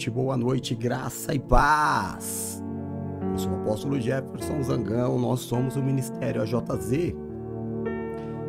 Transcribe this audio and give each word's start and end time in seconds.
boa 0.00 0.06
noite, 0.06 0.10
boa 0.10 0.36
noite, 0.36 0.74
graça 0.74 1.34
e 1.34 1.38
paz. 1.38 2.62
Eu 3.32 3.38
sou 3.38 3.52
o 3.52 3.56
apóstolo 3.56 4.00
Jefferson 4.00 4.62
Zangão, 4.62 5.18
nós 5.18 5.40
somos 5.40 5.76
o 5.76 5.82
Ministério 5.82 6.40
AJZ. 6.40 7.14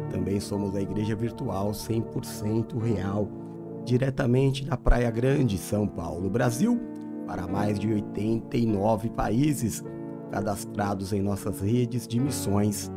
Também 0.10 0.40
somos 0.40 0.76
a 0.76 0.82
Igreja 0.82 1.14
Virtual 1.14 1.72
100% 1.72 2.80
Real, 2.80 3.28
diretamente 3.84 4.64
da 4.64 4.78
Praia 4.78 5.12
Grande, 5.12 5.58
São 5.58 5.86
Paulo, 5.88 6.30
Brasil, 6.30 6.80
para 7.28 7.48
mais 7.48 7.78
de 7.78 7.92
89 7.92 9.10
países, 9.10 9.84
cadastrados 10.32 11.12
em 11.12 11.22
nossas 11.22 11.60
redes 11.60 12.08
de 12.08 12.20
missões 12.20 12.90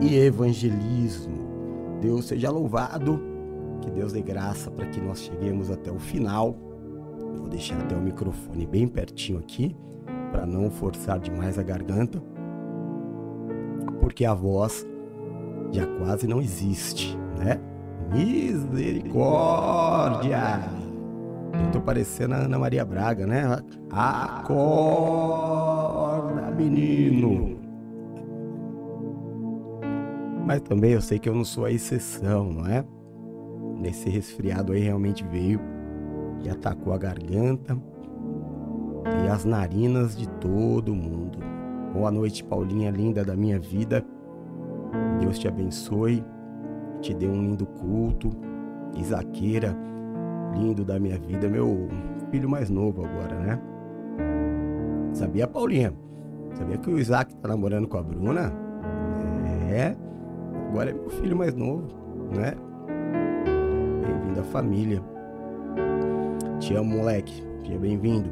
e 0.00 0.16
evangelismo. 0.16 1.98
Deus 2.00 2.24
seja 2.24 2.50
louvado 2.50 3.20
que 3.80 3.90
Deus 3.90 4.12
dê 4.12 4.22
graça 4.22 4.70
para 4.70 4.86
que 4.86 5.00
nós 5.00 5.20
cheguemos 5.20 5.70
até 5.70 5.92
o 5.92 5.98
final. 5.98 6.69
Vou 7.36 7.48
deixar 7.48 7.78
até 7.80 7.96
o 7.96 8.00
microfone 8.00 8.66
bem 8.66 8.88
pertinho 8.88 9.38
aqui, 9.38 9.76
para 10.30 10.46
não 10.46 10.70
forçar 10.70 11.18
demais 11.18 11.58
a 11.58 11.62
garganta, 11.62 12.22
porque 14.00 14.24
a 14.24 14.32
voz 14.34 14.86
já 15.72 15.86
quase 15.98 16.26
não 16.26 16.40
existe, 16.40 17.18
né? 17.38 17.60
Misericórdia! 18.12 20.60
Eu 21.52 21.70
tô 21.72 21.80
parecendo 21.80 22.34
a 22.34 22.38
Ana 22.38 22.58
Maria 22.58 22.84
Braga, 22.84 23.26
né? 23.26 23.42
Acorda, 23.90 24.50
menino! 26.50 27.58
Mas 30.46 30.60
também 30.62 30.92
eu 30.92 31.00
sei 31.00 31.18
que 31.18 31.28
eu 31.28 31.34
não 31.34 31.44
sou 31.44 31.64
a 31.64 31.70
exceção, 31.70 32.52
não 32.52 32.66
é? 32.66 32.84
Nesse 33.78 34.10
resfriado 34.10 34.72
aí 34.72 34.80
realmente 34.80 35.24
veio 35.24 35.60
e 36.42 36.48
atacou 36.48 36.92
a 36.92 36.98
garganta 36.98 37.76
e 39.24 39.28
as 39.28 39.44
narinas 39.44 40.16
de 40.16 40.28
todo 40.28 40.94
mundo. 40.94 41.38
Boa 41.92 42.10
noite, 42.10 42.44
Paulinha 42.44 42.90
linda 42.90 43.24
da 43.24 43.34
minha 43.34 43.58
vida. 43.58 44.04
Deus 45.20 45.38
te 45.38 45.48
abençoe, 45.48 46.24
te 47.00 47.14
dê 47.14 47.26
um 47.26 47.42
lindo 47.42 47.66
culto. 47.66 48.30
Isaqueira, 48.96 49.76
lindo 50.54 50.84
da 50.84 50.98
minha 50.98 51.18
vida, 51.18 51.48
meu 51.48 51.88
filho 52.30 52.48
mais 52.48 52.68
novo 52.68 53.04
agora, 53.04 53.38
né? 53.38 53.60
Sabia, 55.12 55.46
Paulinha? 55.46 55.92
Sabia 56.54 56.76
que 56.76 56.90
o 56.90 56.98
Isaac 56.98 57.34
tá 57.36 57.48
namorando 57.48 57.86
com 57.86 57.98
a 57.98 58.02
Bruna? 58.02 58.52
É, 59.70 59.96
agora 60.68 60.90
é 60.90 60.92
meu 60.92 61.08
filho 61.10 61.36
mais 61.36 61.54
novo, 61.54 61.86
né? 62.34 62.54
Bem-vindo 64.04 64.40
à 64.40 64.44
família. 64.44 65.00
Te 66.70 66.76
amo, 66.76 66.98
moleque. 66.98 67.44
Seja 67.64 67.80
bem-vindo. 67.80 68.30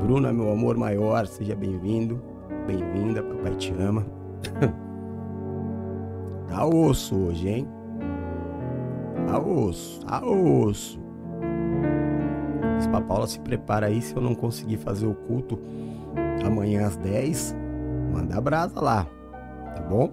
Bruna, 0.00 0.32
meu 0.32 0.48
amor 0.52 0.76
maior, 0.76 1.26
seja 1.26 1.56
bem-vindo. 1.56 2.22
Bem-vinda, 2.68 3.20
papai 3.20 3.56
te 3.56 3.72
ama. 3.72 4.06
tá 6.46 6.64
osso 6.64 7.16
hoje, 7.16 7.48
hein? 7.48 7.68
Tá 9.26 9.40
osso, 9.40 10.06
tá 10.06 10.24
osso. 10.24 11.00
Mas 12.92 13.04
Paula 13.08 13.26
se 13.26 13.40
prepara 13.40 13.86
aí 13.86 14.00
se 14.00 14.14
eu 14.14 14.22
não 14.22 14.32
conseguir 14.32 14.76
fazer 14.76 15.08
o 15.08 15.14
culto 15.14 15.58
amanhã 16.46 16.86
às 16.86 16.96
10, 16.96 17.56
manda 18.12 18.40
brasa 18.40 18.80
lá, 18.80 19.04
tá 19.74 19.82
bom? 19.82 20.12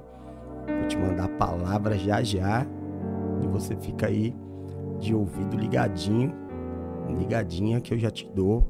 Vou 0.65 0.87
te 0.87 0.97
mandar 0.97 1.25
a 1.25 1.29
palavra 1.29 1.95
já 1.95 2.23
já 2.23 2.65
e 3.43 3.47
você 3.47 3.75
fica 3.75 4.07
aí 4.07 4.35
de 4.99 5.13
ouvido 5.13 5.55
ligadinho, 5.55 6.42
ligadinha 7.09 7.81
que 7.81 7.93
eu 7.93 7.97
já 7.97 8.09
te 8.09 8.29
dou 8.33 8.63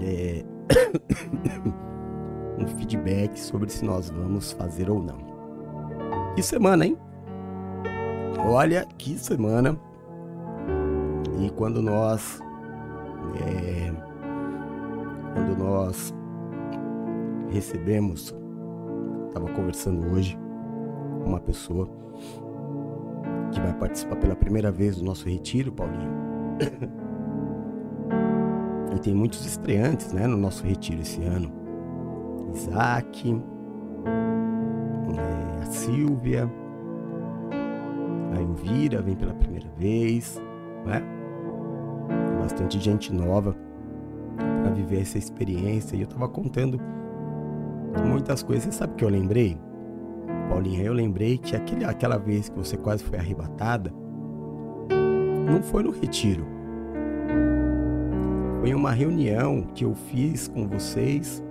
é, 0.00 0.44
um 2.58 2.66
feedback 2.78 3.38
sobre 3.38 3.70
se 3.70 3.84
nós 3.84 4.10
vamos 4.10 4.52
fazer 4.52 4.90
ou 4.90 5.02
não. 5.02 5.18
Que 6.34 6.42
semana, 6.42 6.86
hein? 6.86 6.96
Olha 8.38 8.86
que 8.96 9.18
semana! 9.18 9.78
E 11.40 11.50
quando 11.50 11.82
nós 11.82 12.40
é, 13.40 13.92
quando 15.34 15.56
nós 15.56 16.14
recebemos, 17.50 18.34
estava 19.28 19.48
conversando 19.52 20.12
hoje 20.12 20.38
com 21.22 21.30
uma 21.30 21.40
pessoa 21.40 21.88
que 23.52 23.60
vai 23.60 23.72
participar 23.74 24.16
pela 24.16 24.36
primeira 24.36 24.70
vez 24.70 24.96
do 24.96 25.04
nosso 25.04 25.28
retiro, 25.28 25.72
Paulinho. 25.72 26.10
e 28.98 29.00
tem 29.00 29.14
muitos 29.14 29.46
estreantes 29.46 30.12
né, 30.12 30.26
no 30.26 30.36
nosso 30.36 30.64
retiro 30.64 31.00
esse 31.00 31.22
ano. 31.22 31.50
Isaac, 32.52 33.40
é, 35.16 35.62
a 35.62 35.66
Silvia, 35.66 36.50
a 38.34 38.40
Elvira 38.40 39.00
vem 39.00 39.14
pela 39.14 39.32
primeira 39.34 39.68
vez, 39.78 40.40
né? 40.84 41.00
Bastante 42.40 42.80
gente 42.80 43.12
nova 43.12 43.54
para 44.36 44.72
viver 44.72 45.02
essa 45.02 45.16
experiência. 45.16 45.96
E 45.96 46.00
eu 46.00 46.06
tava 46.08 46.28
contando 46.28 46.80
muitas 48.04 48.42
coisas. 48.42 48.64
Você 48.64 48.72
sabe 48.72 48.94
o 48.94 48.96
que 48.96 49.04
eu 49.04 49.08
lembrei? 49.08 49.56
Paulinha, 50.48 50.82
eu 50.82 50.92
lembrei 50.92 51.38
que 51.38 51.54
aquele, 51.54 51.84
aquela 51.84 52.16
vez 52.16 52.48
que 52.48 52.56
você 52.56 52.76
quase 52.76 53.04
foi 53.04 53.18
arrebatada, 53.18 53.92
não 55.46 55.62
foi 55.62 55.82
no 55.84 55.90
retiro. 55.90 56.57
Foi 58.68 58.74
uma 58.74 58.90
reunião 58.90 59.62
que 59.74 59.82
eu 59.82 59.94
fiz 59.94 60.46
com 60.46 60.68
vocês 60.68 61.42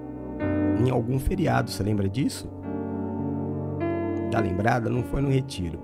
em 0.80 0.92
algum 0.92 1.18
feriado. 1.18 1.72
Você 1.72 1.82
lembra 1.82 2.08
disso? 2.08 2.48
Tá 4.30 4.40
lembrada? 4.40 4.88
Não 4.88 5.02
foi 5.02 5.24
no 5.24 5.32
retiro. 5.32 5.80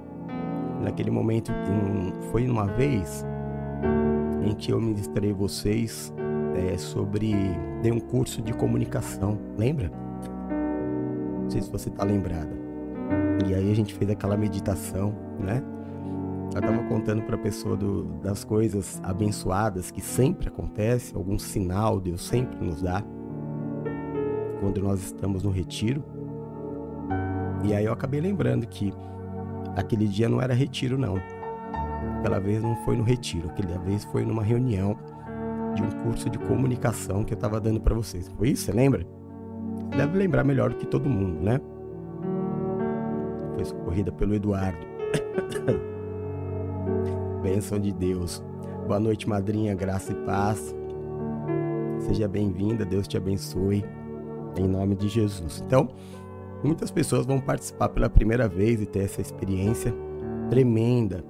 Naquele 0.80 1.10
momento, 1.10 1.52
foi 2.32 2.48
uma 2.48 2.68
vez 2.68 3.26
em 4.46 4.54
que 4.54 4.72
eu 4.72 4.80
ministrei 4.80 5.34
vocês 5.34 6.14
é, 6.54 6.78
sobre. 6.78 7.34
Dei 7.82 7.92
um 7.92 8.00
curso 8.00 8.40
de 8.40 8.54
comunicação. 8.54 9.40
Lembra? 9.58 9.90
Não 11.42 11.50
sei 11.50 11.64
se 11.64 11.72
você 11.72 11.90
tá 11.90 12.04
lembrada. 12.04 12.52
E 13.50 13.56
aí 13.56 13.72
a 13.72 13.76
gente 13.76 13.96
fez 13.96 14.12
aquela 14.12 14.38
meditação, 14.38 15.16
né? 15.40 15.64
Eu 16.54 16.60
estava 16.60 16.84
contando 16.88 17.24
para 17.24 17.36
a 17.36 17.40
pessoa 17.40 17.76
do, 17.76 18.04
das 18.22 18.44
coisas 18.44 19.02
abençoadas 19.04 19.90
que 19.90 20.02
sempre 20.02 20.48
acontece, 20.48 21.16
algum 21.16 21.40
sinal 21.40 22.00
Deus 22.00 22.22
sempre 22.22 22.64
nos 22.64 22.82
dá 22.82 23.04
quando 24.60 24.82
nós 24.82 25.04
estamos 25.04 25.44
no 25.44 25.50
retiro. 25.50 26.04
E 27.64 27.74
aí 27.74 27.86
eu 27.86 27.94
acabei 27.94 28.22
lembrando 28.22 28.68
que 28.68 28.94
aquele 29.76 30.08
dia 30.08 30.30
não 30.30 30.42
era 30.42 30.54
retiro 30.54 30.98
não. 30.98 31.16
Aquela 32.20 32.40
vez 32.40 32.62
não 32.62 32.76
foi 32.86 32.96
no 32.96 33.04
retiro, 33.04 33.50
aquela 33.50 33.80
vez 33.80 34.06
foi 34.06 34.24
numa 34.24 34.44
reunião 34.44 34.98
de 35.74 35.82
um 35.82 35.90
curso 36.04 36.30
de 36.30 36.38
comunicação 36.38 37.24
que 37.24 37.34
eu 37.34 37.36
estava 37.36 37.60
dando 37.60 37.82
para 37.82 37.96
vocês. 37.96 38.30
Foi 38.38 38.50
isso, 38.50 38.66
você 38.66 38.72
lembra? 38.72 39.06
Deve 39.90 40.18
lembrar 40.18 40.44
melhor 40.44 40.70
do 40.70 40.76
que 40.76 40.86
todo 40.86 41.10
mundo, 41.10 41.42
né? 41.42 41.60
foi 43.54 43.66
socorrida 43.66 44.12
pelo 44.12 44.36
Eduardo. 44.36 44.86
Bênção 47.44 47.78
de 47.78 47.92
Deus. 47.92 48.42
Boa 48.88 49.02
noite, 49.02 49.28
madrinha, 49.28 49.76
graça 49.76 50.14
e 50.14 50.16
paz. 50.26 50.74
Seja 52.00 52.26
bem-vinda, 52.26 52.86
Deus 52.86 53.06
te 53.06 53.18
abençoe, 53.18 53.84
em 54.58 54.66
nome 54.66 54.96
de 54.96 55.10
Jesus. 55.10 55.62
Então, 55.68 55.90
muitas 56.64 56.90
pessoas 56.90 57.26
vão 57.26 57.42
participar 57.42 57.90
pela 57.90 58.10
primeira 58.10 58.48
vez 58.48 58.82
e 58.82 58.86
ter 58.86 59.04
essa 59.04 59.20
experiência 59.20 59.94
tremenda, 60.50 61.22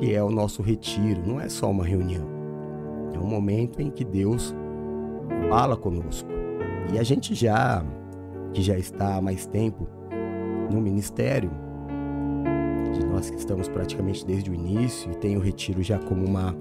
que 0.00 0.12
é 0.12 0.20
o 0.20 0.30
nosso 0.30 0.62
retiro. 0.62 1.22
Não 1.24 1.40
é 1.40 1.48
só 1.48 1.70
uma 1.70 1.84
reunião, 1.84 2.26
é 3.14 3.18
um 3.18 3.28
momento 3.28 3.80
em 3.80 3.90
que 3.90 4.04
Deus 4.04 4.52
fala 5.48 5.76
conosco. 5.76 6.28
E 6.92 6.98
a 6.98 7.04
gente 7.04 7.36
já, 7.36 7.86
que 8.52 8.60
já 8.60 8.76
está 8.76 9.14
há 9.14 9.22
mais 9.22 9.46
tempo 9.46 9.86
no 10.72 10.80
ministério, 10.80 11.52
de 12.94 13.04
nós 13.04 13.28
que 13.28 13.36
estamos 13.36 13.68
praticamente 13.68 14.24
desde 14.24 14.50
o 14.50 14.54
início 14.54 15.10
e 15.10 15.16
tem 15.16 15.36
o 15.36 15.40
retiro 15.40 15.82
já 15.82 15.98
como 15.98 16.24
uma, 16.24 16.54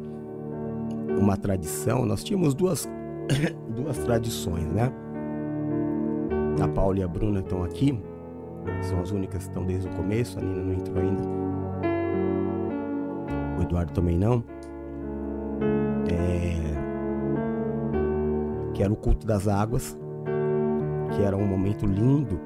uma 1.18 1.38
tradição, 1.38 2.06
nós 2.06 2.24
tínhamos 2.24 2.54
duas, 2.54 2.90
duas 3.70 3.98
tradições, 4.00 4.68
né? 4.72 4.92
A 6.62 6.68
Paula 6.68 7.00
e 7.00 7.04
a 7.04 7.08
Bruna 7.08 7.40
estão 7.40 7.64
aqui, 7.64 7.98
são 8.82 9.00
as 9.02 9.12
únicas 9.12 9.44
que 9.44 9.50
estão 9.50 9.66
desde 9.66 9.88
o 9.88 9.92
começo, 9.92 10.40
a 10.40 10.42
Nina 10.42 10.62
não 10.62 10.74
entrou 10.74 10.98
ainda. 10.98 11.24
O 13.60 13.62
Eduardo 13.62 13.94
também 13.94 14.18
não. 14.18 14.44
É... 16.10 16.74
Que 18.74 18.84
era 18.84 18.92
o 18.92 18.96
culto 18.96 19.26
das 19.28 19.48
águas, 19.48 19.98
que 21.16 21.22
era 21.22 21.38
um 21.38 21.46
momento 21.46 21.86
lindo 21.86 22.40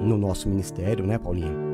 no 0.00 0.18
nosso 0.18 0.48
ministério, 0.48 1.06
né, 1.06 1.16
Paulinha? 1.18 1.71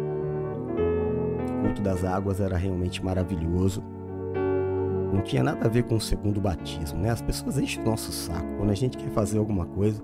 Culto 1.68 1.82
das 1.82 2.02
águas 2.02 2.40
era 2.40 2.56
realmente 2.56 3.04
maravilhoso. 3.04 3.84
Não 5.12 5.20
tinha 5.20 5.42
nada 5.42 5.66
a 5.66 5.68
ver 5.68 5.82
com 5.82 5.96
o 5.96 6.00
segundo 6.00 6.40
batismo, 6.40 6.98
né? 6.98 7.10
As 7.10 7.20
pessoas 7.20 7.58
enchem 7.58 7.82
o 7.82 7.84
nosso 7.84 8.10
saco 8.10 8.56
quando 8.56 8.70
a 8.70 8.74
gente 8.74 8.96
quer 8.96 9.10
fazer 9.10 9.36
alguma 9.36 9.66
coisa. 9.66 10.02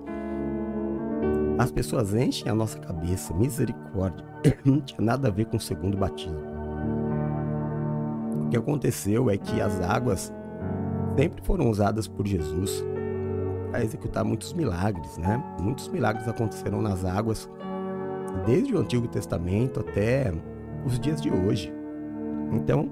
As 1.57 1.71
pessoas 1.71 2.13
enchem 2.13 2.51
a 2.51 2.53
nossa 2.53 2.77
cabeça, 2.77 3.33
misericórdia. 3.33 4.23
Não 4.63 4.79
tinha 4.79 5.01
nada 5.01 5.27
a 5.27 5.31
ver 5.31 5.45
com 5.45 5.57
o 5.57 5.59
segundo 5.59 5.97
batismo. 5.97 6.37
O 8.45 8.49
que 8.49 8.57
aconteceu 8.57 9.27
é 9.31 9.35
que 9.35 9.59
as 9.59 9.81
águas 9.81 10.31
sempre 11.17 11.43
foram 11.43 11.67
usadas 11.71 12.07
por 12.07 12.27
Jesus 12.27 12.85
para 13.71 13.83
executar 13.83 14.23
muitos 14.23 14.53
milagres, 14.53 15.17
né? 15.17 15.43
Muitos 15.59 15.87
milagres 15.87 16.27
aconteceram 16.27 16.79
nas 16.79 17.03
águas 17.03 17.49
desde 18.45 18.75
o 18.75 18.79
Antigo 18.79 19.07
Testamento 19.07 19.79
até 19.79 20.31
os 20.85 20.99
dias 20.99 21.21
de 21.21 21.31
hoje. 21.31 21.73
Então, 22.51 22.89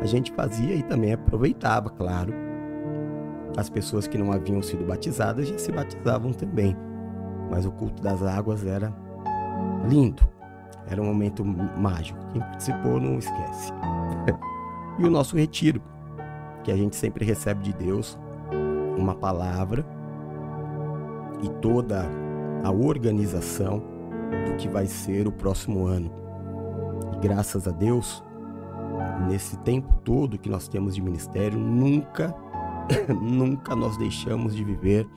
a 0.00 0.06
gente 0.06 0.32
fazia 0.32 0.74
e 0.74 0.82
também 0.82 1.12
aproveitava, 1.12 1.90
claro. 1.90 2.32
As 3.56 3.68
pessoas 3.68 4.06
que 4.06 4.16
não 4.16 4.32
haviam 4.32 4.62
sido 4.62 4.84
batizadas 4.84 5.48
já 5.48 5.58
se 5.58 5.70
batizavam 5.70 6.32
também. 6.32 6.76
Mas 7.50 7.66
o 7.66 7.72
culto 7.72 8.02
das 8.02 8.22
águas 8.22 8.64
era 8.64 8.92
lindo. 9.88 10.22
Era 10.88 11.02
um 11.02 11.06
momento 11.06 11.44
mágico. 11.44 12.18
Quem 12.32 12.40
participou 12.40 12.98
não 12.98 13.18
esquece. 13.18 13.72
e 14.98 15.04
o 15.04 15.10
nosso 15.10 15.36
retiro, 15.36 15.82
que 16.64 16.70
a 16.70 16.76
gente 16.76 16.96
sempre 16.96 17.24
recebe 17.24 17.62
de 17.62 17.72
Deus 17.72 18.18
uma 18.96 19.14
palavra 19.14 19.84
e 21.42 21.48
toda 21.60 22.08
a 22.62 22.70
organização 22.70 23.82
do 24.46 24.56
que 24.56 24.68
vai 24.68 24.86
ser 24.86 25.26
o 25.26 25.32
próximo 25.32 25.86
ano. 25.86 26.21
Graças 27.22 27.68
a 27.68 27.70
Deus, 27.70 28.20
nesse 29.28 29.56
tempo 29.58 29.94
todo 30.02 30.36
que 30.36 30.50
nós 30.50 30.66
temos 30.66 30.92
de 30.92 31.00
ministério, 31.00 31.56
nunca, 31.56 32.34
nunca 33.22 33.76
nós 33.76 33.96
deixamos 33.96 34.56
de 34.56 34.64
viver 34.64 35.08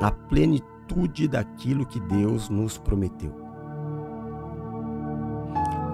a 0.00 0.12
plenitude 0.12 1.26
daquilo 1.26 1.84
que 1.84 1.98
Deus 1.98 2.48
nos 2.48 2.78
prometeu. 2.78 3.34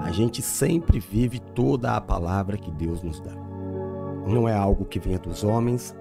A 0.03 0.11
gente 0.13 0.43
sempre 0.43 1.01
vive 1.01 1.39
toda 1.39 1.97
a 1.97 2.01
palavra 2.03 2.59
que 2.59 2.71
Deus 2.71 3.03
nos 3.03 3.19
dá. 3.19 3.33
Não 4.27 4.47
é 4.47 4.55
algo 4.55 4.85
que 4.85 5.01
venha 5.01 5.19
dos 5.19 5.43
homens, 5.43 5.97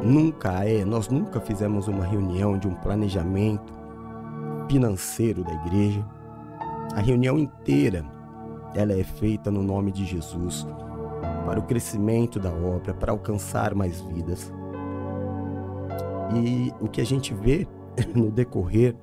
nunca 0.00 0.64
é, 0.64 0.84
nós 0.84 1.08
nunca 1.08 1.40
fizemos 1.40 1.88
uma 1.88 2.04
reunião 2.04 2.56
de 2.56 2.68
um 2.68 2.74
planejamento 2.74 3.74
financeiro 4.68 5.42
da 5.42 5.52
igreja. 5.54 6.15
A 6.94 7.00
reunião 7.00 7.38
inteira 7.38 8.04
ela 8.74 8.92
é 8.92 9.02
feita 9.02 9.50
no 9.50 9.62
nome 9.62 9.90
de 9.90 10.04
Jesus, 10.04 10.66
para 11.46 11.58
o 11.58 11.62
crescimento 11.62 12.38
da 12.38 12.50
obra, 12.50 12.92
para 12.92 13.12
alcançar 13.12 13.74
mais 13.74 14.00
vidas. 14.00 14.52
E 16.34 16.72
o 16.80 16.88
que 16.88 17.00
a 17.00 17.06
gente 17.06 17.32
vê 17.32 17.66
no 18.14 18.30
decorrer 18.30 18.94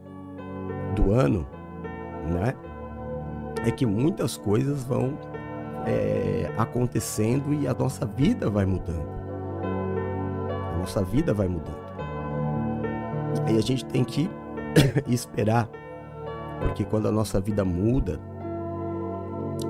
do 0.95 1.11
ano, 1.11 1.47
né, 2.31 2.53
é 3.65 3.71
que 3.71 3.85
muitas 3.85 4.37
coisas 4.37 4.83
vão 4.83 5.17
é, 5.85 6.51
acontecendo 6.57 7.53
e 7.53 7.67
a 7.67 7.73
nossa 7.73 8.05
vida 8.05 8.49
vai 8.49 8.65
mudando. 8.65 9.07
A 10.73 10.77
nossa 10.77 11.03
vida 11.03 11.33
vai 11.33 11.47
mudando. 11.47 11.83
Aí 13.47 13.57
a 13.57 13.61
gente 13.61 13.85
tem 13.85 14.03
que 14.03 14.29
esperar, 15.07 15.69
porque 16.63 16.85
quando 16.85 17.07
a 17.07 17.11
nossa 17.11 17.39
vida 17.41 17.65
muda, 17.65 18.19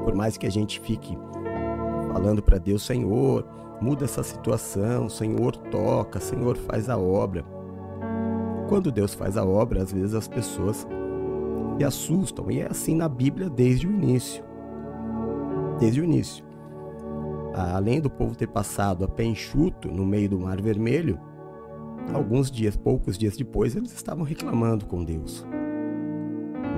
por 0.04 0.13
mais 0.13 0.38
que 0.38 0.45
a 0.45 0.51
gente 0.51 0.80
fique 0.80 1.18
falando 2.13 2.42
para 2.42 2.60
Deus, 2.60 2.86
Senhor, 2.86 3.45
muda 3.81 4.06
essa 4.06 4.22
situação, 4.22 5.10
Senhor, 5.10 5.56
toca, 5.56 6.19
Senhor, 6.19 6.56
faz 6.56 6.90
a 6.90 6.98
obra. 6.98 7.44
Quando 8.69 8.92
Deus 8.92 9.13
faz 9.13 9.36
a 9.36 9.44
obra, 9.44 9.81
às 9.81 9.92
vezes 9.92 10.13
as 10.13 10.28
pessoas 10.28 10.88
se 11.78 11.84
assustam, 11.84 12.51
e 12.51 12.60
é 12.60 12.68
assim 12.69 12.95
na 12.95 13.10
Bíblia 13.10 13.50
desde 13.50 13.88
o 13.88 13.92
início. 13.92 14.44
Desde 15.80 16.00
o 16.00 16.04
início. 16.04 16.45
Além 17.54 18.00
do 18.00 18.10
povo 18.10 18.36
ter 18.36 18.48
passado 18.48 19.04
a 19.04 19.07
pé 19.07 19.24
enxuto 19.24 19.88
no 19.90 20.06
meio 20.06 20.30
do 20.30 20.40
Mar 20.40 20.62
Vermelho, 20.62 21.19
alguns 22.13 22.51
dias, 22.51 22.78
poucos 22.78 23.18
dias 23.18 23.36
depois, 23.36 23.75
eles 23.75 23.94
estavam 23.94 24.24
reclamando 24.24 24.86
com 24.86 25.04
Deus. 25.04 25.45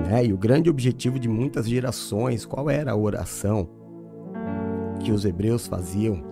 Né? 0.04 0.26
E 0.26 0.32
o 0.32 0.38
grande 0.38 0.68
objetivo 0.68 1.18
de 1.18 1.28
muitas 1.28 1.68
gerações, 1.68 2.44
qual 2.44 2.68
era 2.68 2.92
a 2.92 2.96
oração 2.96 3.68
que 5.00 5.10
os 5.10 5.24
hebreus 5.24 5.66
faziam 5.66 6.22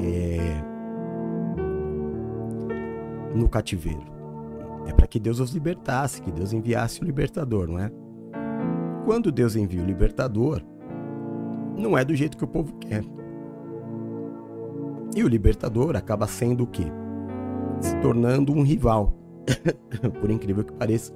é, 0.00 0.62
no 3.34 3.48
cativeiro? 3.48 4.18
É 4.86 4.92
para 4.92 5.06
que 5.06 5.18
Deus 5.18 5.40
os 5.40 5.50
libertasse, 5.50 6.22
que 6.22 6.30
Deus 6.30 6.52
enviasse 6.52 7.02
o 7.02 7.04
libertador, 7.04 7.68
não 7.68 7.78
é? 7.78 7.90
Quando 9.04 9.30
Deus 9.32 9.56
envia 9.56 9.82
o 9.82 9.86
libertador, 9.86 10.62
não 11.76 11.96
é 11.96 12.04
do 12.04 12.14
jeito 12.14 12.36
que 12.36 12.44
o 12.44 12.48
povo 12.48 12.74
quer. 12.78 13.04
E 15.14 15.24
o 15.24 15.28
libertador 15.28 15.96
acaba 15.96 16.26
sendo 16.26 16.64
o 16.64 16.66
quê? 16.66 16.84
Se 17.80 17.94
tornando 18.00 18.52
um 18.52 18.62
rival. 18.62 19.14
Por 20.20 20.30
incrível 20.30 20.64
que 20.64 20.72
pareça 20.72 21.12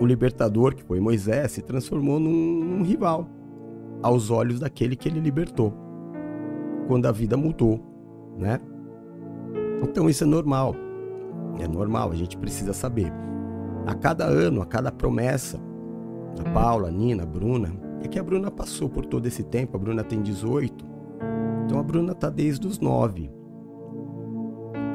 o 0.00 0.04
libertador, 0.06 0.74
que 0.74 0.84
foi 0.84 1.00
Moisés, 1.00 1.52
se 1.52 1.62
transformou 1.62 2.20
num, 2.20 2.64
num 2.64 2.82
rival 2.82 3.26
aos 4.02 4.30
olhos 4.30 4.60
daquele 4.60 4.94
que 4.94 5.08
ele 5.08 5.20
libertou, 5.20 5.72
quando 6.86 7.06
a 7.06 7.12
vida 7.12 7.36
mudou, 7.36 7.80
né? 8.36 8.60
Então 9.82 10.08
isso 10.08 10.24
é 10.24 10.26
normal, 10.26 10.74
é 11.58 11.66
normal, 11.66 12.10
a 12.12 12.14
gente 12.14 12.36
precisa 12.36 12.72
saber. 12.72 13.12
A 13.86 13.94
cada 13.94 14.24
ano, 14.24 14.60
a 14.60 14.66
cada 14.66 14.92
promessa, 14.92 15.58
a 16.38 16.50
Paula, 16.50 16.88
a 16.88 16.90
Nina, 16.90 17.22
a 17.22 17.26
Bruna, 17.26 17.72
é 18.02 18.08
que 18.08 18.18
a 18.18 18.22
Bruna 18.22 18.50
passou 18.50 18.88
por 18.88 19.06
todo 19.06 19.26
esse 19.26 19.42
tempo, 19.42 19.76
a 19.76 19.80
Bruna 19.80 20.04
tem 20.04 20.20
18, 20.20 20.84
então 21.64 21.78
a 21.78 21.82
Bruna 21.82 22.12
está 22.12 22.28
desde 22.28 22.66
os 22.66 22.78
9. 22.78 23.30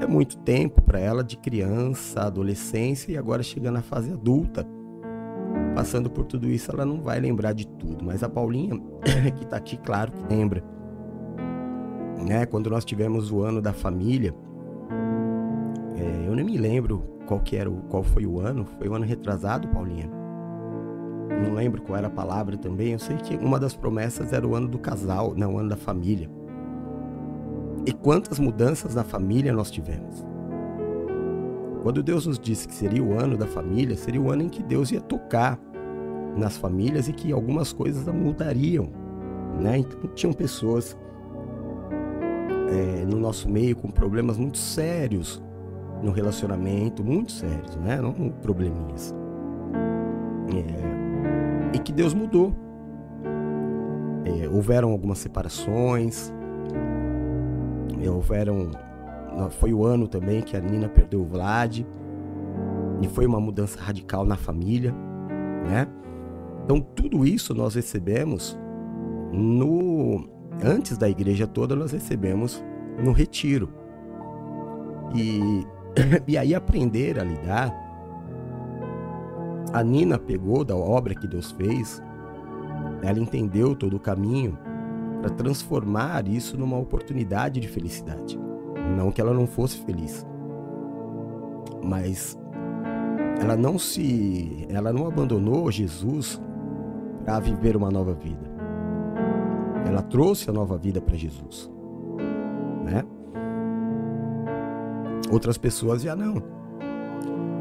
É 0.01 0.07
muito 0.07 0.37
tempo 0.39 0.81
para 0.81 0.99
ela 0.99 1.23
de 1.23 1.37
criança, 1.37 2.21
adolescência 2.21 3.11
e 3.11 3.17
agora 3.17 3.43
chegando 3.43 3.75
na 3.75 3.81
fase 3.81 4.11
adulta 4.11 4.65
passando 5.75 6.09
por 6.09 6.25
tudo 6.25 6.47
isso, 6.47 6.71
ela 6.71 6.85
não 6.85 7.01
vai 7.01 7.19
lembrar 7.19 7.53
de 7.53 7.67
tudo. 7.67 8.03
Mas 8.03 8.23
a 8.23 8.29
Paulinha, 8.29 8.79
que 9.37 9.43
está 9.43 9.57
aqui, 9.57 9.77
claro 9.77 10.11
que 10.11 10.33
lembra. 10.33 10.63
Né? 12.27 12.45
Quando 12.45 12.69
nós 12.69 12.85
tivemos 12.85 13.31
o 13.31 13.41
ano 13.41 13.61
da 13.61 13.73
família, 13.73 14.33
é, 15.97 16.27
eu 16.27 16.35
nem 16.35 16.45
me 16.45 16.57
lembro 16.57 16.99
qual 17.25 17.39
que 17.39 17.55
era, 17.55 17.69
qual 17.89 18.03
foi 18.03 18.25
o 18.25 18.39
ano. 18.39 18.65
Foi 18.77 18.87
o 18.87 18.93
ano 18.93 19.05
retrasado, 19.05 19.67
Paulinha. 19.69 20.09
Não 21.43 21.53
lembro 21.53 21.81
qual 21.81 21.97
era 21.97 22.07
a 22.07 22.11
palavra 22.11 22.57
também. 22.57 22.91
Eu 22.91 22.99
sei 22.99 23.17
que 23.17 23.35
uma 23.37 23.59
das 23.59 23.75
promessas 23.75 24.33
era 24.33 24.47
o 24.47 24.55
ano 24.55 24.67
do 24.67 24.77
casal, 24.77 25.33
não, 25.35 25.55
o 25.55 25.57
ano 25.57 25.69
da 25.69 25.77
família. 25.77 26.29
E 27.85 27.91
quantas 27.91 28.37
mudanças 28.37 28.93
na 28.93 29.03
família 29.03 29.51
nós 29.51 29.71
tivemos? 29.71 30.30
Quando 31.81 32.03
Deus 32.03 32.27
nos 32.27 32.37
disse 32.37 32.67
que 32.67 32.75
seria 32.75 33.03
o 33.03 33.17
ano 33.17 33.35
da 33.35 33.47
família, 33.47 33.95
seria 33.95 34.21
o 34.21 34.31
ano 34.31 34.43
em 34.43 34.49
que 34.49 34.61
Deus 34.61 34.91
ia 34.91 35.01
tocar 35.01 35.59
nas 36.37 36.55
famílias 36.55 37.07
e 37.07 37.13
que 37.13 37.31
algumas 37.31 37.73
coisas 37.73 38.05
mudariam. 38.13 38.89
Né? 39.59 39.79
Então, 39.79 40.09
tinham 40.13 40.31
pessoas 40.31 40.95
é, 42.69 43.05
no 43.05 43.17
nosso 43.17 43.49
meio 43.49 43.75
com 43.75 43.89
problemas 43.89 44.37
muito 44.37 44.57
sérios 44.57 45.41
no 46.03 46.11
relacionamento, 46.11 47.03
muito 47.03 47.31
sérios, 47.31 47.75
né? 47.77 47.99
não 47.99 48.13
probleminhas. 48.29 49.13
É, 50.53 51.75
e 51.75 51.79
que 51.79 51.91
Deus 51.91 52.13
mudou. 52.13 52.53
É, 54.23 54.47
houveram 54.47 54.91
algumas 54.91 55.17
separações, 55.17 56.31
houveram 58.07 58.69
foi 59.49 59.73
o 59.73 59.85
ano 59.85 60.07
também 60.07 60.41
que 60.41 60.55
a 60.55 60.59
Nina 60.59 60.89
perdeu 60.89 61.21
o 61.21 61.25
Vlad. 61.25 61.85
E 63.01 63.07
foi 63.07 63.25
uma 63.25 63.39
mudança 63.39 63.79
radical 63.79 64.23
na 64.23 64.35
família, 64.35 64.93
né? 65.67 65.87
Então 66.63 66.79
tudo 66.79 67.25
isso 67.25 67.53
nós 67.55 67.73
recebemos 67.73 68.57
no 69.31 70.29
antes 70.63 70.97
da 70.97 71.09
igreja 71.09 71.47
toda 71.47 71.75
nós 71.75 71.91
recebemos 71.91 72.63
no 73.03 73.11
retiro. 73.11 73.69
E 75.15 75.65
e 76.27 76.37
aí 76.37 76.53
aprender 76.55 77.19
a 77.19 77.23
lidar. 77.23 77.73
A 79.73 79.83
Nina 79.83 80.19
pegou 80.19 80.65
da 80.65 80.75
obra 80.75 81.15
que 81.15 81.27
Deus 81.27 81.51
fez, 81.51 82.03
ela 83.01 83.19
entendeu 83.19 83.73
todo 83.73 83.95
o 83.95 83.99
caminho 83.99 84.57
para 85.21 85.29
transformar 85.29 86.27
isso 86.27 86.57
numa 86.57 86.77
oportunidade 86.77 87.59
de 87.59 87.67
felicidade. 87.67 88.37
Não 88.95 89.11
que 89.11 89.21
ela 89.21 89.33
não 89.33 89.47
fosse 89.47 89.77
feliz, 89.79 90.25
mas 91.83 92.37
ela 93.41 93.57
não 93.57 93.79
se, 93.79 94.67
ela 94.69 94.93
não 94.93 95.07
abandonou 95.07 95.71
Jesus 95.71 96.39
para 97.23 97.39
viver 97.39 97.75
uma 97.75 97.89
nova 97.89 98.13
vida. 98.13 98.51
Ela 99.85 100.01
trouxe 100.01 100.49
a 100.49 100.53
nova 100.53 100.77
vida 100.77 101.01
para 101.01 101.15
Jesus. 101.15 101.71
né? 102.83 103.03
Outras 105.31 105.57
pessoas 105.57 106.01
já 106.01 106.15
não. 106.15 106.41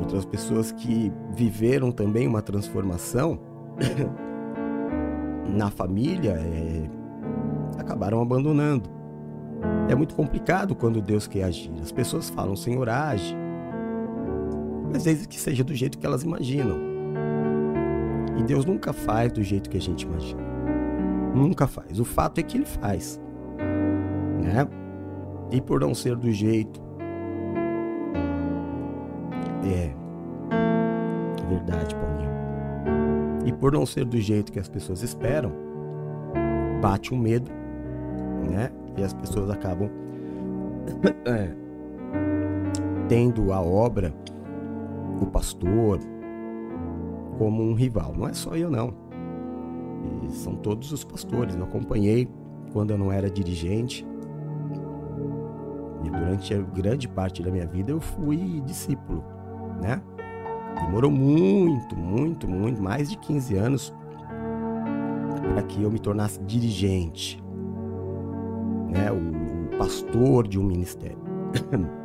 Outras 0.01 0.25
pessoas 0.25 0.73
que 0.73 1.13
viveram 1.35 1.93
também 1.93 2.27
uma 2.27 2.43
transformação 2.43 3.39
na 5.49 5.71
família 5.71 6.33
é, 6.33 6.91
acabaram 7.79 8.21
abandonando. 8.21 9.00
É 9.91 9.95
muito 9.97 10.15
complicado 10.15 10.77
quando 10.77 11.03
Deus 11.03 11.27
quer 11.27 11.43
agir. 11.43 11.73
As 11.83 11.91
pessoas 11.91 12.31
falam, 12.31 12.55
Senhor, 12.55 12.89
age. 12.89 13.35
Mas 14.93 15.03
desde 15.03 15.27
que 15.27 15.37
seja 15.37 15.65
do 15.65 15.75
jeito 15.75 15.99
que 15.99 16.07
elas 16.07 16.23
imaginam. 16.23 16.79
E 18.39 18.43
Deus 18.45 18.65
nunca 18.65 18.93
faz 18.93 19.33
do 19.33 19.43
jeito 19.43 19.69
que 19.69 19.77
a 19.77 19.81
gente 19.81 20.07
imagina. 20.07 20.41
Nunca 21.35 21.67
faz. 21.67 21.99
O 21.99 22.05
fato 22.05 22.39
é 22.39 22.45
que 22.45 22.57
Ele 22.57 22.67
faz. 22.67 23.21
Né? 24.41 24.65
E 25.51 25.61
por 25.61 25.81
não 25.81 25.93
ser 25.93 26.15
do 26.15 26.31
jeito. 26.31 26.81
É. 29.65 29.93
Verdade, 31.49 31.97
Paulinho. 31.97 32.31
E 33.45 33.53
por 33.53 33.73
não 33.73 33.85
ser 33.85 34.05
do 34.05 34.21
jeito 34.21 34.53
que 34.53 34.61
as 34.61 34.69
pessoas 34.69 35.03
esperam, 35.03 35.53
bate 36.81 37.13
um 37.13 37.19
medo, 37.19 37.51
né? 38.49 38.71
E 39.01 39.03
as 39.03 39.15
pessoas 39.15 39.49
acabam 39.49 39.89
é, 41.25 41.51
tendo 43.09 43.51
a 43.51 43.59
obra, 43.59 44.15
o 45.23 45.25
pastor, 45.25 45.99
como 47.39 47.63
um 47.63 47.73
rival. 47.73 48.13
Não 48.15 48.29
é 48.29 48.35
só 48.35 48.55
eu, 48.55 48.71
não. 48.71 48.93
E 50.23 50.31
são 50.33 50.55
todos 50.55 50.93
os 50.93 51.03
pastores. 51.03 51.57
Eu 51.57 51.65
acompanhei 51.65 52.29
quando 52.75 52.91
eu 52.91 52.99
não 52.99 53.11
era 53.11 53.31
dirigente. 53.31 54.07
E 56.05 56.11
durante 56.11 56.53
a 56.53 56.59
grande 56.61 57.09
parte 57.09 57.43
da 57.43 57.51
minha 57.51 57.67
vida 57.67 57.91
eu 57.91 58.01
fui 58.01 58.61
discípulo, 58.67 59.25
né? 59.83 60.03
Demorou 60.85 61.11
muito, 61.11 61.97
muito, 61.97 62.47
muito, 62.47 62.83
mais 62.83 63.09
de 63.09 63.17
15 63.17 63.57
anos 63.57 63.95
para 65.53 65.63
que 65.63 65.83
eu 65.83 65.91
me 65.91 65.99
tornasse 65.99 66.41
dirigente, 66.43 67.43
né? 68.91 69.11
O, 69.11 69.75
o 69.75 69.79
pastor 69.79 70.47
de 70.47 70.59
um 70.59 70.65
ministério. 70.65 71.19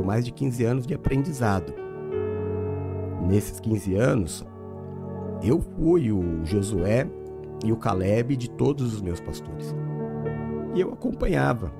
Demorou 0.00 0.04
mais 0.04 0.24
de 0.24 0.32
15 0.32 0.64
anos 0.64 0.86
de 0.86 0.94
aprendizado. 0.94 1.72
Nesses 3.28 3.60
15 3.60 3.94
anos, 3.94 4.46
eu 5.42 5.60
fui 5.60 6.10
o 6.10 6.44
Josué 6.44 7.06
e 7.64 7.72
o 7.72 7.76
Caleb 7.76 8.36
de 8.36 8.48
todos 8.50 8.94
os 8.94 9.02
meus 9.02 9.20
pastores. 9.20 9.74
E 10.74 10.80
eu 10.80 10.92
acompanhava 10.92 11.72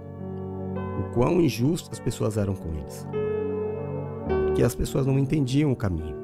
o 0.98 1.14
quão 1.14 1.40
injustas 1.40 1.98
as 1.98 2.00
pessoas 2.00 2.36
eram 2.36 2.54
com 2.54 2.68
eles. 2.74 3.06
Porque 4.46 4.62
as 4.62 4.74
pessoas 4.74 5.06
não 5.06 5.18
entendiam 5.18 5.72
o 5.72 5.76
caminho. 5.76 6.16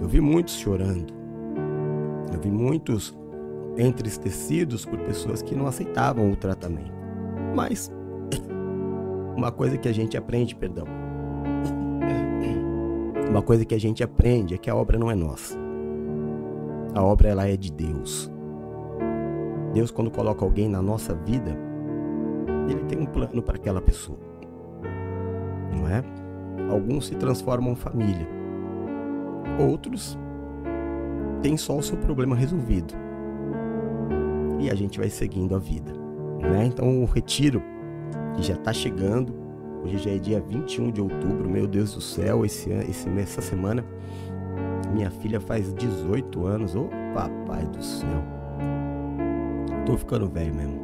Eu 0.00 0.08
vi 0.08 0.20
muitos 0.20 0.56
chorando. 0.56 1.12
Eu 2.32 2.40
vi 2.40 2.50
muitos 2.50 3.16
entristecidos 3.76 4.84
por 4.84 4.98
pessoas 5.00 5.40
que 5.42 5.54
não 5.54 5.66
aceitavam 5.66 6.30
o 6.30 6.36
tratamento. 6.36 6.93
Mas 7.54 7.90
uma 9.36 9.52
coisa 9.52 9.76
que 9.78 9.88
a 9.88 9.92
gente 9.92 10.16
aprende, 10.16 10.54
perdão. 10.54 10.86
Uma 13.28 13.42
coisa 13.42 13.64
que 13.64 13.74
a 13.74 13.80
gente 13.80 14.02
aprende 14.02 14.54
é 14.54 14.58
que 14.58 14.70
a 14.70 14.76
obra 14.76 14.98
não 14.98 15.10
é 15.10 15.14
nossa. 15.14 15.58
A 16.94 17.02
obra 17.02 17.28
ela 17.28 17.48
é 17.48 17.56
de 17.56 17.72
Deus. 17.72 18.30
Deus 19.72 19.90
quando 19.90 20.10
coloca 20.10 20.44
alguém 20.44 20.68
na 20.68 20.80
nossa 20.80 21.14
vida, 21.14 21.56
ele 22.68 22.84
tem 22.84 22.98
um 22.98 23.06
plano 23.06 23.42
para 23.42 23.56
aquela 23.56 23.80
pessoa. 23.80 24.18
Não 25.76 25.88
é? 25.88 26.02
Alguns 26.70 27.06
se 27.06 27.16
transformam 27.16 27.74
família. 27.74 28.28
Outros 29.58 30.16
têm 31.42 31.56
só 31.56 31.76
o 31.76 31.82
seu 31.82 31.96
problema 31.98 32.36
resolvido. 32.36 32.94
E 34.60 34.70
a 34.70 34.74
gente 34.74 34.98
vai 34.98 35.10
seguindo 35.10 35.56
a 35.56 35.58
vida. 35.58 36.03
Né? 36.50 36.66
Então 36.66 37.02
o 37.02 37.06
retiro, 37.06 37.62
que 38.36 38.42
já 38.42 38.54
está 38.54 38.72
chegando, 38.72 39.34
hoje 39.82 39.98
já 39.98 40.10
é 40.10 40.18
dia 40.18 40.40
21 40.40 40.90
de 40.90 41.00
outubro, 41.00 41.48
meu 41.48 41.66
Deus 41.66 41.94
do 41.94 42.00
céu, 42.00 42.44
esse, 42.44 42.70
esse, 42.70 43.08
essa 43.18 43.40
semana 43.40 43.84
minha 44.94 45.10
filha 45.10 45.40
faz 45.40 45.74
18 45.74 46.46
anos. 46.46 46.76
Ô 46.76 46.88
papai 47.12 47.66
do 47.66 47.82
céu. 47.82 48.22
Tô 49.84 49.96
ficando 49.96 50.28
velho 50.28 50.54
mesmo. 50.54 50.80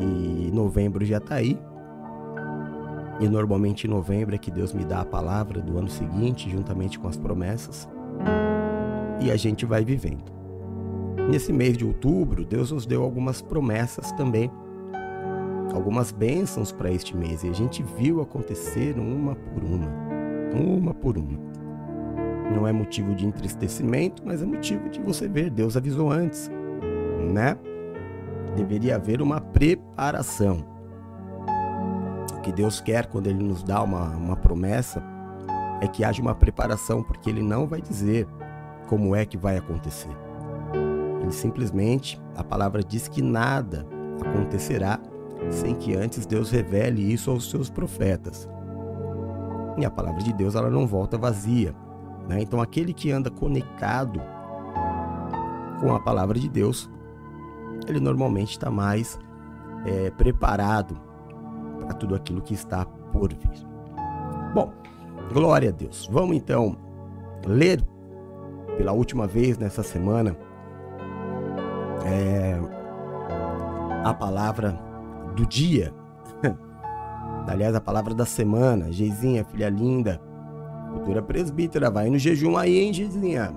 E 0.00 0.50
novembro 0.52 1.04
já 1.04 1.18
tá 1.18 1.36
aí. 1.36 1.58
E 3.18 3.28
normalmente 3.28 3.86
em 3.86 3.90
novembro 3.90 4.34
é 4.34 4.38
que 4.38 4.50
Deus 4.50 4.72
me 4.72 4.84
dá 4.84 5.00
a 5.00 5.04
palavra 5.04 5.60
do 5.60 5.76
ano 5.78 5.88
seguinte, 5.88 6.48
juntamente 6.50 6.98
com 6.98 7.08
as 7.08 7.16
promessas. 7.16 7.88
E 9.20 9.30
a 9.30 9.36
gente 9.36 9.64
vai 9.66 9.84
vivendo. 9.84 10.37
Nesse 11.28 11.52
mês 11.52 11.76
de 11.76 11.84
outubro, 11.84 12.42
Deus 12.44 12.72
nos 12.72 12.86
deu 12.86 13.02
algumas 13.02 13.42
promessas 13.42 14.10
também, 14.12 14.50
algumas 15.74 16.10
bênçãos 16.10 16.72
para 16.72 16.90
este 16.90 17.14
mês. 17.14 17.44
E 17.44 17.48
a 17.48 17.52
gente 17.52 17.82
viu 17.82 18.22
acontecer 18.22 18.98
uma 18.98 19.34
por 19.34 19.62
uma, 19.62 19.90
uma 20.54 20.94
por 20.94 21.18
uma. 21.18 21.38
Não 22.54 22.66
é 22.66 22.72
motivo 22.72 23.14
de 23.14 23.26
entristecimento, 23.26 24.22
mas 24.24 24.40
é 24.40 24.46
motivo 24.46 24.88
de 24.88 25.00
você 25.00 25.28
ver. 25.28 25.50
Deus 25.50 25.76
avisou 25.76 26.10
antes, 26.10 26.50
né? 27.30 27.58
Deveria 28.56 28.96
haver 28.96 29.20
uma 29.20 29.38
preparação 29.38 30.64
que 32.42 32.52
Deus 32.52 32.80
quer 32.80 33.06
quando 33.06 33.26
Ele 33.26 33.42
nos 33.42 33.62
dá 33.62 33.82
uma, 33.82 34.16
uma 34.16 34.34
promessa 34.34 35.02
é 35.82 35.86
que 35.86 36.02
haja 36.02 36.22
uma 36.22 36.34
preparação, 36.34 37.02
porque 37.02 37.28
Ele 37.28 37.42
não 37.42 37.66
vai 37.66 37.82
dizer 37.82 38.26
como 38.86 39.14
é 39.14 39.26
que 39.26 39.36
vai 39.36 39.58
acontecer. 39.58 40.27
Ele 41.28 41.34
simplesmente, 41.34 42.18
a 42.34 42.42
palavra 42.42 42.82
diz 42.82 43.06
que 43.06 43.20
nada 43.20 43.86
acontecerá 44.24 44.98
sem 45.50 45.74
que 45.74 45.94
antes 45.94 46.24
Deus 46.24 46.50
revele 46.50 47.02
isso 47.02 47.30
aos 47.30 47.50
seus 47.50 47.68
profetas. 47.68 48.48
E 49.76 49.84
a 49.84 49.90
palavra 49.90 50.22
de 50.22 50.32
Deus 50.32 50.54
ela 50.54 50.70
não 50.70 50.86
volta 50.86 51.18
vazia. 51.18 51.74
Né? 52.26 52.40
Então 52.40 52.62
aquele 52.62 52.94
que 52.94 53.12
anda 53.12 53.30
conectado 53.30 54.22
com 55.80 55.94
a 55.94 56.00
palavra 56.00 56.38
de 56.38 56.48
Deus, 56.48 56.88
ele 57.86 58.00
normalmente 58.00 58.52
está 58.52 58.70
mais 58.70 59.18
é, 59.84 60.10
preparado 60.10 60.98
a 61.90 61.92
tudo 61.92 62.14
aquilo 62.14 62.40
que 62.40 62.54
está 62.54 62.86
por 62.86 63.34
vir. 63.34 63.66
Bom, 64.54 64.72
glória 65.30 65.68
a 65.68 65.72
Deus. 65.72 66.08
Vamos 66.10 66.34
então 66.34 66.74
ler 67.46 67.84
pela 68.78 68.92
última 68.92 69.26
vez 69.26 69.58
nessa 69.58 69.82
semana 69.82 70.34
é, 72.04 72.58
a 74.04 74.14
palavra 74.14 74.78
do 75.34 75.46
dia. 75.46 75.92
Aliás, 77.46 77.74
a 77.74 77.80
palavra 77.80 78.14
da 78.14 78.24
semana. 78.24 78.92
Geizinha, 78.92 79.44
filha 79.44 79.68
linda, 79.68 80.20
futura 80.92 81.22
presbítera, 81.22 81.90
vai 81.90 82.10
no 82.10 82.18
jejum 82.18 82.56
aí, 82.56 82.78
hein, 82.78 82.92
Geizinha? 82.92 83.52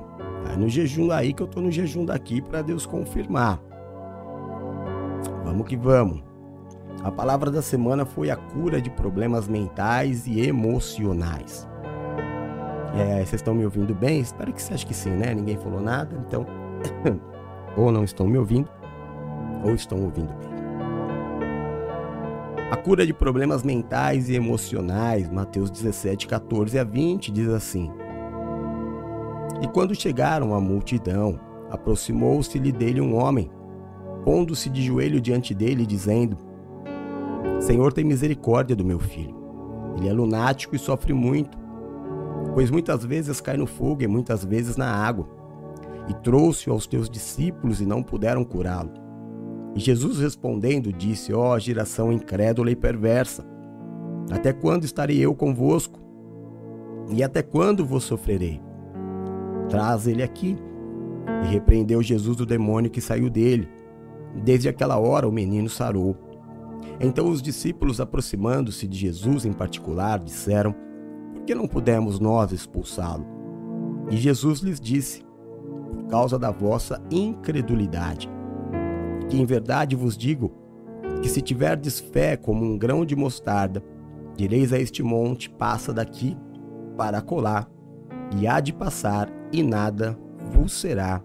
Vai 0.45 0.57
no 0.57 0.67
jejum 0.67 1.11
aí 1.11 1.33
que 1.33 1.43
eu 1.43 1.47
tô 1.47 1.61
no 1.61 1.71
jejum 1.71 2.05
daqui 2.05 2.41
para 2.41 2.61
Deus 2.61 2.85
confirmar. 2.85 3.61
Vamos 5.43 5.67
que 5.67 5.75
vamos. 5.75 6.23
A 7.03 7.11
palavra 7.11 7.49
da 7.49 7.61
semana 7.61 8.05
foi 8.05 8.29
a 8.29 8.35
cura 8.35 8.81
de 8.81 8.89
problemas 8.89 9.47
mentais 9.47 10.27
e 10.27 10.39
emocionais. 10.41 11.67
É, 12.95 13.15
vocês 13.15 13.33
estão 13.35 13.55
me 13.55 13.63
ouvindo 13.63 13.95
bem? 13.95 14.19
Espero 14.19 14.53
que 14.53 14.61
você 14.61 14.73
ache 14.73 14.85
que 14.85 14.93
sim, 14.93 15.11
né? 15.11 15.33
Ninguém 15.33 15.57
falou 15.57 15.81
nada, 15.81 16.15
então 16.27 16.45
ou 17.77 17.91
não 17.91 18.03
estão 18.03 18.27
me 18.27 18.37
ouvindo 18.37 18.69
ou 19.63 19.73
estão 19.73 20.01
ouvindo 20.03 20.33
bem. 20.33 20.51
A 22.71 22.77
cura 22.77 23.05
de 23.05 23.13
problemas 23.13 23.63
mentais 23.63 24.29
e 24.29 24.35
emocionais, 24.35 25.29
Mateus 25.29 25.69
17, 25.69 26.25
14 26.25 26.79
a 26.79 26.83
20, 26.83 27.31
diz 27.31 27.49
assim: 27.49 27.91
E 29.61 29.67
quando 29.67 29.93
chegaram 29.93 30.55
à 30.55 30.61
multidão, 30.61 31.37
aproximou-se-lhe 31.69 32.71
dele 32.71 33.01
um 33.01 33.15
homem, 33.15 33.51
pondo-se 34.23 34.69
de 34.69 34.81
joelho 34.81 35.19
diante 35.19 35.53
dele, 35.53 35.85
dizendo: 35.85 36.37
Senhor, 37.59 37.91
tem 37.91 38.05
misericórdia 38.05 38.75
do 38.75 38.85
meu 38.85 38.99
filho. 38.99 39.35
Ele 39.97 40.07
é 40.07 40.13
lunático 40.13 40.73
e 40.73 40.79
sofre 40.79 41.13
muito, 41.13 41.57
pois 42.53 42.71
muitas 42.71 43.03
vezes 43.03 43.41
cai 43.41 43.57
no 43.57 43.67
fogo 43.67 44.01
e 44.01 44.07
muitas 44.07 44.45
vezes 44.45 44.77
na 44.77 44.89
água. 44.89 45.40
E 46.11 46.13
trouxe-o 46.15 46.73
aos 46.73 46.85
teus 46.85 47.09
discípulos 47.09 47.79
e 47.79 47.85
não 47.85 48.03
puderam 48.03 48.43
curá-lo. 48.43 48.91
E 49.73 49.79
Jesus 49.79 50.19
respondendo 50.19 50.91
disse: 50.91 51.33
Ó 51.33 51.55
oh, 51.55 51.59
geração 51.59 52.11
incrédula 52.11 52.69
e 52.69 52.75
perversa, 52.75 53.45
até 54.29 54.51
quando 54.51 54.83
estarei 54.83 55.17
eu 55.19 55.33
convosco? 55.33 56.01
E 57.09 57.23
até 57.23 57.41
quando 57.41 57.85
vos 57.85 58.03
sofrerei? 58.03 58.61
Traz 59.69 60.05
ele 60.05 60.21
aqui. 60.21 60.57
E 61.45 61.47
repreendeu 61.47 62.03
Jesus 62.03 62.41
o 62.41 62.45
demônio 62.45 62.91
que 62.91 62.99
saiu 62.99 63.29
dele. 63.29 63.69
Desde 64.43 64.67
aquela 64.67 64.99
hora 64.99 65.27
o 65.27 65.31
menino 65.31 65.69
sarou 65.69 66.17
Então 66.99 67.29
os 67.29 67.41
discípulos, 67.41 68.01
aproximando-se 68.01 68.85
de 68.85 68.97
Jesus 68.97 69.45
em 69.45 69.53
particular, 69.53 70.19
disseram: 70.19 70.75
Por 71.33 71.43
que 71.45 71.55
não 71.55 71.69
pudemos 71.69 72.19
nós 72.19 72.51
expulsá-lo? 72.51 73.25
E 74.09 74.17
Jesus 74.17 74.59
lhes 74.59 74.77
disse: 74.77 75.30
causa 76.11 76.37
da 76.37 76.51
vossa 76.51 77.01
incredulidade. 77.09 78.29
Que 79.29 79.39
em 79.39 79.45
verdade 79.45 79.95
vos 79.95 80.17
digo 80.17 80.51
que 81.21 81.29
se 81.29 81.41
tiverdes 81.41 82.01
fé 82.01 82.35
como 82.35 82.65
um 82.65 82.77
grão 82.77 83.05
de 83.05 83.15
mostarda, 83.15 83.81
direis 84.35 84.73
a 84.73 84.77
este 84.77 85.01
monte: 85.01 85.49
passa 85.49 85.93
daqui 85.93 86.37
para 86.97 87.21
colar, 87.21 87.71
e 88.37 88.45
há 88.45 88.59
de 88.59 88.73
passar, 88.73 89.31
e 89.53 89.63
nada 89.63 90.19
vos 90.51 90.73
será 90.73 91.23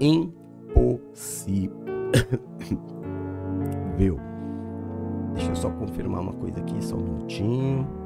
impossível. 0.00 1.82
Deixa 5.34 5.50
eu 5.50 5.56
só 5.56 5.70
confirmar 5.70 6.20
uma 6.20 6.32
coisa 6.32 6.60
aqui, 6.60 6.84
só 6.84 6.94
um 6.94 7.02
minutinho. 7.02 8.03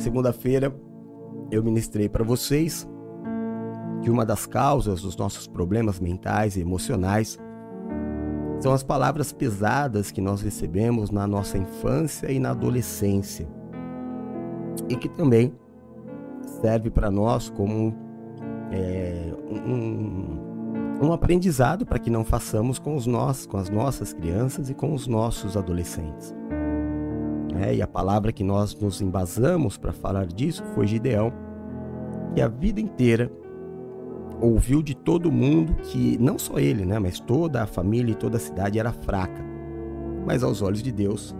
Segunda-feira 0.00 0.74
eu 1.50 1.62
ministrei 1.62 2.08
para 2.08 2.24
vocês 2.24 2.88
que 4.02 4.08
uma 4.08 4.24
das 4.24 4.46
causas 4.46 5.02
dos 5.02 5.14
nossos 5.14 5.46
problemas 5.46 6.00
mentais 6.00 6.56
e 6.56 6.62
emocionais 6.62 7.38
são 8.60 8.72
as 8.72 8.82
palavras 8.82 9.30
pesadas 9.30 10.10
que 10.10 10.22
nós 10.22 10.40
recebemos 10.40 11.10
na 11.10 11.26
nossa 11.26 11.58
infância 11.58 12.32
e 12.32 12.38
na 12.38 12.52
adolescência. 12.52 13.46
E 14.88 14.96
que 14.96 15.06
também 15.06 15.52
serve 16.62 16.88
para 16.88 17.10
nós 17.10 17.50
como 17.50 17.94
é, 18.72 19.34
um, 19.50 20.38
um 21.02 21.12
aprendizado 21.12 21.84
para 21.84 21.98
que 21.98 22.08
não 22.08 22.24
façamos 22.24 22.78
com, 22.78 22.96
os 22.96 23.06
nós, 23.06 23.44
com 23.44 23.58
as 23.58 23.68
nossas 23.68 24.14
crianças 24.14 24.70
e 24.70 24.74
com 24.74 24.94
os 24.94 25.06
nossos 25.06 25.58
adolescentes. 25.58 26.39
É, 27.60 27.74
e 27.74 27.82
a 27.82 27.86
palavra 27.86 28.32
que 28.32 28.42
nós 28.42 28.74
nos 28.74 29.02
embasamos 29.02 29.76
para 29.76 29.92
falar 29.92 30.26
disso 30.26 30.64
foi 30.74 30.86
Gideão, 30.86 31.30
que 32.34 32.40
a 32.40 32.48
vida 32.48 32.80
inteira 32.80 33.30
ouviu 34.40 34.82
de 34.82 34.94
todo 34.94 35.30
mundo 35.30 35.74
que 35.82 36.16
não 36.18 36.38
só 36.38 36.58
ele, 36.58 36.86
né, 36.86 36.98
mas 36.98 37.20
toda 37.20 37.62
a 37.62 37.66
família 37.66 38.12
e 38.12 38.14
toda 38.14 38.38
a 38.38 38.40
cidade 38.40 38.78
era 38.78 38.92
fraca. 38.92 39.44
Mas 40.26 40.42
aos 40.42 40.62
olhos 40.62 40.82
de 40.82 40.90
Deus, 40.90 41.36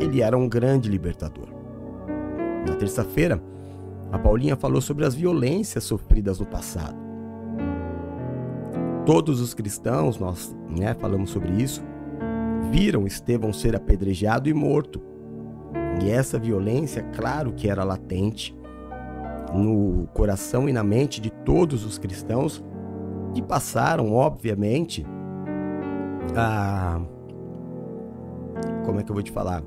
ele 0.00 0.22
era 0.22 0.38
um 0.38 0.48
grande 0.48 0.88
libertador. 0.88 1.48
Na 2.68 2.76
terça-feira, 2.76 3.42
a 4.12 4.18
Paulinha 4.18 4.54
falou 4.54 4.80
sobre 4.80 5.04
as 5.04 5.14
violências 5.14 5.82
sofridas 5.82 6.38
no 6.38 6.46
passado. 6.46 6.96
Todos 9.04 9.40
os 9.40 9.54
cristãos, 9.54 10.18
nós 10.20 10.56
né, 10.68 10.94
falamos 10.94 11.30
sobre 11.30 11.50
isso, 11.60 11.82
viram 12.70 13.08
Estevão 13.08 13.52
ser 13.52 13.74
apedrejado 13.74 14.48
e 14.48 14.54
morto. 14.54 15.11
E 16.02 16.10
essa 16.10 16.36
violência, 16.38 17.02
claro 17.14 17.52
que 17.52 17.68
era 17.68 17.84
latente, 17.84 18.56
no 19.54 20.08
coração 20.12 20.68
e 20.68 20.72
na 20.72 20.82
mente 20.82 21.20
de 21.20 21.30
todos 21.30 21.84
os 21.84 21.96
cristãos 21.96 22.64
que 23.32 23.40
passaram, 23.40 24.12
obviamente, 24.12 25.06
a. 26.36 27.00
Como 28.84 28.98
é 28.98 29.02
que 29.04 29.10
eu 29.10 29.14
vou 29.14 29.22
te 29.22 29.30
falar? 29.30 29.62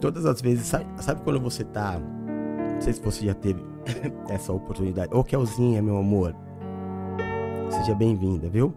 Todas 0.00 0.24
as 0.26 0.40
vezes, 0.40 0.66
sabe, 0.66 0.86
sabe 0.98 1.22
quando 1.22 1.40
você 1.40 1.64
tá. 1.64 1.98
Não 1.98 2.80
sei 2.80 2.92
se 2.92 3.00
você 3.00 3.26
já 3.26 3.34
teve 3.34 3.62
essa 4.30 4.52
oportunidade. 4.52 5.12
Ô, 5.12 5.24
Kelzinha, 5.24 5.82
meu 5.82 5.98
amor. 5.98 6.34
Seja 7.68 7.94
bem-vinda, 7.94 8.48
viu? 8.48 8.72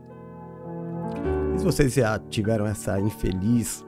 Se 1.58 1.64
vocês 1.64 1.94
já 1.94 2.18
tiveram 2.18 2.66
essa 2.66 3.00
infeliz 3.00 3.86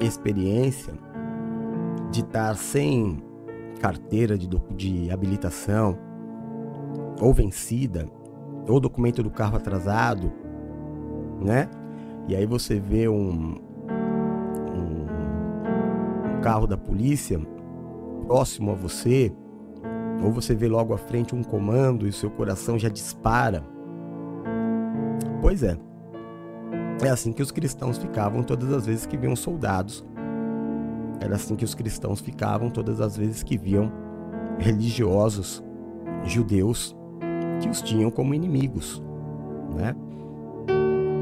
experiência 0.00 0.92
de 2.14 2.20
estar 2.20 2.56
sem 2.56 3.20
carteira 3.80 4.38
de, 4.38 4.48
de 4.76 5.10
habilitação 5.10 5.98
ou 7.20 7.34
vencida, 7.34 8.08
ou 8.68 8.78
documento 8.78 9.20
do 9.20 9.30
carro 9.30 9.56
atrasado, 9.56 10.32
né? 11.40 11.68
E 12.28 12.36
aí 12.36 12.46
você 12.46 12.78
vê 12.78 13.08
um, 13.08 13.56
um, 14.72 15.06
um 16.36 16.40
carro 16.40 16.68
da 16.68 16.76
polícia 16.76 17.40
próximo 18.26 18.70
a 18.70 18.74
você, 18.74 19.32
ou 20.22 20.30
você 20.30 20.54
vê 20.54 20.68
logo 20.68 20.94
à 20.94 20.98
frente 20.98 21.34
um 21.34 21.42
comando 21.42 22.06
e 22.06 22.12
seu 22.12 22.30
coração 22.30 22.78
já 22.78 22.88
dispara. 22.88 23.64
Pois 25.40 25.64
é. 25.64 25.76
É 27.04 27.08
assim 27.08 27.32
que 27.32 27.42
os 27.42 27.50
cristãos 27.50 27.98
ficavam 27.98 28.44
todas 28.44 28.72
as 28.72 28.86
vezes 28.86 29.04
que 29.04 29.16
viam 29.16 29.34
soldados 29.34 30.06
era 31.20 31.36
assim 31.36 31.56
que 31.56 31.64
os 31.64 31.74
cristãos 31.74 32.20
ficavam 32.20 32.70
todas 32.70 33.00
as 33.00 33.16
vezes 33.16 33.42
que 33.42 33.56
viam 33.56 33.92
religiosos 34.58 35.62
judeus 36.24 36.96
que 37.60 37.68
os 37.68 37.80
tinham 37.82 38.10
como 38.10 38.34
inimigos, 38.34 39.02
né? 39.74 39.94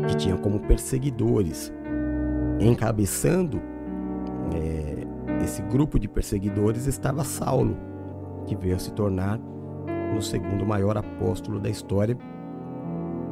que 0.09 0.16
tinham 0.16 0.38
como 0.38 0.61
perseguidores. 0.61 1.72
Encabeçando 2.61 3.61
é, 4.55 5.42
esse 5.44 5.62
grupo 5.62 5.98
de 5.98 6.09
perseguidores 6.09 6.87
estava 6.87 7.24
Saulo, 7.24 7.76
que 8.46 8.55
veio 8.57 8.76
a 8.76 8.78
se 8.78 8.92
tornar 8.92 9.40
o 10.16 10.20
segundo 10.20 10.66
maior 10.66 10.96
apóstolo 10.96 11.59
da 11.59 11.68
história, 11.68 12.16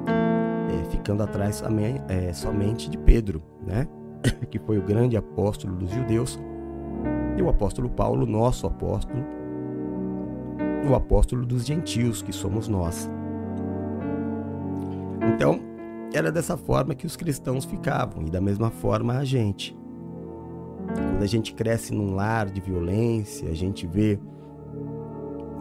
é, 0.06 0.90
ficando 0.90 1.22
atrás 1.22 1.62
é, 2.08 2.32
somente 2.32 2.88
de 2.88 2.98
Pedro, 2.98 3.42
né? 3.66 3.86
que 4.50 4.58
foi 4.58 4.78
o 4.78 4.82
grande 4.82 5.16
apóstolo 5.16 5.76
dos 5.76 5.90
judeus 5.90 6.38
e 7.36 7.42
o 7.42 7.48
apóstolo 7.48 7.88
Paulo, 7.88 8.26
nosso 8.26 8.66
apóstolo, 8.66 9.24
o 10.88 10.94
apóstolo 10.94 11.46
dos 11.46 11.64
gentios, 11.64 12.22
que 12.22 12.32
somos 12.32 12.68
nós. 12.68 13.10
Então, 15.34 15.60
era 16.12 16.30
dessa 16.32 16.56
forma 16.56 16.94
que 16.94 17.06
os 17.06 17.16
cristãos 17.16 17.64
ficavam, 17.64 18.26
e 18.26 18.30
da 18.30 18.40
mesma 18.40 18.70
forma 18.70 19.14
a 19.14 19.24
gente. 19.24 19.76
Quando 20.94 21.22
a 21.22 21.26
gente 21.26 21.54
cresce 21.54 21.94
num 21.94 22.14
lar 22.14 22.50
de 22.50 22.60
violência, 22.60 23.48
a 23.48 23.54
gente 23.54 23.86
vê 23.86 24.18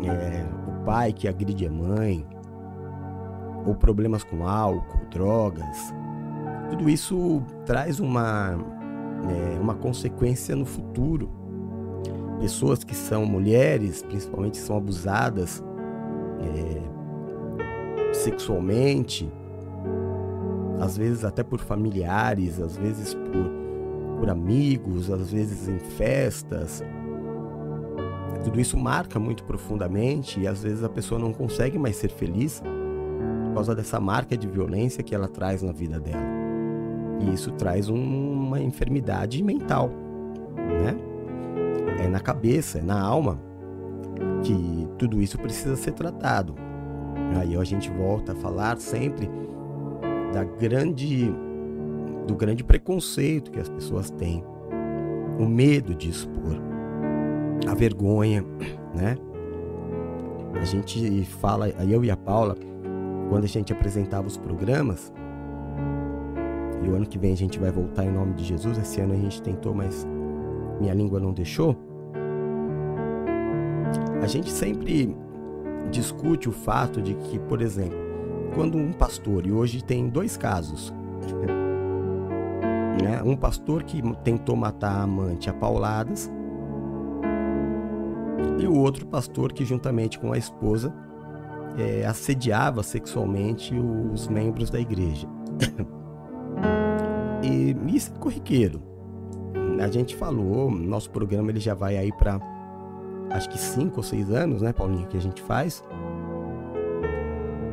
é, 0.02 0.46
o 0.68 0.84
pai 0.86 1.14
que 1.14 1.28
agride 1.28 1.68
a 1.68 1.72
mãe, 1.72 2.26
ou 3.66 3.76
problemas 3.76 4.24
com 4.24 4.48
álcool, 4.48 5.06
drogas, 5.12 5.94
tudo 6.70 6.90
isso 6.90 7.42
traz 7.66 8.00
uma, 8.00 8.58
é, 9.30 9.60
uma 9.60 9.76
consequência 9.76 10.56
no 10.56 10.66
futuro 10.66 11.30
pessoas 12.40 12.84
que 12.84 12.96
são 12.96 13.26
mulheres, 13.26 14.02
principalmente 14.02 14.58
são 14.58 14.78
abusadas 14.78 15.64
é, 16.40 18.14
sexualmente, 18.14 19.30
às 20.80 20.98
vezes 20.98 21.26
até 21.26 21.44
por 21.44 21.60
familiares, 21.60 22.60
às 22.60 22.78
vezes 22.78 23.14
por, 23.14 24.20
por 24.20 24.30
amigos, 24.30 25.12
às 25.12 25.32
vezes 25.32 25.68
em 25.68 25.80
festas. 25.80 26.82
Tudo 28.44 28.60
isso 28.60 28.78
marca 28.78 29.20
muito 29.20 29.44
profundamente 29.44 30.40
e 30.40 30.48
às 30.48 30.64
vezes 30.64 30.84
a 30.84 30.90
pessoa 30.90 31.20
não 31.20 31.34
consegue 31.34 31.78
mais 31.78 31.98
ser 31.98 32.10
feliz 32.10 32.64
por 33.48 33.56
causa 33.56 33.76
dessa 33.76 34.00
marca 34.00 34.38
de 34.38 34.48
violência 34.48 35.04
que 35.04 35.14
ela 35.14 35.28
traz 35.28 35.62
na 35.62 35.74
vida 35.74 36.00
dela. 36.00 36.39
E 37.20 37.34
isso 37.34 37.52
traz 37.52 37.90
um, 37.90 37.96
uma 37.96 38.60
enfermidade 38.60 39.44
mental, 39.44 39.90
né? 40.56 40.96
é 42.00 42.08
na 42.08 42.20
cabeça, 42.20 42.80
é 42.80 42.82
na 42.82 43.00
alma 43.00 43.40
que 44.44 44.88
tudo 44.98 45.22
isso 45.22 45.38
precisa 45.38 45.76
ser 45.76 45.92
tratado. 45.92 46.56
Aí 47.36 47.56
a 47.56 47.64
gente 47.64 47.90
volta 47.90 48.32
a 48.32 48.36
falar 48.36 48.78
sempre 48.80 49.30
da 50.34 50.44
grande 50.44 51.32
do 52.26 52.36
grande 52.36 52.64
preconceito 52.64 53.50
que 53.50 53.60
as 53.60 53.68
pessoas 53.68 54.12
têm, 54.12 54.44
o 55.40 55.48
medo 55.48 55.96
de 55.96 56.10
expor, 56.10 56.62
a 57.68 57.74
vergonha, 57.74 58.46
né? 58.94 59.18
A 60.54 60.66
gente 60.66 61.26
fala, 61.26 61.70
eu 61.70 62.04
e 62.04 62.12
a 62.12 62.18
Paula, 62.18 62.56
quando 63.30 63.46
a 63.46 63.48
gente 63.48 63.74
apresentava 63.74 64.28
os 64.28 64.38
programas, 64.38 65.12
e 66.84 66.90
o 66.90 66.96
ano 66.96 67.06
que 67.06 67.18
vem 67.18 67.34
a 67.34 67.38
gente 67.38 67.60
vai 67.60 67.72
voltar 67.72 68.06
em 68.06 68.12
nome 68.12 68.34
de 68.34 68.44
Jesus, 68.44 68.78
esse 68.78 69.02
ano 69.02 69.14
a 69.14 69.18
gente 69.18 69.42
tentou, 69.42 69.74
mas 69.74 70.08
minha 70.80 70.94
língua 70.94 71.20
não 71.20 71.34
deixou. 71.34 71.76
A 74.22 74.28
gente 74.28 74.52
sempre 74.52 75.16
discute 75.92 76.48
o 76.48 76.52
fato 76.52 77.02
de 77.02 77.16
que, 77.16 77.40
por 77.40 77.62
exemplo, 77.62 77.98
quando 78.54 78.78
um 78.78 78.92
pastor, 78.92 79.46
e 79.46 79.52
hoje 79.52 79.84
tem 79.84 80.08
dois 80.08 80.38
casos, 80.38 80.94
né? 83.02 83.22
um 83.24 83.36
pastor 83.36 83.84
que 83.84 84.02
tentou 84.24 84.56
matar 84.56 84.92
a 84.92 85.04
amante 85.04 85.50
a 85.50 85.54
pauladas 85.54 86.32
e 88.60 88.68
o 88.68 88.76
outro 88.76 89.06
pastor 89.06 89.52
que, 89.54 89.66
juntamente 89.66 90.20
com 90.20 90.32
a 90.34 90.38
esposa, 90.38 90.94
é, 91.78 92.06
assediava 92.06 92.84
sexualmente 92.84 93.74
os 93.76 94.28
membros 94.28 94.70
da 94.70 94.80
igreja. 94.80 95.28
e 97.50 97.96
isso 97.96 98.14
é 98.16 98.20
corriqueiro. 98.20 98.82
A 99.82 99.88
gente 99.88 100.16
falou, 100.16 100.70
nosso 100.70 101.10
programa 101.10 101.50
ele 101.50 101.60
já 101.60 101.74
vai 101.74 101.98
aí 101.98 102.12
para 102.12 102.40
acho 103.32 103.50
que 103.50 103.58
cinco 103.58 103.98
ou 103.98 104.04
seis 104.04 104.30
anos, 104.32 104.62
né, 104.62 104.74
Paulinho, 104.74 105.08
que 105.08 105.18
a 105.18 105.22
gente 105.22 105.42
faz. 105.42 105.84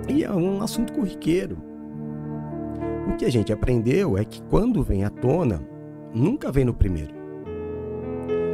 E 0.09 0.23
é 0.23 0.33
um 0.33 0.63
assunto 0.63 0.93
corriqueiro. 0.93 1.59
O 3.09 3.17
que 3.17 3.25
a 3.25 3.31
gente 3.31 3.53
aprendeu 3.53 4.17
é 4.17 4.25
que 4.25 4.43
quando 4.43 4.83
vem 4.83 5.05
à 5.05 5.11
tona, 5.11 5.67
nunca 6.15 6.53
vem 6.53 6.65
no 6.65 6.75
primeiro. 6.75 7.15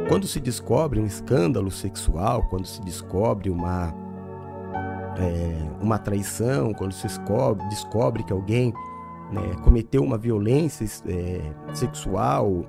Quando 0.07 0.27
se 0.27 0.39
descobre 0.39 0.99
um 0.99 1.05
escândalo 1.05 1.71
sexual, 1.71 2.43
quando 2.49 2.65
se 2.65 2.81
descobre 2.81 3.49
uma, 3.49 3.93
é, 5.17 5.81
uma 5.81 5.97
traição, 5.97 6.73
quando 6.73 6.93
se 6.93 7.07
descobre, 7.07 7.67
descobre 7.69 8.23
que 8.23 8.33
alguém 8.33 8.73
né, 9.33 9.55
cometeu 9.63 10.03
uma 10.03 10.17
violência 10.17 10.85
é, 11.07 11.41
sexual 11.73 12.65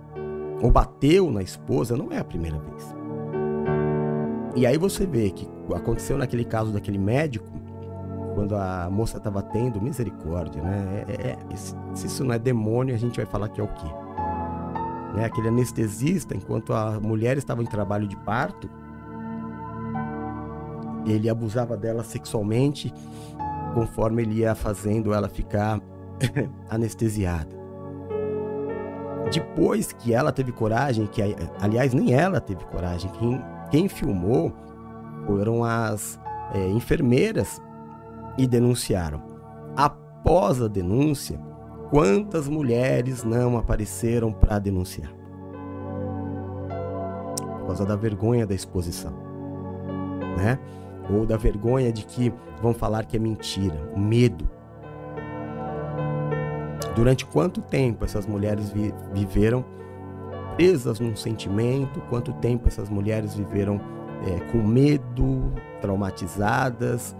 ou 0.62 0.70
bateu 0.70 1.30
na 1.30 1.42
esposa, 1.42 1.96
não 1.96 2.10
é 2.10 2.18
a 2.18 2.24
primeira 2.24 2.58
vez. 2.58 2.94
E 4.56 4.66
aí 4.66 4.78
você 4.78 5.04
vê 5.04 5.30
que 5.30 5.48
aconteceu 5.74 6.16
naquele 6.16 6.44
caso 6.44 6.72
daquele 6.72 6.98
médico, 6.98 7.46
quando 8.34 8.56
a 8.56 8.88
moça 8.90 9.18
estava 9.18 9.42
tendo 9.42 9.80
misericórdia, 9.80 10.62
né? 10.62 11.04
É, 11.08 11.30
é, 11.30 11.56
se 11.94 12.06
isso 12.06 12.24
não 12.24 12.34
é 12.34 12.38
demônio, 12.38 12.94
a 12.94 12.98
gente 12.98 13.16
vai 13.16 13.26
falar 13.26 13.48
que 13.48 13.60
é 13.60 13.64
o 13.64 13.68
quê? 13.68 13.88
Né? 15.14 15.24
Aquele 15.24 15.48
anestesista, 15.48 16.36
enquanto 16.36 16.72
a 16.72 17.00
mulher 17.00 17.36
estava 17.36 17.62
em 17.62 17.66
trabalho 17.66 18.08
de 18.08 18.16
parto, 18.16 18.68
ele 21.06 21.28
abusava 21.28 21.76
dela 21.76 22.02
sexualmente, 22.02 22.92
conforme 23.74 24.22
ele 24.22 24.40
ia 24.40 24.54
fazendo 24.54 25.12
ela 25.12 25.28
ficar 25.28 25.80
anestesiada. 26.68 27.64
Depois 29.32 29.92
que 29.92 30.12
ela 30.12 30.32
teve 30.32 30.52
coragem, 30.52 31.06
que 31.06 31.22
aliás 31.60 31.94
nem 31.94 32.12
ela 32.12 32.40
teve 32.40 32.64
coragem, 32.66 33.10
quem, 33.12 33.42
quem 33.70 33.88
filmou 33.88 34.52
foram 35.26 35.64
as 35.64 36.20
é, 36.52 36.68
enfermeiras 36.70 37.60
e 38.36 38.46
denunciaram. 38.46 39.22
Após 39.76 40.60
a 40.60 40.68
denúncia, 40.68 41.40
quantas 41.90 42.48
mulheres 42.48 43.24
não 43.24 43.56
apareceram 43.56 44.32
para 44.32 44.58
denunciar? 44.58 45.12
Por 47.36 47.66
causa 47.66 47.86
da 47.86 47.96
vergonha 47.96 48.46
da 48.46 48.54
exposição, 48.54 49.12
né? 50.36 50.58
Ou 51.10 51.26
da 51.26 51.36
vergonha 51.36 51.92
de 51.92 52.04
que 52.04 52.32
vão 52.60 52.72
falar 52.72 53.04
que 53.04 53.16
é 53.16 53.20
mentira, 53.20 53.92
medo. 53.96 54.48
Durante 56.94 57.26
quanto 57.26 57.60
tempo 57.60 58.04
essas 58.04 58.26
mulheres 58.26 58.70
vi 58.70 58.92
viveram 59.12 59.64
presas 60.56 61.00
num 61.00 61.16
sentimento? 61.16 62.00
Quanto 62.08 62.32
tempo 62.34 62.68
essas 62.68 62.88
mulheres 62.88 63.34
viveram 63.34 63.80
é, 64.26 64.40
com 64.50 64.58
medo, 64.58 65.52
traumatizadas, 65.80 67.16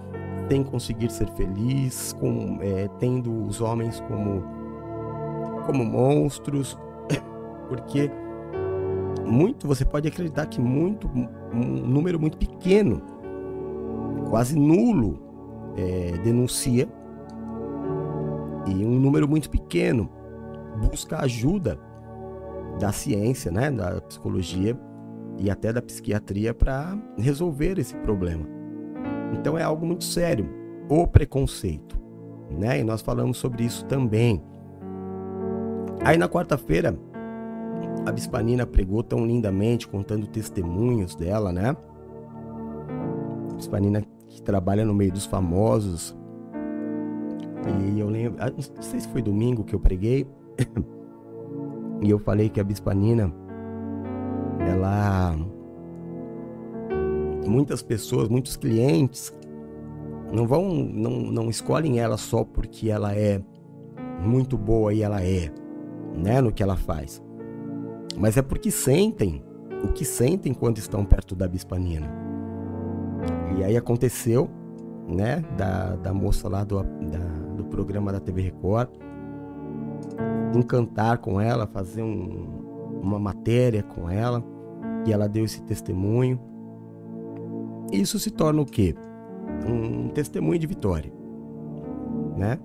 sem 0.48 0.62
conseguir 0.62 1.10
ser 1.10 1.28
feliz, 1.30 2.14
com, 2.20 2.58
é, 2.60 2.88
tendo 2.98 3.32
os 3.46 3.60
homens 3.60 4.00
como, 4.08 4.42
como 5.66 5.84
monstros? 5.84 6.78
Porque 7.68 8.10
muito, 9.26 9.66
você 9.66 9.84
pode 9.84 10.06
acreditar 10.06 10.46
que 10.46 10.60
muito, 10.60 11.08
um 11.52 11.60
número 11.60 12.20
muito 12.20 12.36
pequeno, 12.36 13.02
quase 14.28 14.58
nulo, 14.58 15.18
é, 15.76 16.18
denuncia 16.22 16.88
e 18.66 18.84
um 18.84 18.98
número 18.98 19.28
muito 19.28 19.50
pequeno 19.50 20.08
busca 20.80 21.20
ajuda 21.20 21.78
da 22.78 22.92
ciência, 22.92 23.50
né, 23.50 23.70
da 23.70 24.00
psicologia 24.00 24.78
e 25.38 25.50
até 25.50 25.72
da 25.72 25.82
psiquiatria 25.82 26.54
para 26.54 26.96
resolver 27.16 27.78
esse 27.78 27.94
problema. 27.96 28.46
Então 29.32 29.58
é 29.58 29.62
algo 29.62 29.86
muito 29.86 30.04
sério, 30.04 30.48
o 30.88 31.06
preconceito, 31.06 31.98
né? 32.50 32.80
E 32.80 32.84
nós 32.84 33.00
falamos 33.00 33.36
sobre 33.38 33.64
isso 33.64 33.84
também. 33.86 34.42
Aí 36.04 36.16
na 36.16 36.28
quarta-feira 36.28 36.96
a 38.06 38.12
Bispanina 38.12 38.66
pregou 38.66 39.02
tão 39.02 39.26
lindamente, 39.26 39.88
contando 39.88 40.26
testemunhos 40.26 41.14
dela, 41.14 41.52
né? 41.52 41.76
A 43.50 43.54
Bispanina 43.54 44.02
que 44.28 44.42
trabalha 44.42 44.84
no 44.84 44.94
meio 44.94 45.12
dos 45.12 45.26
famosos, 45.26 46.16
e 47.66 47.98
eu 47.98 48.08
lembro, 48.08 48.42
ah, 48.42 48.50
não 48.50 48.82
sei 48.82 49.00
se 49.00 49.08
foi 49.08 49.22
domingo 49.22 49.64
que 49.64 49.74
eu 49.74 49.80
preguei, 49.80 50.26
e 52.02 52.10
eu 52.10 52.18
falei 52.18 52.48
que 52.48 52.60
a 52.60 52.64
Bispanina, 52.64 53.32
ela. 54.60 55.36
Muitas 57.46 57.82
pessoas, 57.82 58.28
muitos 58.28 58.56
clientes, 58.56 59.34
não 60.32 60.46
vão, 60.46 60.68
não, 60.72 61.10
não 61.10 61.50
escolhem 61.50 62.00
ela 62.00 62.16
só 62.16 62.42
porque 62.42 62.90
ela 62.90 63.14
é 63.14 63.40
muito 64.20 64.56
boa 64.56 64.92
e 64.94 65.02
ela 65.02 65.22
é, 65.22 65.50
né, 66.16 66.40
no 66.40 66.50
que 66.50 66.62
ela 66.62 66.76
faz. 66.76 67.22
Mas 68.16 68.36
é 68.36 68.42
porque 68.42 68.70
sentem 68.70 69.44
o 69.84 69.88
que 69.88 70.04
sentem 70.04 70.54
quando 70.54 70.78
estão 70.78 71.04
perto 71.04 71.34
da 71.34 71.46
Bispanina. 71.46 72.10
E 73.58 73.62
aí 73.62 73.76
aconteceu, 73.76 74.48
né, 75.06 75.44
da, 75.56 75.96
da 75.96 76.14
moça 76.14 76.48
lá 76.48 76.64
do, 76.64 76.82
da, 76.82 77.43
do 77.54 77.64
programa 77.64 78.12
da 78.12 78.20
TV 78.20 78.42
Record, 78.42 78.90
encantar 80.54 81.18
com 81.18 81.40
ela, 81.40 81.66
fazer 81.66 82.02
um, 82.02 83.00
uma 83.02 83.18
matéria 83.18 83.82
com 83.82 84.08
ela, 84.08 84.42
e 85.06 85.12
ela 85.12 85.28
deu 85.28 85.44
esse 85.44 85.62
testemunho. 85.62 86.40
Isso 87.92 88.18
se 88.18 88.30
torna 88.30 88.62
o 88.62 88.66
quê? 88.66 88.94
Um 89.68 90.08
testemunho 90.08 90.58
de 90.58 90.66
vitória, 90.66 91.12
né? 92.36 92.58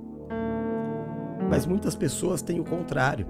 Mas 1.50 1.66
muitas 1.66 1.96
pessoas 1.96 2.42
têm 2.42 2.60
o 2.60 2.64
contrário. 2.64 3.26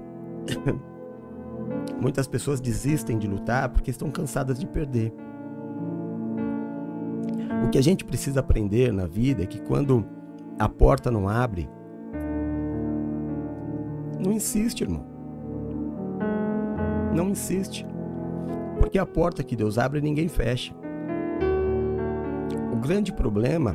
muitas 2.00 2.28
pessoas 2.28 2.60
desistem 2.60 3.18
de 3.18 3.28
lutar 3.28 3.70
porque 3.70 3.92
estão 3.92 4.10
cansadas 4.10 4.60
de 4.60 4.68
perder. 4.68 5.14
O 7.66 7.70
que 7.70 7.78
a 7.78 7.84
gente 7.84 8.06
precisa 8.06 8.40
aprender 8.40 8.92
na 8.92 9.06
vida 9.06 9.44
é 9.44 9.46
que 9.46 9.60
quando 9.60 10.06
a 10.60 10.68
porta 10.68 11.10
não 11.10 11.30
abre, 11.30 11.70
não 14.20 14.34
insiste, 14.34 14.82
irmão. 14.82 15.06
Não 17.16 17.30
insiste. 17.30 17.86
Porque 18.78 19.00
a 19.00 19.06
porta 19.06 19.44
que 19.44 19.56
Deus 19.56 19.78
abre, 19.78 20.02
ninguém 20.02 20.28
fecha. 20.28 20.74
O 22.74 22.76
grande 22.76 23.14
problema 23.14 23.74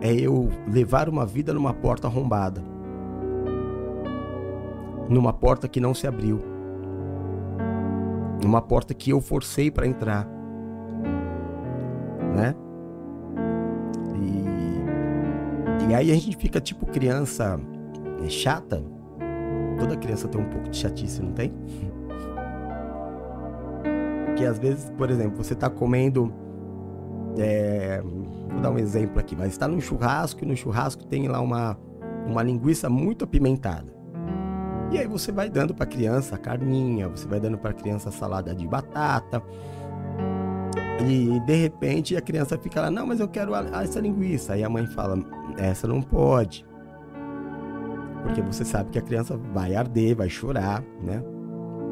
é 0.00 0.12
eu 0.12 0.48
levar 0.66 1.08
uma 1.08 1.26
vida 1.26 1.52
numa 1.52 1.74
porta 1.74 2.08
arrombada. 2.08 2.62
Numa 5.08 5.34
porta 5.34 5.68
que 5.68 5.80
não 5.80 5.92
se 5.92 6.06
abriu. 6.06 6.40
Numa 8.42 8.62
porta 8.62 8.94
que 8.94 9.10
eu 9.10 9.20
forcei 9.20 9.70
para 9.70 9.86
entrar. 9.86 10.26
E 15.88 15.94
aí 15.94 16.10
a 16.10 16.14
gente 16.14 16.36
fica 16.36 16.60
tipo 16.60 16.86
criança 16.86 17.60
é, 18.24 18.28
chata. 18.28 18.82
Toda 19.78 19.96
criança 19.96 20.28
tem 20.28 20.40
um 20.40 20.48
pouco 20.48 20.70
de 20.70 20.76
chatice, 20.76 21.22
não 21.22 21.32
tem? 21.32 21.52
Que 24.36 24.44
às 24.44 24.58
vezes, 24.58 24.90
por 24.96 25.10
exemplo, 25.10 25.42
você 25.42 25.54
tá 25.54 25.68
comendo. 25.68 26.32
É, 27.36 28.00
vou 28.02 28.60
dar 28.60 28.70
um 28.70 28.78
exemplo 28.78 29.18
aqui, 29.18 29.36
mas 29.36 29.48
está 29.48 29.66
num 29.66 29.80
churrasco 29.80 30.44
e 30.44 30.46
no 30.46 30.56
churrasco 30.56 31.04
tem 31.04 31.28
lá 31.28 31.40
uma, 31.40 31.76
uma 32.26 32.42
linguiça 32.42 32.88
muito 32.88 33.24
apimentada. 33.24 33.92
E 34.90 34.98
aí 34.98 35.06
você 35.06 35.32
vai 35.32 35.50
dando 35.50 35.74
para 35.74 35.84
a 35.84 35.88
criança 35.88 36.36
a 36.36 36.38
carninha, 36.38 37.08
você 37.08 37.26
vai 37.26 37.40
dando 37.40 37.58
para 37.58 37.70
a 37.70 37.74
criança 37.74 38.10
a 38.10 38.12
salada 38.12 38.54
de 38.54 38.66
batata, 38.66 39.42
e 41.06 41.40
de 41.40 41.54
repente 41.54 42.16
a 42.16 42.20
criança 42.20 42.58
fica 42.58 42.80
lá, 42.80 42.90
não, 42.90 43.06
mas 43.06 43.20
eu 43.20 43.28
quero 43.28 43.54
essa 43.54 44.00
linguiça. 44.00 44.54
Aí 44.54 44.64
a 44.64 44.68
mãe 44.68 44.86
fala, 44.86 45.18
essa 45.58 45.86
não 45.86 46.00
pode. 46.02 46.66
Porque 48.22 48.40
você 48.40 48.64
sabe 48.64 48.90
que 48.90 48.98
a 48.98 49.02
criança 49.02 49.36
vai 49.36 49.74
arder, 49.74 50.16
vai 50.16 50.28
chorar, 50.28 50.82
né? 51.02 51.22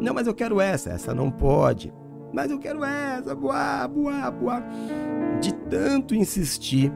Não, 0.01 0.15
mas 0.15 0.27
eu 0.27 0.35
quero 0.35 0.61
essa, 0.61 0.91
essa 0.91 1.15
não 1.15 1.31
pode. 1.31 1.93
Mas 2.33 2.51
eu 2.51 2.59
quero 2.59 2.83
essa, 2.83 3.35
boa, 3.35 3.87
boa, 3.87 4.31
boa. 4.31 4.63
De 5.41 5.53
tanto 5.53 6.15
insistir. 6.15 6.93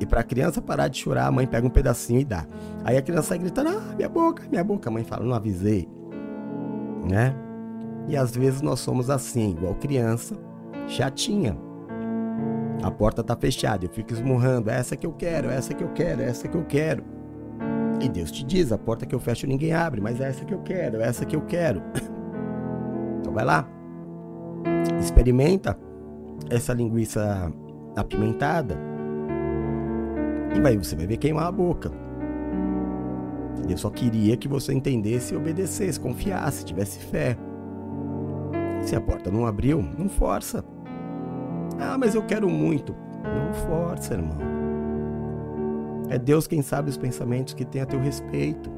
E 0.00 0.06
para 0.06 0.20
a 0.20 0.24
criança 0.24 0.62
parar 0.62 0.88
de 0.88 0.98
chorar, 0.98 1.26
a 1.26 1.30
mãe 1.32 1.46
pega 1.46 1.66
um 1.66 1.70
pedacinho 1.70 2.20
e 2.20 2.24
dá. 2.24 2.46
Aí 2.84 2.96
a 2.96 3.02
criança 3.02 3.28
sai 3.28 3.38
gritando: 3.38 3.70
"Ah, 3.70 3.94
minha 3.96 4.08
boca, 4.08 4.44
minha 4.50 4.64
boca". 4.64 4.88
A 4.88 4.92
mãe 4.92 5.04
fala: 5.04 5.24
"Não 5.24 5.34
avisei". 5.34 5.88
Né? 7.08 7.34
E 8.08 8.16
às 8.16 8.34
vezes 8.34 8.60
nós 8.60 8.80
somos 8.80 9.08
assim, 9.10 9.52
igual 9.52 9.74
criança, 9.74 10.36
chatinha. 10.86 11.56
A 12.82 12.90
porta 12.90 13.22
está 13.22 13.34
fechada, 13.36 13.84
eu 13.84 13.90
fico 13.90 14.12
esmurrando, 14.12 14.68
essa 14.68 14.96
que 14.96 15.06
eu 15.06 15.12
quero, 15.12 15.48
essa 15.48 15.72
que 15.72 15.82
eu 15.82 15.88
quero, 15.92 16.22
essa 16.22 16.46
que 16.46 16.56
eu 16.56 16.64
quero. 16.64 17.04
E 18.00 18.08
Deus 18.08 18.30
te 18.30 18.44
diz, 18.44 18.72
a 18.72 18.78
porta 18.78 19.06
que 19.06 19.14
eu 19.14 19.20
fecho 19.20 19.46
ninguém 19.46 19.72
abre, 19.72 20.00
mas 20.00 20.20
é 20.20 20.28
essa 20.28 20.44
que 20.44 20.52
eu 20.52 20.60
quero, 20.60 21.00
é 21.00 21.06
essa 21.06 21.24
que 21.24 21.36
eu 21.36 21.42
quero. 21.42 21.82
Então 23.20 23.32
vai 23.32 23.44
lá. 23.46 23.66
Experimenta 25.00 25.78
essa 26.50 26.74
linguiça 26.74 27.50
apimentada. 27.96 28.78
E 30.54 30.60
vai, 30.60 30.76
você 30.76 30.94
vai 30.94 31.06
ver 31.06 31.16
queimar 31.16 31.46
a 31.46 31.52
boca. 31.52 31.90
Deus 33.66 33.80
só 33.80 33.88
queria 33.88 34.36
que 34.36 34.46
você 34.46 34.74
entendesse 34.74 35.32
e 35.32 35.36
obedecesse, 35.38 35.98
confiasse, 35.98 36.66
tivesse 36.66 36.98
fé. 36.98 37.36
Se 38.84 38.94
a 38.94 39.00
porta 39.00 39.30
não 39.30 39.46
abriu, 39.46 39.82
não 39.98 40.08
força. 40.08 40.64
Ah, 41.80 41.96
mas 41.98 42.14
eu 42.14 42.22
quero 42.22 42.48
muito. 42.48 42.94
Não 43.22 43.54
força, 43.54 44.14
irmão. 44.14 44.36
É 46.10 46.18
Deus 46.18 46.46
quem 46.46 46.60
sabe 46.60 46.90
os 46.90 46.96
pensamentos 46.96 47.54
que 47.54 47.64
tem 47.64 47.80
a 47.80 47.86
teu 47.86 47.98
respeito. 47.98 48.70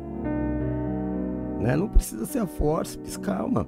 Né? 1.61 1.75
Não 1.75 1.89
precisa 1.89 2.25
ser 2.25 2.39
a 2.39 2.47
força, 2.47 2.99
calma. 3.21 3.67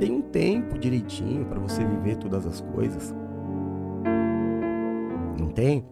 Tem 0.00 0.10
um 0.10 0.20
tempo 0.20 0.78
direitinho 0.78 1.44
para 1.44 1.60
você 1.60 1.84
viver 1.84 2.16
todas 2.16 2.44
as 2.46 2.60
coisas. 2.60 3.14
Não 5.38 5.48
tem? 5.48 5.86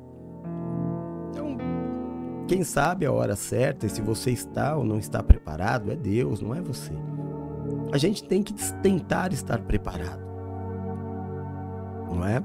Então, 1.31 1.57
quem 2.49 2.65
sabe 2.65 3.07
a 3.07 3.13
hora 3.13 3.37
certa 3.37 3.87
e 3.87 3.91
se 3.91 4.03
você 4.03 4.31
está 4.33 4.77
ou 4.77 4.85
não 4.85 4.99
está 4.99 5.23
preparado 5.23 5.93
é 5.93 5.97
Deus, 5.97 6.41
não 6.41 6.55
é 6.55 6.61
você. 6.61 6.95
A 7.91 7.97
gente 7.97 8.23
tem 8.25 8.43
que 8.43 8.53
tentar 8.83 9.33
estar 9.33 9.59
preparado. 9.61 10.21
Não 12.11 12.25
é? 12.27 12.43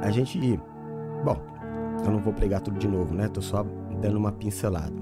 A 0.00 0.10
gente. 0.10 0.58
Bom, 1.24 1.36
eu 2.04 2.10
não 2.10 2.18
vou 2.18 2.32
pregar 2.32 2.60
tudo 2.60 2.78
de 2.78 2.88
novo, 2.88 3.14
né? 3.14 3.28
Tô 3.28 3.42
só 3.42 3.64
dando 4.00 4.16
uma 4.16 4.32
pincelada. 4.32 4.92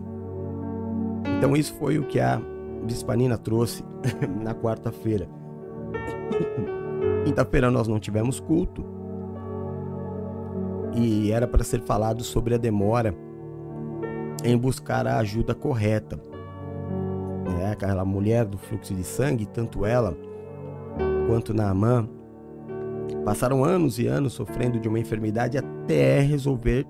Então, 1.38 1.56
isso 1.56 1.74
foi 1.74 1.98
o 1.98 2.04
que 2.04 2.18
a 2.18 2.40
Bispanina 2.85 3.38
trouxe 3.38 3.85
na 4.42 4.54
quarta-feira. 4.54 5.28
Quinta-feira 7.24 7.70
nós 7.70 7.87
não 7.87 8.00
tivemos 8.00 8.40
culto. 8.40 8.85
E 10.94 11.30
era 11.30 11.46
para 11.46 11.62
ser 11.62 11.83
falado 11.83 12.24
sobre 12.24 12.54
a 12.54 12.59
demora 12.59 13.14
em 14.44 14.56
buscar 14.56 15.06
a 15.06 15.18
ajuda 15.18 15.54
correta. 15.54 16.30
É, 17.61 17.73
aquela 17.73 18.05
mulher 18.05 18.44
do 18.44 18.57
fluxo 18.57 18.94
de 18.94 19.05
sangue, 19.05 19.46
tanto 19.46 19.85
ela 19.85 20.16
quanto 21.29 21.55
Naamã 21.55 22.09
Passaram 23.25 23.64
anos 23.64 23.99
e 23.99 24.07
anos 24.07 24.33
sofrendo 24.33 24.79
de 24.79 24.88
uma 24.88 24.99
enfermidade 24.99 25.59
até 25.59 26.20
resolver 26.20 26.87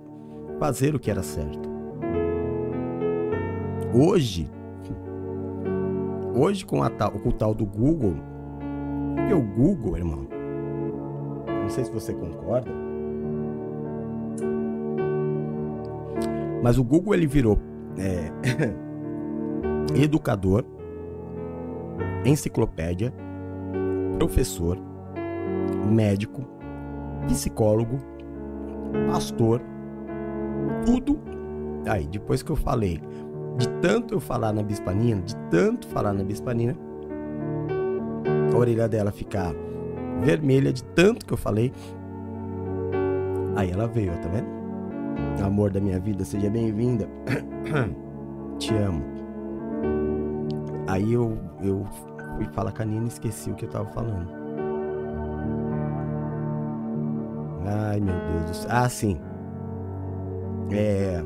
fazer 0.59 0.95
o 0.95 0.99
que 0.99 1.11
era 1.11 1.23
certo. 1.23 1.69
Hoje, 3.93 4.49
hoje 6.35 6.65
com, 6.65 6.89
tal, 6.91 7.11
com 7.11 7.29
o 7.29 7.33
tal 7.33 7.53
do 7.53 7.67
Google, 7.67 8.15
porque 9.17 9.35
o 9.35 9.43
Google, 9.43 9.97
irmão, 9.97 10.29
não 11.63 11.69
sei 11.69 11.85
se 11.85 11.91
você 11.91 12.15
concorda, 12.15 12.71
mas 16.63 16.79
o 16.79 16.85
Google 16.85 17.15
ele 17.15 17.27
virou 17.27 17.59
é, 17.99 18.31
educador, 19.95 20.65
enciclopédia, 22.25 23.13
professor, 24.19 24.79
médico, 25.91 26.43
psicólogo, 27.27 27.99
pastor, 29.11 29.61
tudo. 30.85 31.19
Aí, 31.87 32.07
depois 32.07 32.43
que 32.43 32.51
eu 32.51 32.57
falei, 32.57 33.01
de 33.57 33.69
tanto 33.81 34.15
eu 34.15 34.21
falar 34.21 34.53
na 34.53 34.63
bispanina, 34.63 35.23
de 35.23 35.35
tanto 35.51 35.87
falar 35.89 36.13
na 36.13 36.23
bispanina, 36.23 36.77
a 38.53 38.57
orelha 38.57 38.89
dela 38.89 39.11
ficar 39.11 39.55
vermelha 40.23 40.73
de 40.73 40.85
tanto 40.85 41.25
que 41.25 41.33
eu 41.33 41.39
falei. 41.39 41.73
Aí 43.57 43.71
ela 43.71 43.87
veio, 43.87 44.13
tá 44.19 44.29
vendo? 44.29 44.61
Amor 45.43 45.71
da 45.71 45.81
minha 45.81 45.99
vida, 45.99 46.25
seja 46.25 46.51
bem-vinda. 46.51 47.09
Te 48.59 48.75
amo. 48.75 49.10
Aí 50.91 51.13
eu, 51.13 51.39
eu 51.63 51.87
fui 52.35 52.45
falar 52.53 52.73
com 52.73 52.83
a 52.83 52.85
Nina 52.85 53.05
e 53.05 53.09
esqueci 53.09 53.49
o 53.49 53.55
que 53.55 53.65
eu 53.65 53.71
tava 53.71 53.87
falando. 53.87 54.29
Ai, 57.65 58.01
meu 58.01 58.15
Deus 58.15 58.45
do 58.45 58.55
céu. 58.57 58.71
Ah, 58.73 58.89
sim. 58.89 59.21
É. 60.73 61.23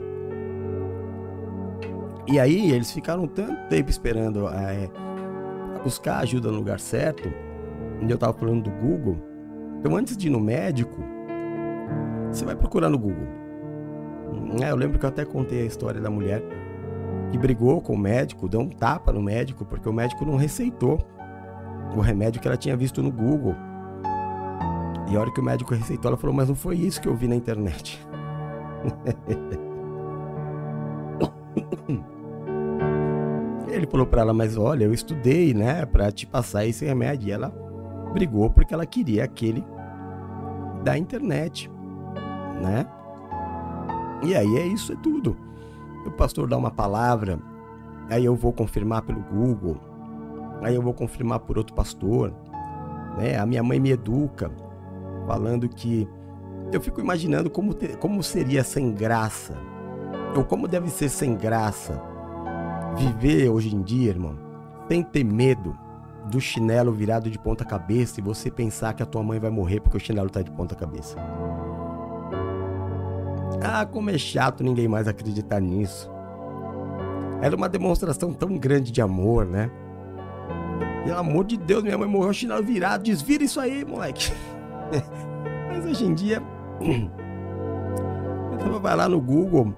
E 2.26 2.38
aí 2.38 2.72
eles 2.72 2.92
ficaram 2.92 3.26
tanto 3.26 3.68
tempo 3.68 3.88
esperando 3.88 4.46
é, 4.48 4.90
buscar 5.82 6.18
ajuda 6.18 6.50
no 6.50 6.58
lugar 6.58 6.78
certo. 6.78 7.32
E 8.06 8.10
eu 8.10 8.18
tava 8.18 8.34
falando 8.34 8.64
do 8.64 8.70
Google. 8.70 9.16
Então 9.78 9.96
antes 9.96 10.14
de 10.14 10.26
ir 10.26 10.30
no 10.30 10.40
médico, 10.40 11.02
você 12.30 12.44
vai 12.44 12.54
procurar 12.54 12.90
no 12.90 12.98
Google. 12.98 13.26
É, 14.62 14.70
eu 14.70 14.76
lembro 14.76 14.98
que 14.98 15.06
eu 15.06 15.08
até 15.08 15.24
contei 15.24 15.62
a 15.62 15.64
história 15.64 16.02
da 16.02 16.10
mulher 16.10 16.42
brigou 17.38 17.80
com 17.80 17.94
o 17.94 17.98
médico, 17.98 18.48
deu 18.48 18.60
um 18.60 18.68
tapa 18.68 19.12
no 19.12 19.22
médico, 19.22 19.64
porque 19.64 19.88
o 19.88 19.92
médico 19.92 20.24
não 20.24 20.36
receitou 20.36 20.98
o 21.96 22.00
remédio 22.00 22.40
que 22.40 22.48
ela 22.48 22.56
tinha 22.56 22.76
visto 22.76 23.02
no 23.02 23.10
Google. 23.10 23.54
E 25.10 25.16
a 25.16 25.20
hora 25.20 25.30
que 25.30 25.40
o 25.40 25.44
médico 25.44 25.74
receitou, 25.74 26.10
ela 26.10 26.16
falou: 26.16 26.34
Mas 26.34 26.48
não 26.48 26.54
foi 26.54 26.76
isso 26.76 27.00
que 27.00 27.08
eu 27.08 27.14
vi 27.14 27.28
na 27.28 27.36
internet. 27.36 28.00
Ele 33.68 33.86
falou 33.86 34.06
para 34.06 34.22
ela: 34.22 34.32
Mas 34.32 34.56
olha, 34.56 34.84
eu 34.84 34.94
estudei, 34.94 35.52
né, 35.52 35.84
para 35.84 36.10
te 36.10 36.26
passar 36.26 36.64
esse 36.64 36.84
remédio. 36.84 37.28
E 37.28 37.32
ela 37.32 37.50
brigou 38.12 38.48
porque 38.50 38.72
ela 38.72 38.86
queria 38.86 39.24
aquele 39.24 39.64
da 40.82 40.96
internet, 40.96 41.70
né? 42.62 42.86
E 44.22 44.34
aí 44.34 44.56
é 44.56 44.66
isso, 44.66 44.92
é 44.92 44.96
tudo. 44.96 45.36
O 46.06 46.10
pastor 46.10 46.48
dá 46.48 46.56
uma 46.56 46.70
palavra, 46.70 47.38
aí 48.10 48.24
eu 48.24 48.34
vou 48.34 48.52
confirmar 48.52 49.02
pelo 49.02 49.20
Google, 49.20 49.78
aí 50.62 50.74
eu 50.74 50.82
vou 50.82 50.92
confirmar 50.92 51.40
por 51.40 51.56
outro 51.58 51.74
pastor, 51.74 52.32
né? 53.16 53.38
A 53.38 53.46
minha 53.46 53.62
mãe 53.62 53.80
me 53.80 53.90
educa 53.90 54.50
falando 55.26 55.68
que 55.68 56.08
eu 56.72 56.80
fico 56.80 57.00
imaginando 57.00 57.48
como, 57.48 57.74
como 57.98 58.22
seria 58.22 58.64
sem 58.64 58.92
graça, 58.92 59.56
ou 60.36 60.44
como 60.44 60.68
deve 60.68 60.90
ser 60.90 61.08
sem 61.08 61.34
graça 61.34 62.00
viver 62.96 63.48
hoje 63.48 63.74
em 63.74 63.82
dia, 63.82 64.10
irmão, 64.10 64.36
sem 64.88 65.02
ter 65.02 65.24
medo 65.24 65.76
do 66.30 66.40
chinelo 66.40 66.92
virado 66.92 67.30
de 67.30 67.38
ponta 67.38 67.64
cabeça 67.64 68.20
e 68.20 68.22
você 68.22 68.50
pensar 68.50 68.94
que 68.94 69.02
a 69.02 69.06
tua 69.06 69.22
mãe 69.22 69.38
vai 69.38 69.50
morrer 69.50 69.80
porque 69.80 69.96
o 69.96 70.00
chinelo 70.00 70.30
tá 70.30 70.42
de 70.42 70.50
ponta 70.50 70.74
cabeça. 70.74 71.16
Ah, 73.64 73.86
como 73.86 74.10
é 74.10 74.18
chato 74.18 74.62
ninguém 74.62 74.86
mais 74.86 75.08
acreditar 75.08 75.58
nisso. 75.58 76.10
Era 77.40 77.56
uma 77.56 77.68
demonstração 77.68 78.32
tão 78.32 78.58
grande 78.58 78.92
de 78.92 79.00
amor, 79.00 79.46
né? 79.46 79.70
Pelo 81.04 81.18
amor 81.18 81.44
de 81.44 81.56
Deus, 81.56 81.82
minha 81.82 81.96
mãe 81.96 82.08
morreu, 82.08 82.32
chinelo 82.32 82.62
virado, 82.62 83.04
desvira 83.04 83.42
isso 83.42 83.58
aí, 83.58 83.84
moleque. 83.84 84.30
Mas 85.72 85.84
hoje 85.86 86.04
em 86.04 86.14
dia, 86.14 86.42
ela 88.60 88.78
vai 88.78 88.96
lá 88.96 89.08
no 89.08 89.20
Google 89.20 89.74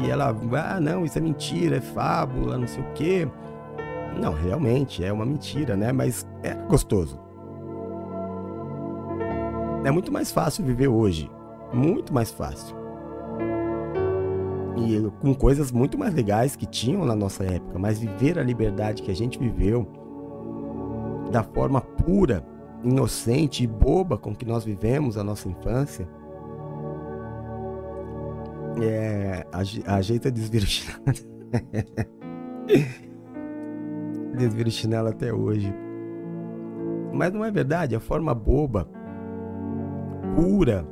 e 0.00 0.10
ela, 0.10 0.34
ah, 0.66 0.80
não, 0.80 1.04
isso 1.04 1.18
é 1.18 1.20
mentira, 1.20 1.76
é 1.76 1.80
fábula, 1.80 2.56
não 2.56 2.66
sei 2.66 2.82
o 2.82 2.92
quê. 2.94 3.28
Não, 4.18 4.32
realmente 4.32 5.04
é 5.04 5.12
uma 5.12 5.26
mentira, 5.26 5.76
né? 5.76 5.92
Mas 5.92 6.26
é 6.42 6.54
gostoso. 6.54 7.18
É 9.84 9.90
muito 9.90 10.10
mais 10.10 10.32
fácil 10.32 10.64
viver 10.64 10.88
hoje. 10.88 11.30
Muito 11.72 12.12
mais 12.12 12.30
fácil. 12.30 12.76
E 14.76 15.10
com 15.20 15.34
coisas 15.34 15.70
muito 15.70 15.98
mais 15.98 16.14
legais 16.14 16.56
que 16.56 16.66
tinham 16.66 17.04
na 17.04 17.14
nossa 17.14 17.44
época. 17.44 17.78
Mas 17.78 17.98
viver 17.98 18.38
a 18.38 18.42
liberdade 18.42 19.02
que 19.02 19.10
a 19.10 19.14
gente 19.14 19.38
viveu 19.38 19.86
da 21.30 21.42
forma 21.42 21.80
pura 21.80 22.44
inocente 22.84 23.62
e 23.62 23.66
boba 23.66 24.18
com 24.18 24.34
que 24.34 24.44
nós 24.44 24.64
vivemos 24.64 25.16
a 25.16 25.24
nossa 25.24 25.48
infância, 25.48 26.08
é, 28.80 29.46
chinelo. 30.66 31.02
desvira 34.36 34.68
o 34.68 34.72
chinelo 34.72 35.08
até 35.08 35.32
hoje. 35.32 35.72
Mas 37.12 37.32
não 37.32 37.44
é 37.44 37.50
verdade, 37.50 37.94
a 37.94 38.00
forma 38.00 38.34
boba, 38.34 38.88
pura, 40.34 40.86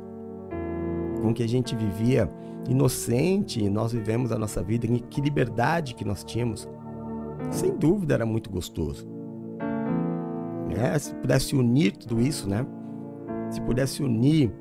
com 1.21 1.33
que 1.33 1.43
a 1.43 1.47
gente 1.47 1.75
vivia, 1.75 2.29
inocente, 2.69 3.69
nós 3.69 3.91
vivemos 3.91 4.31
a 4.31 4.37
nossa 4.37 4.61
vida, 4.61 4.87
em 4.87 4.97
que 4.97 5.21
liberdade 5.21 5.95
que 5.95 6.05
nós 6.05 6.23
tínhamos, 6.23 6.67
sem 7.49 7.75
dúvida 7.75 8.13
era 8.13 8.25
muito 8.25 8.49
gostoso 8.49 9.21
né? 10.81 10.97
Se 10.97 11.13
pudesse 11.15 11.55
unir 11.55 11.91
tudo 11.93 12.21
isso, 12.21 12.49
né? 12.49 12.65
se 13.49 13.59
pudesse 13.61 14.01
unir 14.01 14.51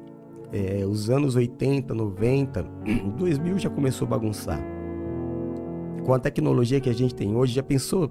é, 0.53 0.85
os 0.85 1.09
anos 1.09 1.37
80, 1.37 1.95
90, 1.95 2.63
2000 3.17 3.59
já 3.59 3.71
começou 3.71 4.07
a 4.07 4.11
bagunçar. 4.11 4.61
Com 6.05 6.13
a 6.13 6.19
tecnologia 6.19 6.81
que 6.81 6.91
a 6.91 6.95
gente 6.95 7.15
tem 7.15 7.37
hoje, 7.37 7.55
já 7.55 7.63
pensou 7.63 8.11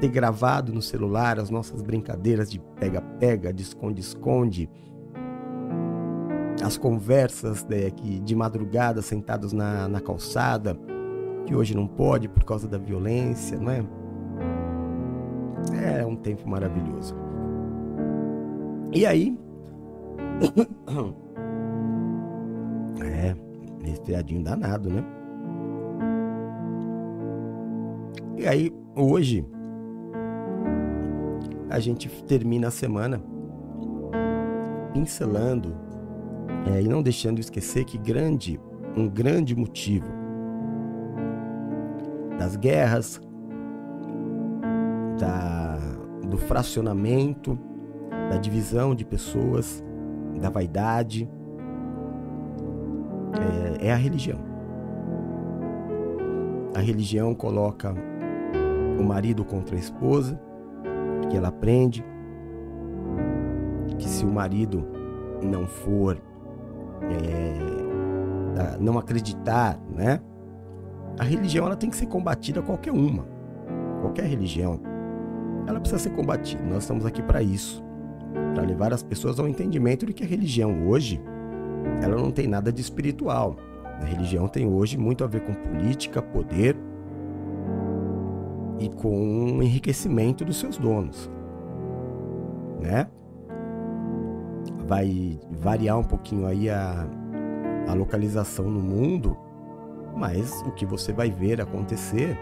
ter 0.00 0.08
gravado 0.08 0.72
no 0.72 0.82
celular 0.82 1.38
as 1.38 1.50
nossas 1.50 1.82
brincadeiras 1.82 2.50
de 2.50 2.58
pega-pega, 2.58 3.52
de 3.52 3.62
esconde-esconde, 3.62 4.68
as 6.62 6.76
conversas 6.76 7.64
né, 7.64 7.90
que 7.90 8.18
de 8.18 8.34
madrugada 8.34 9.00
sentados 9.00 9.52
na, 9.52 9.88
na 9.88 10.00
calçada, 10.00 10.76
que 11.46 11.54
hoje 11.54 11.74
não 11.74 11.86
pode 11.86 12.28
por 12.28 12.44
causa 12.44 12.68
da 12.68 12.78
violência, 12.78 13.58
não 13.58 13.70
é? 13.70 13.84
É 16.00 16.06
um 16.06 16.16
tempo 16.16 16.48
maravilhoso. 16.48 17.14
E 18.92 19.06
aí. 19.06 19.38
é, 23.02 23.34
resfriadinho 23.84 24.42
danado, 24.42 24.90
né? 24.90 25.04
E 28.36 28.46
aí, 28.46 28.72
hoje, 28.94 29.44
a 31.68 31.80
gente 31.80 32.08
termina 32.24 32.68
a 32.68 32.70
semana 32.70 33.20
pincelando 34.92 35.87
é, 36.68 36.82
e 36.82 36.88
não 36.88 37.02
deixando 37.02 37.38
esquecer 37.38 37.84
que 37.84 37.96
grande, 37.96 38.60
um 38.96 39.08
grande 39.08 39.56
motivo 39.56 40.06
das 42.38 42.56
guerras, 42.56 43.20
da, 45.18 45.78
do 46.28 46.36
fracionamento, 46.36 47.58
da 48.30 48.36
divisão 48.36 48.94
de 48.94 49.04
pessoas, 49.04 49.82
da 50.40 50.50
vaidade, 50.50 51.28
é, 53.80 53.88
é 53.88 53.92
a 53.92 53.96
religião. 53.96 54.38
A 56.74 56.80
religião 56.80 57.34
coloca 57.34 57.94
o 58.98 59.02
marido 59.02 59.44
contra 59.44 59.74
a 59.74 59.78
esposa, 59.78 60.40
que 61.30 61.36
ela 61.36 61.48
aprende 61.48 62.04
que 63.98 64.08
se 64.08 64.24
o 64.24 64.28
marido 64.28 64.86
não 65.42 65.66
for 65.66 66.20
é, 67.02 68.78
não 68.80 68.98
acreditar, 68.98 69.78
né? 69.94 70.20
A 71.18 71.24
religião 71.24 71.66
ela 71.66 71.76
tem 71.76 71.90
que 71.90 71.96
ser 71.96 72.06
combatida 72.06 72.62
qualquer 72.62 72.92
uma, 72.92 73.26
qualquer 74.00 74.26
religião, 74.26 74.80
ela 75.66 75.80
precisa 75.80 76.00
ser 76.00 76.10
combatida. 76.10 76.62
Nós 76.62 76.84
estamos 76.84 77.04
aqui 77.04 77.22
para 77.22 77.42
isso, 77.42 77.84
para 78.54 78.62
levar 78.62 78.92
as 78.92 79.02
pessoas 79.02 79.38
ao 79.38 79.48
entendimento 79.48 80.06
de 80.06 80.12
que 80.12 80.24
a 80.24 80.26
religião 80.26 80.88
hoje 80.88 81.20
ela 82.02 82.16
não 82.16 82.30
tem 82.30 82.46
nada 82.46 82.72
de 82.72 82.80
espiritual. 82.80 83.56
A 84.00 84.04
religião 84.04 84.46
tem 84.46 84.66
hoje 84.66 84.96
muito 84.96 85.24
a 85.24 85.26
ver 85.26 85.40
com 85.40 85.52
política, 85.52 86.22
poder 86.22 86.76
e 88.78 88.88
com 88.88 89.56
o 89.58 89.62
enriquecimento 89.62 90.44
dos 90.44 90.58
seus 90.58 90.78
donos, 90.78 91.28
né? 92.80 93.08
Vai 94.88 95.38
variar 95.50 95.98
um 95.98 96.02
pouquinho 96.02 96.46
aí 96.46 96.70
a, 96.70 97.06
a 97.86 97.92
localização 97.92 98.64
no 98.70 98.80
mundo, 98.80 99.36
mas 100.16 100.62
o 100.62 100.72
que 100.72 100.86
você 100.86 101.12
vai 101.12 101.30
ver 101.30 101.60
acontecer 101.60 102.36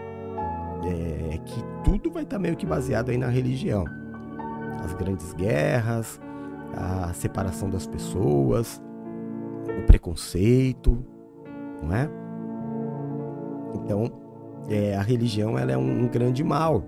é, 0.85 1.35
é 1.35 1.37
que 1.39 1.61
tudo 1.83 2.09
vai 2.09 2.23
estar 2.23 2.39
meio 2.39 2.55
que 2.55 2.65
baseado 2.65 3.09
aí 3.09 3.17
na 3.17 3.27
religião. 3.27 3.83
As 4.81 4.93
grandes 4.93 5.33
guerras, 5.33 6.21
a 6.73 7.11
separação 7.13 7.69
das 7.69 7.85
pessoas, 7.85 8.81
o 9.77 9.85
preconceito, 9.85 10.97
não 11.83 11.93
é? 11.93 12.09
Então, 13.75 14.09
é, 14.69 14.95
a 14.95 15.01
religião 15.01 15.59
ela 15.59 15.73
é 15.73 15.77
um, 15.77 16.03
um 16.03 16.07
grande 16.07 16.45
mal, 16.45 16.81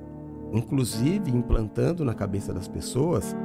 inclusive 0.54 1.30
implantando 1.30 2.06
na 2.06 2.14
cabeça 2.14 2.54
das 2.54 2.68
pessoas 2.68 3.36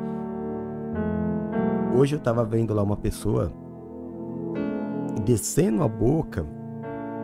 Hoje 1.95 2.17
eu 2.17 2.21
tava 2.21 2.45
vendo 2.45 2.75
lá 2.75 2.83
uma 2.83 2.97
pessoa 2.97 3.53
descendo 5.25 5.81
a 5.85 5.89
boca, 5.89 6.45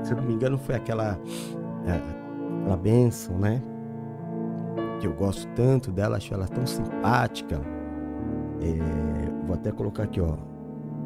se 0.00 0.12
eu 0.12 0.16
não 0.16 0.24
me 0.24 0.32
engano 0.32 0.56
foi 0.56 0.76
aquela, 0.76 1.18
é, 1.84 2.60
aquela 2.60 2.76
benção, 2.76 3.36
né? 3.36 3.60
Que 5.00 5.08
eu 5.08 5.12
gosto 5.12 5.48
tanto 5.56 5.90
dela, 5.90 6.18
acho 6.18 6.32
ela 6.32 6.46
tão 6.46 6.64
simpática. 6.64 7.60
É, 8.60 9.44
vou 9.44 9.54
até 9.54 9.72
colocar 9.72 10.04
aqui, 10.04 10.20
ó. 10.20 10.36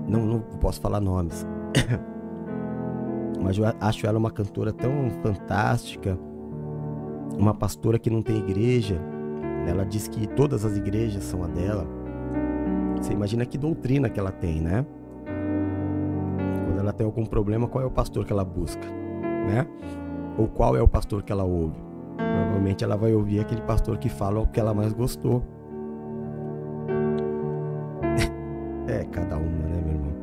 Não, 0.06 0.26
não 0.26 0.40
posso 0.40 0.78
falar 0.78 1.00
nomes. 1.00 1.46
Mas 3.42 3.56
eu 3.56 3.64
acho 3.80 4.06
ela 4.06 4.18
uma 4.18 4.30
cantora 4.30 4.74
tão 4.74 5.08
fantástica. 5.22 6.18
Uma 7.38 7.54
pastora 7.54 7.98
que 7.98 8.10
não 8.10 8.20
tem 8.20 8.36
igreja. 8.36 9.00
Ela 9.66 9.86
diz 9.86 10.06
que 10.06 10.26
todas 10.26 10.66
as 10.66 10.76
igrejas 10.76 11.24
são 11.24 11.42
a 11.42 11.46
dela. 11.46 12.03
Você 13.04 13.12
imagina 13.12 13.44
que 13.44 13.58
doutrina 13.58 14.08
que 14.08 14.18
ela 14.18 14.32
tem, 14.32 14.62
né? 14.62 14.86
Quando 16.64 16.78
ela 16.78 16.90
tem 16.90 17.04
algum 17.04 17.26
problema, 17.26 17.68
qual 17.68 17.84
é 17.84 17.86
o 17.86 17.90
pastor 17.90 18.24
que 18.24 18.32
ela 18.32 18.46
busca, 18.46 18.86
né? 19.46 19.66
Ou 20.38 20.48
qual 20.48 20.74
é 20.74 20.80
o 20.80 20.88
pastor 20.88 21.22
que 21.22 21.30
ela 21.30 21.44
ouve? 21.44 21.76
Provavelmente 22.16 22.82
ela 22.82 22.96
vai 22.96 23.12
ouvir 23.12 23.40
aquele 23.40 23.60
pastor 23.60 23.98
que 23.98 24.08
fala 24.08 24.40
o 24.40 24.46
que 24.46 24.58
ela 24.58 24.72
mais 24.72 24.94
gostou. 24.94 25.44
é, 28.88 29.04
cada 29.04 29.36
uma, 29.36 29.68
né, 29.68 29.82
meu 29.84 29.96
irmão? 29.96 30.14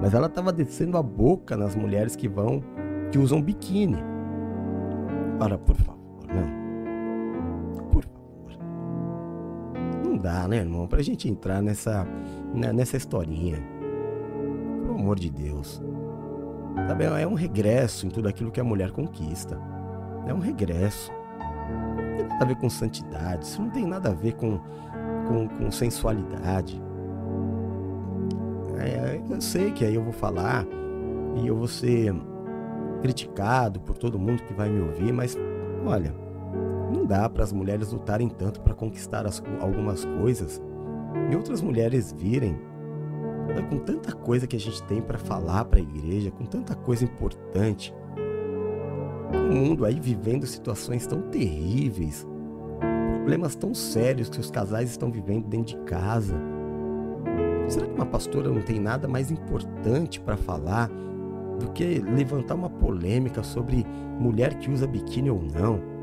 Mas 0.00 0.14
ela 0.14 0.26
estava 0.26 0.54
descendo 0.54 0.96
a 0.96 1.02
boca 1.02 1.54
nas 1.54 1.76
mulheres 1.76 2.16
que 2.16 2.30
vão, 2.30 2.62
que 3.12 3.18
usam 3.18 3.42
biquíni. 3.42 4.02
Para, 5.38 5.58
por 5.58 5.76
favor, 5.76 5.99
dá, 10.20 10.46
né, 10.46 10.58
irmão? 10.58 10.86
Pra 10.86 11.02
gente 11.02 11.28
entrar 11.28 11.62
nessa, 11.62 12.06
né, 12.54 12.72
nessa 12.72 12.96
historinha. 12.96 13.58
Pelo 14.82 14.94
amor 14.94 15.18
de 15.18 15.30
Deus. 15.30 15.82
Sabe, 16.86 17.04
é 17.04 17.26
um 17.26 17.34
regresso 17.34 18.06
em 18.06 18.10
tudo 18.10 18.28
aquilo 18.28 18.50
que 18.50 18.60
a 18.60 18.64
mulher 18.64 18.90
conquista. 18.92 19.60
É 20.26 20.34
um 20.34 20.38
regresso. 20.38 21.10
Não 21.10 22.16
tem 22.16 22.26
nada 22.28 22.44
a 22.44 22.48
ver 22.48 22.56
com 22.56 22.70
santidade. 22.70 23.44
Isso 23.44 23.60
não 23.60 23.70
tem 23.70 23.86
nada 23.86 24.10
a 24.10 24.14
ver 24.14 24.34
com, 24.34 24.60
com, 25.26 25.48
com 25.48 25.70
sensualidade. 25.70 26.80
É, 28.78 29.20
eu 29.28 29.40
sei 29.40 29.72
que 29.72 29.84
aí 29.84 29.94
eu 29.94 30.02
vou 30.02 30.12
falar 30.12 30.66
e 31.36 31.46
eu 31.46 31.56
vou 31.56 31.68
ser 31.68 32.14
criticado 33.02 33.80
por 33.80 33.96
todo 33.96 34.18
mundo 34.18 34.42
que 34.42 34.54
vai 34.54 34.68
me 34.68 34.80
ouvir, 34.80 35.12
mas 35.12 35.36
olha, 35.84 36.14
não 36.90 37.06
dá 37.06 37.28
para 37.28 37.44
as 37.44 37.52
mulheres 37.52 37.92
lutarem 37.92 38.28
tanto 38.28 38.60
para 38.60 38.74
conquistar 38.74 39.26
as, 39.26 39.42
algumas 39.60 40.04
coisas 40.04 40.60
e 41.30 41.36
outras 41.36 41.60
mulheres 41.60 42.12
virem 42.12 42.58
com 43.68 43.78
tanta 43.78 44.12
coisa 44.12 44.46
que 44.46 44.56
a 44.56 44.60
gente 44.60 44.82
tem 44.84 45.00
para 45.00 45.18
falar 45.18 45.64
para 45.64 45.78
a 45.78 45.82
igreja, 45.82 46.30
com 46.30 46.44
tanta 46.44 46.74
coisa 46.74 47.04
importante. 47.04 47.92
O 49.32 49.54
mundo 49.54 49.84
aí 49.84 49.98
vivendo 49.98 50.46
situações 50.46 51.06
tão 51.06 51.22
terríveis, 51.22 52.26
problemas 53.16 53.54
tão 53.56 53.74
sérios 53.74 54.28
que 54.28 54.40
os 54.40 54.50
casais 54.50 54.90
estão 54.90 55.10
vivendo 55.10 55.46
dentro 55.46 55.76
de 55.76 55.84
casa. 55.84 56.36
Será 57.68 57.86
que 57.86 57.94
uma 57.94 58.06
pastora 58.06 58.48
não 58.48 58.62
tem 58.62 58.80
nada 58.80 59.06
mais 59.06 59.30
importante 59.30 60.20
para 60.20 60.36
falar 60.36 60.88
do 61.58 61.70
que 61.72 62.00
levantar 62.00 62.54
uma 62.54 62.70
polêmica 62.70 63.42
sobre 63.42 63.86
mulher 64.18 64.54
que 64.54 64.70
usa 64.70 64.86
biquíni 64.86 65.30
ou 65.30 65.42
não? 65.42 65.99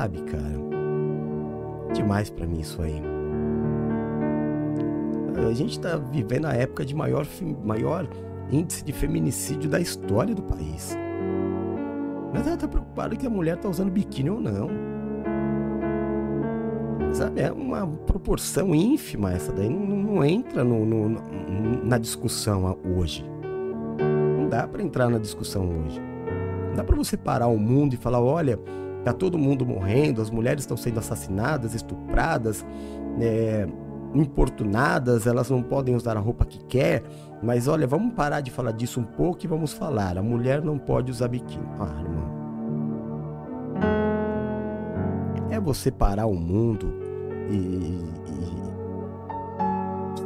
Sabe, 0.00 0.22
cara? 0.22 1.92
Demais 1.92 2.30
para 2.30 2.46
mim 2.46 2.60
isso 2.60 2.80
aí. 2.80 3.02
A 5.46 5.52
gente 5.52 5.78
tá 5.78 5.96
vivendo 5.96 6.46
a 6.46 6.54
época 6.54 6.84
de 6.84 6.94
maior, 6.94 7.26
maior 7.64 8.08
índice 8.50 8.84
de 8.84 8.92
feminicídio 8.92 9.68
da 9.68 9.80
história 9.80 10.34
do 10.34 10.42
país. 10.42 10.96
Mas 12.32 12.46
ela 12.46 12.56
tá 12.56 12.68
preocupada 12.68 13.16
que 13.16 13.26
a 13.26 13.30
mulher 13.30 13.56
tá 13.58 13.68
usando 13.68 13.90
biquíni 13.90 14.30
ou 14.30 14.40
não. 14.40 14.70
Sabe, 17.12 17.40
é 17.40 17.50
uma 17.50 17.86
proporção 17.86 18.74
ínfima 18.74 19.32
essa 19.32 19.52
daí. 19.52 19.68
Não, 19.68 19.96
não 19.96 20.24
entra 20.24 20.62
no, 20.62 20.86
no, 20.86 21.08
na 21.84 21.98
discussão 21.98 22.78
hoje. 22.96 23.24
Não 24.38 24.48
dá 24.48 24.66
para 24.66 24.82
entrar 24.82 25.10
na 25.10 25.18
discussão 25.18 25.62
hoje. 25.84 26.00
Não 26.68 26.76
dá 26.76 26.84
para 26.84 26.96
você 26.96 27.16
parar 27.16 27.48
o 27.48 27.58
mundo 27.58 27.94
e 27.94 27.96
falar, 27.96 28.20
olha, 28.22 28.58
Tá 29.04 29.12
todo 29.12 29.38
mundo 29.38 29.64
morrendo, 29.64 30.20
as 30.20 30.30
mulheres 30.30 30.62
estão 30.62 30.76
sendo 30.76 30.98
assassinadas, 30.98 31.74
estupradas, 31.74 32.64
é, 33.20 33.66
importunadas, 34.14 35.26
elas 35.26 35.48
não 35.48 35.62
podem 35.62 35.94
usar 35.94 36.16
a 36.16 36.20
roupa 36.20 36.44
que 36.44 36.62
quer. 36.64 37.02
Mas 37.42 37.66
olha, 37.66 37.86
vamos 37.86 38.14
parar 38.14 38.40
de 38.40 38.50
falar 38.50 38.72
disso 38.72 39.00
um 39.00 39.04
pouco 39.04 39.44
e 39.44 39.46
vamos 39.46 39.72
falar. 39.72 40.18
A 40.18 40.22
mulher 40.22 40.62
não 40.62 40.78
pode 40.78 41.10
usar 41.10 41.28
biquíni. 41.28 41.66
Ah, 41.78 42.00
irmão. 42.00 42.40
É 45.50 45.58
você 45.58 45.90
parar 45.90 46.26
o 46.26 46.34
mundo 46.34 46.92
e, 47.50 47.56
e 47.56 48.50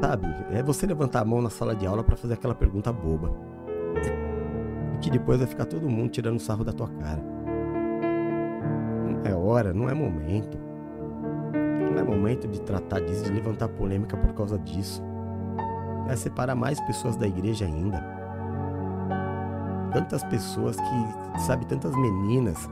sabe? 0.00 0.26
É 0.52 0.62
você 0.62 0.86
levantar 0.86 1.20
a 1.20 1.24
mão 1.24 1.40
na 1.40 1.50
sala 1.50 1.74
de 1.74 1.86
aula 1.86 2.04
para 2.04 2.16
fazer 2.16 2.34
aquela 2.34 2.54
pergunta 2.54 2.92
boba. 2.92 3.32
E 4.94 4.98
que 4.98 5.10
depois 5.10 5.38
vai 5.38 5.46
ficar 5.46 5.64
todo 5.64 5.88
mundo 5.88 6.10
tirando 6.10 6.38
sarro 6.38 6.64
da 6.64 6.72
tua 6.72 6.88
cara. 6.88 7.33
É 9.24 9.34
hora, 9.34 9.72
não 9.72 9.88
é 9.88 9.94
momento. 9.94 10.58
Não 11.52 11.98
é 11.98 12.02
momento 12.02 12.46
de 12.46 12.60
tratar 12.60 13.00
disso, 13.00 13.24
de 13.24 13.32
levantar 13.32 13.68
polêmica 13.68 14.16
por 14.18 14.34
causa 14.34 14.58
disso. 14.58 15.02
Vai 16.06 16.16
separar 16.16 16.54
mais 16.54 16.78
pessoas 16.80 17.16
da 17.16 17.26
igreja 17.26 17.64
ainda. 17.64 18.04
Tantas 19.94 20.22
pessoas 20.24 20.76
que, 20.76 21.40
sabe, 21.40 21.64
tantas 21.64 21.96
meninas. 21.96 22.68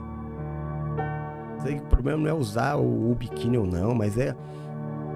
O 1.65 1.87
problema 1.87 2.23
não 2.23 2.29
é 2.29 2.35
usar 2.35 2.77
o, 2.77 3.11
o 3.11 3.15
biquíni 3.15 3.57
ou 3.57 3.67
não, 3.67 3.95
mas 3.95 4.19
é 4.19 4.37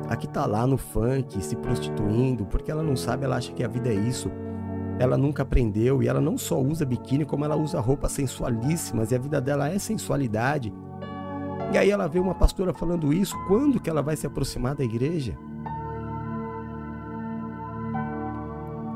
a 0.09 0.17
que 0.17 0.29
tá 0.29 0.47
lá 0.47 0.67
no 0.67 0.79
funk, 0.79 1.43
se 1.43 1.57
prostituindo, 1.57 2.47
porque 2.47 2.71
ela 2.71 2.83
não 2.83 2.97
sabe, 2.97 3.25
ela 3.25 3.37
acha 3.37 3.53
que 3.53 3.65
a 3.65 3.69
vida 3.69 3.91
é 3.91 3.95
isso. 3.95 4.31
Ela 4.99 5.19
nunca 5.19 5.43
aprendeu 5.43 6.03
e 6.03 6.09
ela 6.09 6.21
não 6.21 6.39
só 6.39 6.59
usa 6.59 6.87
biquíni, 6.87 7.27
como 7.27 7.45
ela 7.45 7.57
usa 7.57 7.81
roupas 7.81 8.13
sensualíssimas 8.13 9.11
e 9.11 9.17
a 9.17 9.19
vida 9.19 9.41
dela 9.41 9.69
é 9.69 9.79
sensualidade. 9.79 10.73
E 11.73 11.79
aí 11.79 11.91
ela 11.91 12.09
vê 12.09 12.19
uma 12.19 12.35
pastora 12.35 12.73
falando 12.73 13.13
isso, 13.13 13.37
quando 13.47 13.81
que 13.81 13.91
ela 13.91 14.03
vai 14.03 14.17
se 14.17 14.27
aproximar 14.27 14.75
da 14.75 14.85
igreja? 14.85 15.37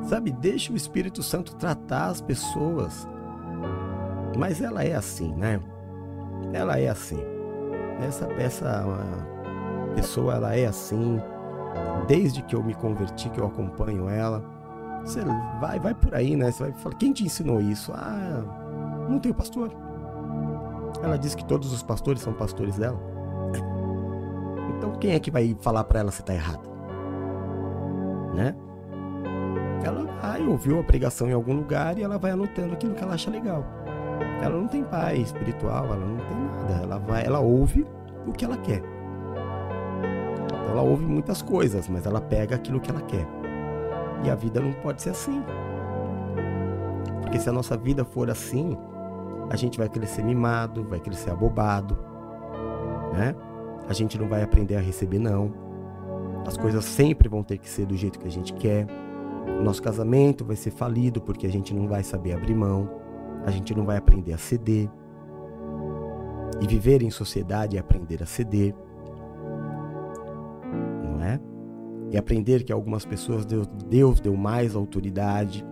Sabe, 0.04 0.32
deixa 0.32 0.72
o 0.72 0.76
Espírito 0.76 1.22
Santo 1.22 1.54
tratar 1.54 2.06
as 2.06 2.20
pessoas. 2.20 3.08
Mas 4.36 4.60
ela 4.60 4.82
é 4.82 4.94
assim, 4.94 5.34
né? 5.34 5.60
Ela 6.52 6.78
é 6.78 6.88
assim. 6.88 7.20
Essa 8.00 8.26
peça 8.26 8.84
pessoa 9.94 10.34
ela 10.34 10.54
é 10.54 10.66
assim, 10.66 11.20
desde 12.06 12.42
que 12.42 12.54
eu 12.54 12.62
me 12.62 12.74
converti, 12.74 13.28
que 13.28 13.38
eu 13.38 13.46
acompanho 13.46 14.08
ela. 14.08 14.42
Você 15.04 15.20
vai, 15.60 15.78
vai 15.78 15.94
por 15.94 16.14
aí, 16.14 16.36
né? 16.36 16.50
Você 16.50 16.64
vai 16.64 16.72
falar, 16.72 16.94
quem 16.96 17.12
te 17.12 17.24
ensinou 17.24 17.60
isso? 17.60 17.92
Ah, 17.94 18.42
não 19.08 19.18
tenho 19.18 19.34
pastor. 19.34 19.70
Ela 21.02 21.16
diz 21.16 21.34
que 21.34 21.44
todos 21.44 21.72
os 21.72 21.82
pastores 21.82 22.22
são 22.22 22.32
pastores 22.32 22.76
dela. 22.76 23.00
Então 24.76 24.92
quem 24.92 25.12
é 25.12 25.20
que 25.20 25.30
vai 25.30 25.56
falar 25.60 25.84
para 25.84 26.00
ela 26.00 26.10
se 26.10 26.22
tá 26.22 26.34
errada? 26.34 26.68
Né? 28.34 28.54
Ela 29.84 30.04
vai, 30.20 30.46
ouviu 30.46 30.80
a 30.80 30.82
pregação 30.82 31.28
em 31.28 31.32
algum 31.32 31.54
lugar 31.54 31.98
e 31.98 32.02
ela 32.02 32.18
vai 32.18 32.32
anotando 32.32 32.74
aquilo 32.74 32.94
que 32.94 33.02
ela 33.02 33.14
acha 33.14 33.30
legal. 33.30 33.64
Ela 34.42 34.56
não 34.56 34.68
tem 34.68 34.84
pai 34.84 35.18
espiritual, 35.18 35.86
ela 35.86 35.96
não 35.96 36.16
tem 36.16 36.36
nada. 36.36 36.82
Ela 36.82 36.98
vai, 36.98 37.24
ela 37.24 37.40
ouve 37.40 37.86
o 38.26 38.32
que 38.32 38.44
ela 38.44 38.56
quer. 38.56 38.82
Ela 40.70 40.82
ouve 40.82 41.04
muitas 41.04 41.42
coisas, 41.42 41.88
mas 41.88 42.06
ela 42.06 42.20
pega 42.20 42.56
aquilo 42.56 42.80
que 42.80 42.90
ela 42.90 43.00
quer. 43.02 43.26
E 44.22 44.30
a 44.30 44.34
vida 44.34 44.60
não 44.60 44.72
pode 44.72 45.02
ser 45.02 45.10
assim. 45.10 45.42
Porque 47.22 47.38
se 47.38 47.48
a 47.48 47.52
nossa 47.52 47.76
vida 47.76 48.04
for 48.04 48.30
assim, 48.30 48.76
a 49.50 49.56
gente 49.56 49.76
vai 49.76 49.88
crescer 49.88 50.22
mimado, 50.22 50.84
vai 50.84 51.00
crescer 51.00 51.30
abobado, 51.30 51.98
né? 53.12 53.34
A 53.88 53.92
gente 53.92 54.18
não 54.18 54.28
vai 54.28 54.42
aprender 54.42 54.76
a 54.76 54.80
receber 54.80 55.18
não. 55.18 55.52
As 56.46 56.56
coisas 56.56 56.84
sempre 56.84 57.28
vão 57.28 57.42
ter 57.42 57.58
que 57.58 57.68
ser 57.68 57.84
do 57.84 57.96
jeito 57.96 58.18
que 58.18 58.26
a 58.26 58.30
gente 58.30 58.54
quer. 58.54 58.86
O 59.58 59.62
nosso 59.62 59.82
casamento 59.82 60.44
vai 60.44 60.56
ser 60.56 60.70
falido 60.70 61.20
porque 61.20 61.46
a 61.46 61.50
gente 61.50 61.74
não 61.74 61.88
vai 61.88 62.02
saber 62.02 62.32
abrir 62.32 62.54
mão. 62.54 62.88
A 63.44 63.50
gente 63.50 63.74
não 63.74 63.84
vai 63.84 63.96
aprender 63.96 64.32
a 64.32 64.38
ceder. 64.38 64.88
E 66.60 66.66
viver 66.66 67.02
em 67.02 67.10
sociedade 67.10 67.76
é 67.76 67.80
aprender 67.80 68.22
a 68.22 68.26
ceder. 68.26 68.74
e 72.10 72.18
aprender 72.18 72.64
que 72.64 72.72
algumas 72.72 73.04
pessoas 73.04 73.46
Deus, 73.46 73.66
Deus 73.88 74.20
deu 74.20 74.36
mais 74.36 74.74
autoridade 74.74 75.64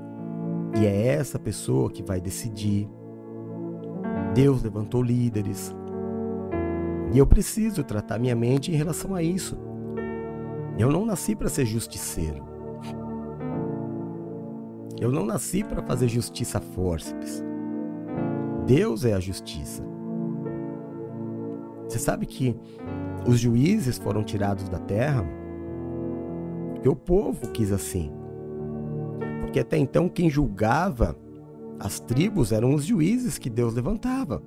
e 0.81 0.87
é 0.87 1.09
essa 1.09 1.39
pessoa 1.39 1.91
que 1.91 2.03
vai 2.03 2.21
decidir. 2.21 2.89
Deus 4.39 4.63
levantou 4.63 5.03
líderes 5.03 5.75
e 7.13 7.19
eu 7.19 7.27
preciso 7.27 7.83
tratar 7.83 8.21
minha 8.21 8.37
mente 8.37 8.71
em 8.71 8.77
relação 8.77 9.13
a 9.13 9.21
isso. 9.21 9.59
Eu 10.79 10.93
não 10.93 11.05
nasci 11.05 11.35
para 11.35 11.49
ser 11.49 11.67
justiceiro. 11.67 12.47
Eu 15.01 15.11
não 15.11 15.27
nasci 15.27 15.65
para 15.65 15.83
fazer 15.83 16.07
justiça 16.07 16.61
fórceps. 16.61 17.43
Deus 18.65 19.05
é 19.05 19.13
a 19.13 19.19
justiça. 19.19 19.83
Você 21.89 21.99
sabe 21.99 22.25
que 22.25 22.57
os 23.27 23.41
juízes 23.41 23.99
foram 23.99 24.23
tirados 24.23 24.69
da 24.69 24.79
terra 24.79 25.27
porque 26.75 26.89
o 26.89 26.95
povo 26.95 27.51
quis 27.51 27.73
assim. 27.73 28.13
Porque 29.41 29.59
até 29.59 29.77
então 29.77 30.09
quem 30.09 30.31
julgava 30.31 31.17
as 31.81 32.01
tribos 32.01 32.53
eram 32.53 32.75
os 32.75 32.85
juízes 32.85 33.39
que 33.39 33.49
Deus 33.49 33.75
levantava. 33.75 34.43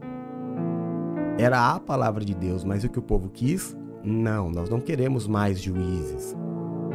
Era 1.37 1.73
a 1.73 1.79
palavra 1.79 2.23
de 2.23 2.35
Deus, 2.35 2.63
mas 2.63 2.83
o 2.83 2.89
que 2.89 2.99
o 2.99 3.01
povo 3.01 3.29
quis? 3.29 3.75
Não, 4.03 4.49
nós 4.49 4.69
não 4.69 4.79
queremos 4.79 5.27
mais 5.27 5.61
juízes. 5.61 6.35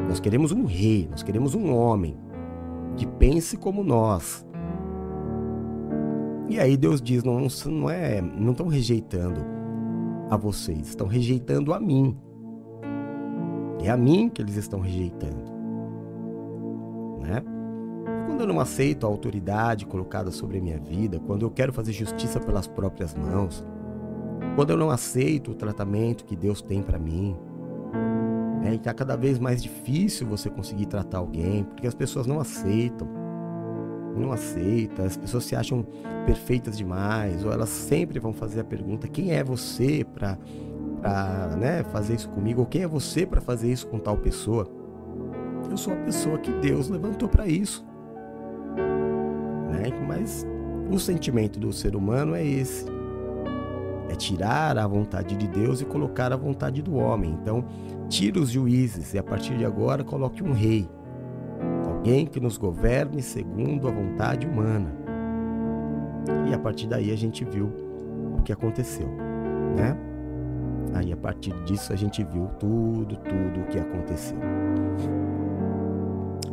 Nós 0.07 0.19
queremos 0.19 0.51
um 0.51 0.65
rei, 0.65 1.07
nós 1.09 1.23
queremos 1.23 1.55
um 1.55 1.73
homem 1.73 2.17
que 2.95 3.05
pense 3.05 3.57
como 3.57 3.83
nós. 3.83 4.45
E 6.47 6.59
aí 6.59 6.77
Deus 6.77 7.01
diz: 7.01 7.23
não, 7.23 7.47
não 7.65 7.89
é, 7.89 8.21
não 8.21 8.51
estão 8.51 8.67
rejeitando 8.67 9.41
a 10.29 10.37
vocês, 10.37 10.89
estão 10.89 11.07
rejeitando 11.07 11.73
a 11.73 11.79
mim. 11.79 12.15
É 13.83 13.89
a 13.89 13.97
mim 13.97 14.29
que 14.29 14.41
eles 14.41 14.55
estão 14.55 14.79
rejeitando. 14.79 15.51
Né? 17.21 17.43
Quando 18.37 18.49
eu 18.49 18.53
não 18.53 18.61
aceito 18.61 19.03
a 19.03 19.09
autoridade 19.09 19.83
colocada 19.83 20.29
sobre 20.29 20.59
a 20.59 20.61
minha 20.61 20.77
vida, 20.77 21.19
quando 21.19 21.41
eu 21.41 21.49
quero 21.49 21.73
fazer 21.73 21.91
justiça 21.91 22.39
pelas 22.39 22.67
próprias 22.67 23.15
mãos, 23.15 23.65
quando 24.55 24.69
eu 24.69 24.77
não 24.77 24.91
aceito 24.91 25.49
o 25.49 25.55
tratamento 25.55 26.23
que 26.23 26.35
Deus 26.35 26.61
tem 26.61 26.83
para 26.83 26.99
mim, 26.99 27.35
é, 28.63 28.75
está 28.75 28.93
cada 28.93 29.15
vez 29.15 29.39
mais 29.39 29.63
difícil 29.63 30.27
você 30.27 30.51
conseguir 30.51 30.85
tratar 30.85 31.17
alguém, 31.17 31.63
porque 31.63 31.87
as 31.87 31.95
pessoas 31.95 32.27
não 32.27 32.39
aceitam. 32.39 33.07
Não 34.15 34.31
aceitam, 34.31 35.03
as 35.03 35.17
pessoas 35.17 35.43
se 35.43 35.55
acham 35.55 35.83
perfeitas 36.27 36.77
demais, 36.77 37.43
ou 37.43 37.51
elas 37.51 37.69
sempre 37.69 38.19
vão 38.19 38.33
fazer 38.33 38.59
a 38.59 38.63
pergunta: 38.63 39.07
quem 39.07 39.31
é 39.31 39.43
você 39.43 40.05
para 40.05 40.37
né, 41.57 41.83
fazer 41.85 42.13
isso 42.13 42.29
comigo? 42.29 42.61
Ou 42.61 42.67
quem 42.67 42.83
é 42.83 42.87
você 42.87 43.25
para 43.25 43.41
fazer 43.41 43.71
isso 43.71 43.87
com 43.87 43.97
tal 43.97 44.15
pessoa? 44.15 44.69
Eu 45.71 45.75
sou 45.75 45.93
a 45.93 45.97
pessoa 45.97 46.37
que 46.37 46.51
Deus 46.51 46.87
levantou 46.87 47.27
para 47.27 47.47
isso. 47.47 47.96
Né? 49.77 49.91
Mas 50.07 50.45
o 50.89 50.99
sentimento 50.99 51.59
do 51.59 51.71
ser 51.71 51.95
humano 51.95 52.35
é 52.35 52.45
esse: 52.45 52.85
é 54.09 54.15
tirar 54.15 54.77
a 54.77 54.87
vontade 54.87 55.35
de 55.35 55.47
Deus 55.47 55.81
e 55.81 55.85
colocar 55.85 56.33
a 56.33 56.37
vontade 56.37 56.81
do 56.81 56.95
homem. 56.95 57.37
Então, 57.41 57.63
tira 58.09 58.39
os 58.39 58.49
juízes 58.49 59.13
e 59.13 59.17
a 59.17 59.23
partir 59.23 59.57
de 59.57 59.65
agora 59.65 60.03
coloque 60.03 60.43
um 60.43 60.53
rei, 60.53 60.89
alguém 61.85 62.25
que 62.25 62.39
nos 62.39 62.57
governe 62.57 63.21
segundo 63.21 63.87
a 63.87 63.91
vontade 63.91 64.47
humana. 64.47 64.91
E 66.49 66.53
a 66.53 66.59
partir 66.59 66.87
daí 66.87 67.11
a 67.11 67.15
gente 67.15 67.45
viu 67.45 67.71
o 68.37 68.41
que 68.41 68.51
aconteceu, 68.51 69.07
né? 69.75 69.97
Aí 70.93 71.11
a 71.11 71.17
partir 71.17 71.53
disso 71.63 71.93
a 71.93 71.95
gente 71.95 72.23
viu 72.23 72.47
tudo, 72.59 73.17
tudo 73.17 73.61
o 73.61 73.67
que 73.67 73.77
aconteceu. 73.77 74.37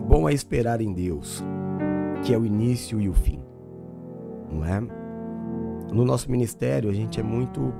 Bom 0.06 0.28
é 0.28 0.34
esperar 0.34 0.80
em 0.80 0.92
Deus, 0.92 1.42
que 2.24 2.32
é 2.32 2.38
o 2.38 2.44
início 2.44 3.00
e 3.00 3.08
o 3.08 3.12
fim. 3.12 3.38
Não 4.50 4.64
é? 4.64 4.80
No 5.92 6.04
nosso 6.04 6.30
ministério 6.30 6.90
a 6.90 6.92
gente 6.92 7.20
é 7.20 7.22
muito 7.22 7.72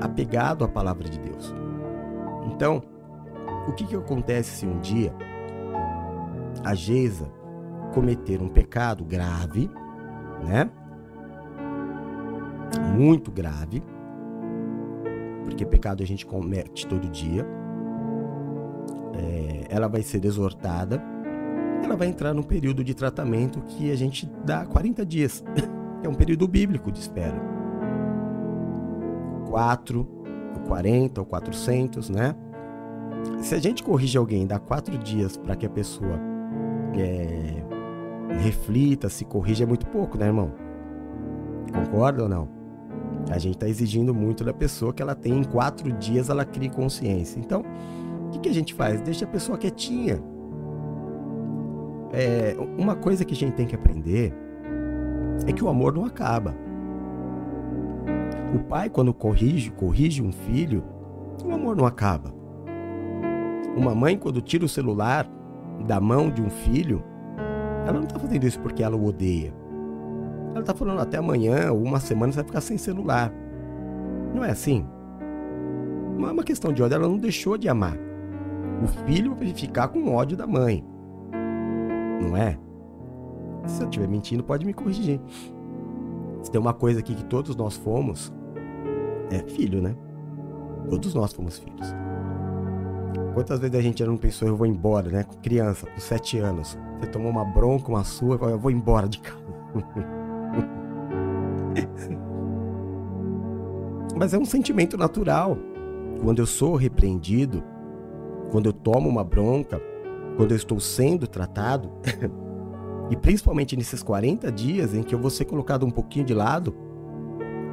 apegado 0.00 0.64
à 0.64 0.68
palavra 0.68 1.08
de 1.08 1.18
Deus. 1.18 1.54
Então, 2.52 2.82
o 3.66 3.72
que, 3.72 3.86
que 3.86 3.96
acontece 3.96 4.50
se 4.50 4.66
um 4.66 4.78
dia 4.80 5.14
a 6.62 6.74
Geisa 6.74 7.26
cometer 7.94 8.40
um 8.40 8.48
pecado 8.48 9.04
grave, 9.04 9.70
né? 10.46 10.70
Muito 12.94 13.32
grave, 13.32 13.82
porque 15.44 15.64
pecado 15.64 16.02
a 16.02 16.06
gente 16.06 16.24
comete 16.24 16.86
todo 16.86 17.08
dia. 17.08 17.46
É, 19.14 19.64
ela 19.74 19.88
vai 19.88 20.02
ser 20.02 20.24
exortada, 20.24 21.02
ela 21.82 21.96
vai 21.96 22.08
entrar 22.08 22.32
num 22.34 22.42
período 22.42 22.84
de 22.84 22.94
tratamento 22.94 23.60
que 23.62 23.90
a 23.90 23.96
gente 23.96 24.30
dá 24.44 24.64
40 24.64 25.04
dias, 25.04 25.44
é 26.02 26.08
um 26.08 26.14
período 26.14 26.46
bíblico 26.46 26.90
de 26.90 27.00
espera. 27.00 27.36
4, 29.48 30.08
ou 30.56 30.62
40, 30.66 31.20
ou 31.20 31.26
400, 31.26 32.10
né? 32.10 32.34
Se 33.42 33.54
a 33.54 33.58
gente 33.58 33.82
corrige 33.82 34.16
alguém, 34.16 34.46
dá 34.46 34.58
quatro 34.58 34.96
dias 34.96 35.36
para 35.36 35.56
que 35.56 35.66
a 35.66 35.70
pessoa 35.70 36.18
é, 36.96 37.62
reflita, 38.38 39.08
se 39.08 39.24
corrija, 39.24 39.64
é 39.64 39.66
muito 39.66 39.86
pouco, 39.86 40.16
né, 40.16 40.26
irmão? 40.26 40.52
Concorda 41.72 42.22
ou 42.22 42.28
não? 42.28 42.48
A 43.30 43.38
gente 43.38 43.54
está 43.54 43.68
exigindo 43.68 44.14
muito 44.14 44.44
da 44.44 44.52
pessoa 44.52 44.92
que 44.92 45.02
ela 45.02 45.14
tem 45.14 45.38
em 45.38 45.44
quatro 45.44 45.92
dias 45.92 46.30
ela 46.30 46.44
crie 46.44 46.70
consciência. 46.70 47.38
Então, 47.38 47.62
O 48.26 48.32
que, 48.32 48.38
que 48.38 48.48
a 48.48 48.54
gente 48.54 48.72
faz? 48.74 49.00
Deixa 49.00 49.24
a 49.24 49.28
pessoa 49.28 49.58
quietinha. 49.58 50.22
É, 52.12 52.56
uma 52.78 52.96
coisa 52.96 53.24
que 53.24 53.34
a 53.34 53.36
gente 53.36 53.54
tem 53.54 53.66
que 53.66 53.74
aprender 53.74 54.34
é 55.46 55.52
que 55.52 55.64
o 55.64 55.68
amor 55.68 55.94
não 55.94 56.04
acaba. 56.04 56.54
O 58.54 58.58
pai, 58.58 58.90
quando 58.90 59.14
corrige, 59.14 59.70
corrige 59.70 60.22
um 60.22 60.32
filho, 60.32 60.82
o 61.44 61.52
amor 61.52 61.76
não 61.76 61.86
acaba. 61.86 62.34
Uma 63.76 63.94
mãe, 63.94 64.18
quando 64.18 64.40
tira 64.40 64.64
o 64.64 64.68
celular 64.68 65.28
da 65.86 66.00
mão 66.00 66.28
de 66.28 66.42
um 66.42 66.50
filho, 66.50 67.04
ela 67.86 67.94
não 67.94 68.02
está 68.02 68.18
fazendo 68.18 68.44
isso 68.44 68.58
porque 68.60 68.82
ela 68.82 68.96
o 68.96 69.06
odeia. 69.06 69.54
Ela 70.50 70.60
está 70.60 70.74
falando 70.74 71.00
até 71.00 71.18
amanhã 71.18 71.70
ou 71.70 71.80
uma 71.80 72.00
semana 72.00 72.32
você 72.32 72.38
vai 72.38 72.46
ficar 72.46 72.60
sem 72.60 72.76
celular. 72.76 73.32
Não 74.34 74.44
é 74.44 74.50
assim? 74.50 74.84
Não 76.18 76.28
é 76.28 76.32
uma 76.32 76.42
questão 76.42 76.72
de 76.72 76.82
ódio, 76.82 76.96
ela 76.96 77.08
não 77.08 77.16
deixou 77.16 77.56
de 77.56 77.68
amar. 77.68 77.96
O 78.82 78.86
filho 79.06 79.34
vai 79.34 79.48
ficar 79.54 79.88
com 79.88 80.12
ódio 80.12 80.36
da 80.36 80.46
mãe. 80.46 80.84
Não 82.20 82.36
é? 82.36 82.58
Se 83.66 83.82
eu 83.82 83.88
estiver 83.88 84.08
mentindo, 84.08 84.42
pode 84.42 84.66
me 84.66 84.72
corrigir. 84.72 85.20
Se 86.42 86.50
tem 86.50 86.60
uma 86.60 86.74
coisa 86.74 87.00
aqui 87.00 87.14
que 87.14 87.24
todos 87.24 87.56
nós 87.56 87.76
fomos, 87.76 88.32
é 89.30 89.38
filho, 89.38 89.82
né? 89.82 89.94
Todos 90.88 91.14
nós 91.14 91.32
fomos 91.32 91.58
filhos. 91.58 91.94
Quantas 93.34 93.60
vezes 93.60 93.76
a 93.76 93.82
gente 93.82 94.04
não 94.04 94.16
pensou, 94.16 94.48
eu 94.48 94.56
vou 94.56 94.66
embora, 94.66 95.10
né? 95.10 95.24
Com 95.24 95.36
criança, 95.36 95.86
com 95.86 96.00
sete 96.00 96.38
anos. 96.38 96.78
Você 96.98 97.06
tomou 97.06 97.30
uma 97.30 97.44
bronca, 97.44 97.88
uma 97.88 98.04
sua, 98.04 98.36
eu 98.50 98.58
vou 98.58 98.70
embora 98.70 99.08
de 99.08 99.20
casa. 99.20 99.40
Mas 104.16 104.34
é 104.34 104.38
um 104.38 104.44
sentimento 104.44 104.98
natural. 104.98 105.56
Quando 106.22 106.40
eu 106.40 106.46
sou 106.46 106.76
repreendido, 106.76 107.62
quando 108.50 108.66
eu 108.66 108.72
tomo 108.72 109.08
uma 109.08 109.24
bronca, 109.24 109.80
quando 110.36 110.52
eu 110.52 110.56
estou 110.56 110.80
sendo 110.80 111.26
tratado, 111.26 111.90
e 113.10 113.16
principalmente 113.16 113.76
nesses 113.76 114.02
40 114.02 114.50
dias 114.50 114.94
em 114.94 115.02
que 115.02 115.14
eu 115.14 115.18
vou 115.18 115.30
ser 115.30 115.44
colocado 115.44 115.84
um 115.84 115.90
pouquinho 115.90 116.24
de 116.24 116.34
lado, 116.34 116.74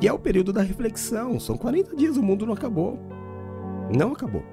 e 0.01 0.07
é 0.07 0.13
o 0.13 0.19
período 0.19 0.53
da 0.53 0.61
reflexão. 0.61 1.39
São 1.39 1.57
40 1.57 1.95
dias, 1.95 2.17
o 2.17 2.23
mundo 2.23 2.45
não 2.45 2.53
acabou. 2.53 2.99
Não 3.95 4.11
acabou. 4.11 4.43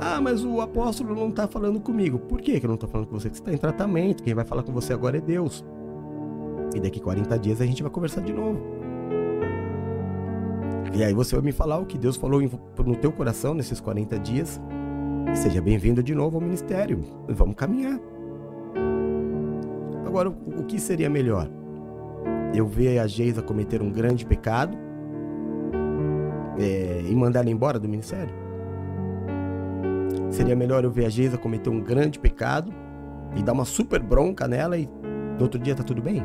Ah, 0.00 0.20
mas 0.20 0.44
o 0.44 0.60
apóstolo 0.60 1.14
não 1.14 1.28
está 1.28 1.46
falando 1.46 1.78
comigo. 1.78 2.18
Por 2.18 2.40
que 2.40 2.52
eu 2.52 2.68
não 2.68 2.74
estou 2.74 2.88
falando 2.88 3.06
com 3.06 3.18
você? 3.18 3.28
Você 3.28 3.34
está 3.34 3.52
em 3.52 3.58
tratamento. 3.58 4.22
Quem 4.22 4.34
vai 4.34 4.44
falar 4.44 4.62
com 4.62 4.72
você 4.72 4.92
agora 4.92 5.18
é 5.18 5.20
Deus. 5.20 5.64
E 6.74 6.80
daqui 6.80 6.98
40 6.98 7.38
dias 7.38 7.60
a 7.60 7.66
gente 7.66 7.82
vai 7.82 7.92
conversar 7.92 8.22
de 8.22 8.32
novo. 8.32 8.60
E 10.94 11.04
aí 11.04 11.14
você 11.14 11.34
vai 11.36 11.44
me 11.44 11.52
falar 11.52 11.78
o 11.78 11.86
que 11.86 11.96
Deus 11.96 12.16
falou 12.16 12.40
no 12.40 12.96
teu 12.96 13.12
coração 13.12 13.54
nesses 13.54 13.80
40 13.80 14.18
dias. 14.18 14.60
Seja 15.34 15.60
bem-vindo 15.60 16.02
de 16.02 16.14
novo 16.14 16.36
ao 16.36 16.42
ministério. 16.42 17.02
Vamos 17.28 17.56
caminhar. 17.56 17.98
Agora, 20.06 20.28
o 20.28 20.64
que 20.64 20.78
seria 20.78 21.10
melhor? 21.10 21.48
eu 22.54 22.66
ver 22.66 22.98
a 22.98 23.06
Geisa 23.06 23.42
cometer 23.42 23.80
um 23.80 23.90
grande 23.90 24.26
pecado 24.26 24.76
é, 26.58 27.02
e 27.08 27.14
mandar 27.14 27.40
ela 27.40 27.50
embora 27.50 27.78
do 27.78 27.88
ministério? 27.88 28.34
Seria 30.30 30.56
melhor 30.56 30.84
eu 30.84 30.90
ver 30.90 31.06
a 31.06 31.08
Geisa 31.08 31.38
cometer 31.38 31.70
um 31.70 31.80
grande 31.80 32.18
pecado 32.18 32.72
e 33.36 33.42
dar 33.42 33.52
uma 33.52 33.64
super 33.64 34.00
bronca 34.00 34.46
nela 34.46 34.76
e 34.76 34.88
no 35.36 35.42
outro 35.42 35.58
dia 35.58 35.74
tá 35.74 35.82
tudo 35.82 36.02
bem? 36.02 36.22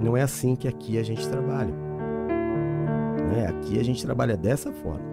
Não 0.00 0.16
é 0.16 0.22
assim 0.22 0.56
que 0.56 0.66
aqui 0.66 0.98
a 0.98 1.02
gente 1.02 1.28
trabalha. 1.28 1.74
É, 3.36 3.46
aqui 3.46 3.78
a 3.78 3.84
gente 3.84 4.04
trabalha 4.04 4.36
dessa 4.36 4.72
forma. 4.72 5.09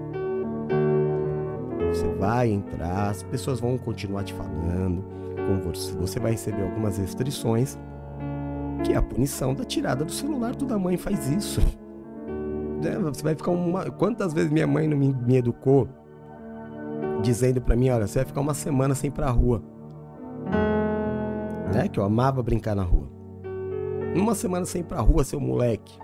Você 1.98 2.08
vai 2.10 2.52
entrar, 2.52 3.10
as 3.10 3.24
pessoas 3.24 3.60
vão 3.60 3.76
continuar 3.76 4.24
te 4.24 4.32
falando 4.32 5.04
com 5.36 5.60
você. 5.68 5.92
Você 5.94 6.20
vai 6.20 6.32
receber 6.32 6.62
algumas 6.62 7.00
restrições, 7.00 7.76
que 8.84 8.94
é 8.94 8.98
a 8.98 9.02
punição 9.02 9.56
da 9.56 9.64
tirada 9.64 10.06
do 10.06 10.12
celular. 10.12 10.56
Toda 10.56 10.78
mãe 10.78 10.98
faz 10.98 11.30
isso. 11.30 11.62
Né? 12.78 12.96
Você 13.00 13.24
vai 13.24 13.34
ficar 13.34 13.50
uma. 13.50 13.90
Quantas 13.90 14.34
vezes 14.34 14.52
minha 14.52 14.68
mãe 14.68 14.88
não 14.88 14.96
me, 14.96 15.12
me 15.12 15.38
educou 15.38 15.90
dizendo 17.24 17.60
para 17.60 17.76
mim: 17.76 17.90
olha, 17.90 18.06
você 18.06 18.20
vai 18.20 18.26
ficar 18.28 18.40
uma 18.40 18.54
semana 18.54 18.94
sem 18.94 19.08
ir 19.08 19.12
pra 19.12 19.32
rua. 19.32 19.64
Né? 21.74 21.88
Que 21.88 22.00
eu 22.00 22.04
amava 22.04 22.44
brincar 22.44 22.76
na 22.76 22.84
rua. 22.84 23.10
Uma 24.16 24.36
semana 24.36 24.64
sem 24.64 24.82
ir 24.82 24.84
pra 24.84 25.00
rua, 25.00 25.24
seu 25.24 25.40
moleque. 25.40 25.98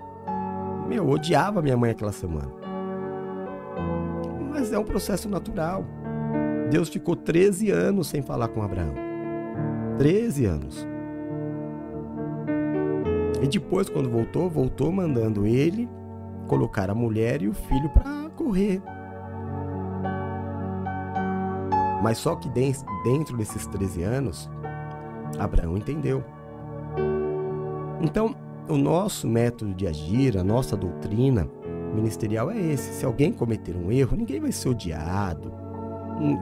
Meu, 0.88 1.04
eu 1.04 1.10
odiava 1.10 1.62
minha 1.62 1.76
mãe 1.76 1.92
aquela 1.92 2.10
semana. 2.10 2.63
Mas 4.54 4.72
é 4.72 4.78
um 4.78 4.84
processo 4.84 5.28
natural. 5.28 5.84
Deus 6.70 6.88
ficou 6.88 7.16
13 7.16 7.72
anos 7.72 8.06
sem 8.06 8.22
falar 8.22 8.46
com 8.46 8.62
Abraão. 8.62 8.94
13 9.98 10.44
anos. 10.44 10.86
E 13.42 13.48
depois, 13.48 13.88
quando 13.88 14.08
voltou, 14.08 14.48
voltou 14.48 14.92
mandando 14.92 15.44
ele 15.44 15.88
colocar 16.46 16.88
a 16.88 16.94
mulher 16.94 17.42
e 17.42 17.48
o 17.48 17.52
filho 17.52 17.88
para 17.90 18.30
correr. 18.30 18.80
Mas 22.00 22.18
só 22.18 22.36
que 22.36 22.48
dentro 22.48 23.36
desses 23.36 23.66
13 23.66 24.04
anos, 24.04 24.48
Abraão 25.36 25.76
entendeu. 25.76 26.22
Então, 28.00 28.36
o 28.68 28.76
nosso 28.76 29.26
método 29.26 29.74
de 29.74 29.88
agir, 29.88 30.38
a 30.38 30.44
nossa 30.44 30.76
doutrina 30.76 31.48
ministerial 31.94 32.50
é 32.50 32.58
esse. 32.58 32.92
Se 32.94 33.04
alguém 33.04 33.32
cometer 33.32 33.76
um 33.76 33.90
erro, 33.90 34.16
ninguém 34.16 34.40
vai 34.40 34.52
ser 34.52 34.68
odiado. 34.68 35.52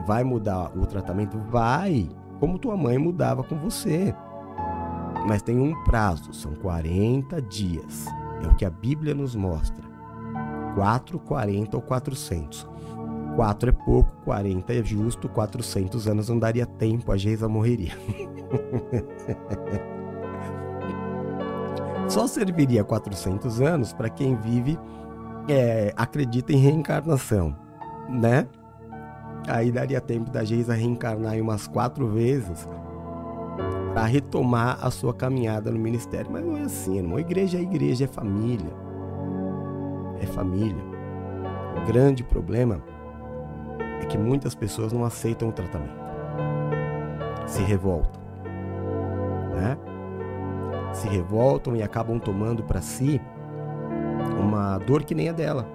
Vai 0.05 0.23
mudar 0.23 0.71
o 0.77 0.85
tratamento? 0.85 1.37
Vai. 1.49 2.09
Como 2.39 2.59
tua 2.59 2.75
mãe 2.75 2.97
mudava 2.97 3.43
com 3.43 3.57
você 3.57 4.13
mas 5.25 5.41
tem 5.41 5.57
um 5.57 5.73
prazo, 5.83 6.33
são 6.33 6.53
40 6.55 7.41
dias. 7.41 8.05
É 8.43 8.47
o 8.47 8.55
que 8.55 8.65
a 8.65 8.69
Bíblia 8.69 9.15
nos 9.15 9.35
mostra. 9.35 9.83
4, 10.75 11.17
40 11.19 11.77
ou 11.77 11.81
400. 11.81 12.67
4 13.35 13.69
é 13.69 13.71
pouco, 13.71 14.11
40 14.25 14.73
é 14.73 14.83
justo, 14.83 15.29
400 15.29 16.07
anos 16.07 16.27
não 16.29 16.37
daria 16.37 16.65
tempo, 16.65 17.09
a 17.11 17.17
Geisa 17.17 17.47
morreria. 17.47 17.93
Só 22.07 22.27
serviria 22.27 22.83
400 22.83 23.61
anos 23.61 23.93
para 23.93 24.09
quem 24.09 24.35
vive, 24.35 24.77
é, 25.47 25.93
acredita 25.95 26.53
em 26.53 26.57
reencarnação, 26.57 27.55
né? 28.09 28.47
Aí 29.47 29.71
daria 29.71 29.99
tempo 29.99 30.29
da 30.31 30.43
Geisa 30.43 30.73
reencarnar 30.73 31.35
umas 31.35 31.67
quatro 31.67 32.07
vezes 32.07 32.67
para 33.93 34.05
retomar 34.05 34.79
a 34.81 34.89
sua 34.89 35.13
caminhada 35.13 35.69
no 35.69 35.77
ministério. 35.77 36.31
Mas 36.31 36.43
não 36.43 36.57
é 36.57 36.61
assim, 36.61 36.97
irmão. 36.97 37.19
Igreja 37.19 37.57
é 37.57 37.61
igreja, 37.61 38.05
é 38.05 38.07
família. 38.07 38.73
É 40.21 40.25
família. 40.25 40.83
O 41.81 41.85
grande 41.85 42.23
problema 42.23 42.81
é 44.01 44.05
que 44.05 44.17
muitas 44.17 44.55
pessoas 44.55 44.93
não 44.93 45.03
aceitam 45.03 45.49
o 45.49 45.51
tratamento. 45.51 46.01
Se 47.45 47.61
revoltam. 47.61 48.21
Né? 49.53 49.77
Se 50.93 51.07
revoltam 51.07 51.75
e 51.75 51.83
acabam 51.83 52.17
tomando 52.17 52.63
para 52.63 52.81
si 52.81 53.21
uma 54.53 54.77
dor 54.77 55.03
que 55.03 55.15
nem 55.15 55.29
a 55.29 55.33
dela. 55.33 55.67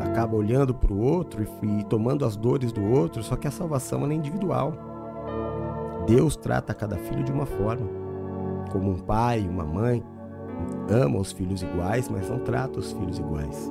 Acaba 0.00 0.36
olhando 0.36 0.74
para 0.74 0.92
o 0.92 1.00
outro 1.00 1.42
e, 1.42 1.80
e 1.80 1.84
tomando 1.84 2.24
as 2.24 2.36
dores 2.36 2.72
do 2.72 2.84
outro, 2.84 3.22
só 3.22 3.36
que 3.36 3.48
a 3.48 3.50
salvação 3.50 4.06
é 4.06 4.14
individual. 4.14 4.72
Deus 6.06 6.36
trata 6.36 6.74
cada 6.74 6.96
filho 6.96 7.22
de 7.22 7.32
uma 7.32 7.46
forma. 7.46 7.86
Como 8.72 8.90
um 8.90 8.98
pai, 8.98 9.46
uma 9.46 9.64
mãe, 9.64 10.02
ama 10.88 11.18
os 11.18 11.32
filhos 11.32 11.62
iguais, 11.62 12.08
mas 12.08 12.28
não 12.28 12.38
trata 12.38 12.78
os 12.78 12.92
filhos 12.92 13.18
iguais. 13.18 13.70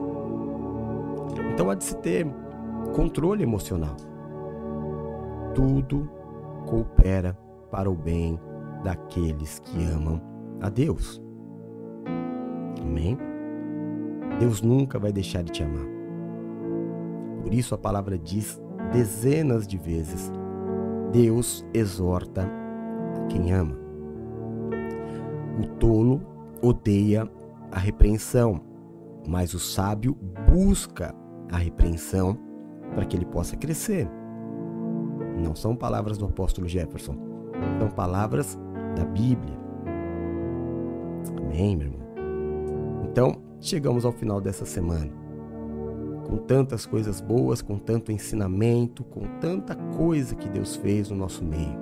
Então 1.53 1.69
há 1.69 1.75
de 1.75 1.83
se 1.83 1.95
ter 1.97 2.27
controle 2.95 3.43
emocional. 3.43 3.95
Tudo 5.53 6.09
coopera 6.65 7.37
para 7.71 7.89
o 7.89 7.95
bem 7.95 8.39
daqueles 8.83 9.59
que 9.59 9.83
amam 9.83 10.21
a 10.61 10.69
Deus. 10.69 11.21
Amém? 12.81 13.17
Deus 14.39 14.61
nunca 14.61 14.97
vai 14.99 15.11
deixar 15.11 15.43
de 15.43 15.51
te 15.51 15.63
amar. 15.63 15.85
Por 17.41 17.53
isso 17.53 17.73
a 17.73 17.77
palavra 17.77 18.17
diz 18.17 18.61
dezenas 18.91 19.67
de 19.67 19.77
vezes 19.77 20.31
Deus 21.11 21.65
exorta 21.73 22.43
a 22.43 23.25
quem 23.27 23.51
ama. 23.51 23.75
O 25.61 25.67
tolo 25.77 26.21
odeia 26.61 27.29
a 27.71 27.79
repreensão, 27.79 28.61
mas 29.27 29.53
o 29.53 29.59
sábio 29.59 30.15
busca 30.51 31.13
a 31.51 31.57
repreensão 31.57 32.37
para 32.93 33.05
que 33.05 33.17
ele 33.17 33.25
possa 33.25 33.55
crescer. 33.57 34.09
Não 35.43 35.55
são 35.55 35.75
palavras 35.75 36.17
do 36.17 36.25
apóstolo 36.25 36.67
Jefferson, 36.67 37.15
são 37.79 37.89
palavras 37.89 38.57
da 38.95 39.05
Bíblia. 39.05 39.57
Amém, 41.37 41.75
meu 41.75 41.87
irmão? 41.87 42.08
Então, 43.11 43.41
chegamos 43.59 44.05
ao 44.05 44.11
final 44.11 44.39
dessa 44.39 44.65
semana. 44.65 45.11
com 46.27 46.37
tantas 46.37 46.85
coisas 46.85 47.19
boas, 47.19 47.59
com 47.59 47.79
tanto 47.79 48.11
ensinamento, 48.11 49.03
com 49.03 49.21
tanta 49.41 49.75
coisa 49.75 50.35
que 50.35 50.47
Deus 50.47 50.75
fez 50.75 51.09
no 51.09 51.15
nosso 51.15 51.43
meio. 51.43 51.75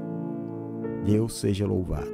Deus 1.03 1.37
seja 1.37 1.67
louvado. 1.67 2.09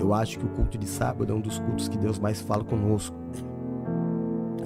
Eu 0.00 0.12
acho 0.12 0.40
que 0.40 0.44
o 0.44 0.48
culto 0.48 0.76
de 0.76 0.88
sábado 0.88 1.32
é 1.32 1.36
um 1.36 1.40
dos 1.40 1.60
cultos 1.60 1.88
que 1.88 1.96
Deus 1.96 2.18
mais 2.18 2.40
fala 2.40 2.64
conosco. 2.64 3.16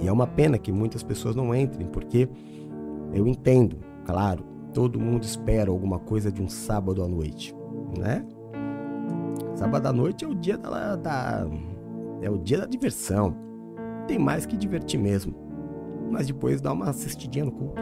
E 0.00 0.08
é 0.08 0.12
uma 0.12 0.26
pena 0.26 0.56
que 0.56 0.72
muitas 0.72 1.02
pessoas 1.02 1.36
não 1.36 1.54
entrem, 1.54 1.86
porque 1.86 2.30
eu 3.12 3.26
entendo, 3.26 3.76
claro, 4.06 4.42
todo 4.72 4.98
mundo 4.98 5.24
espera 5.24 5.70
alguma 5.70 5.98
coisa 5.98 6.32
de 6.32 6.40
um 6.40 6.48
sábado 6.48 7.02
à 7.02 7.08
noite, 7.08 7.54
né? 7.98 8.24
Sábado 9.54 9.86
à 9.86 9.92
noite 9.92 10.24
é 10.24 10.28
o 10.28 10.34
dia 10.34 10.56
da, 10.56 10.96
da 10.96 11.46
é 12.20 12.30
o 12.30 12.38
dia 12.38 12.58
da 12.58 12.66
diversão. 12.66 13.36
Tem 14.06 14.18
mais 14.18 14.46
que 14.46 14.56
divertir 14.56 14.98
mesmo. 14.98 15.34
Mas 16.10 16.26
depois 16.26 16.60
dá 16.60 16.72
uma 16.72 16.90
assistidinha 16.90 17.44
no 17.44 17.52
culto. 17.52 17.80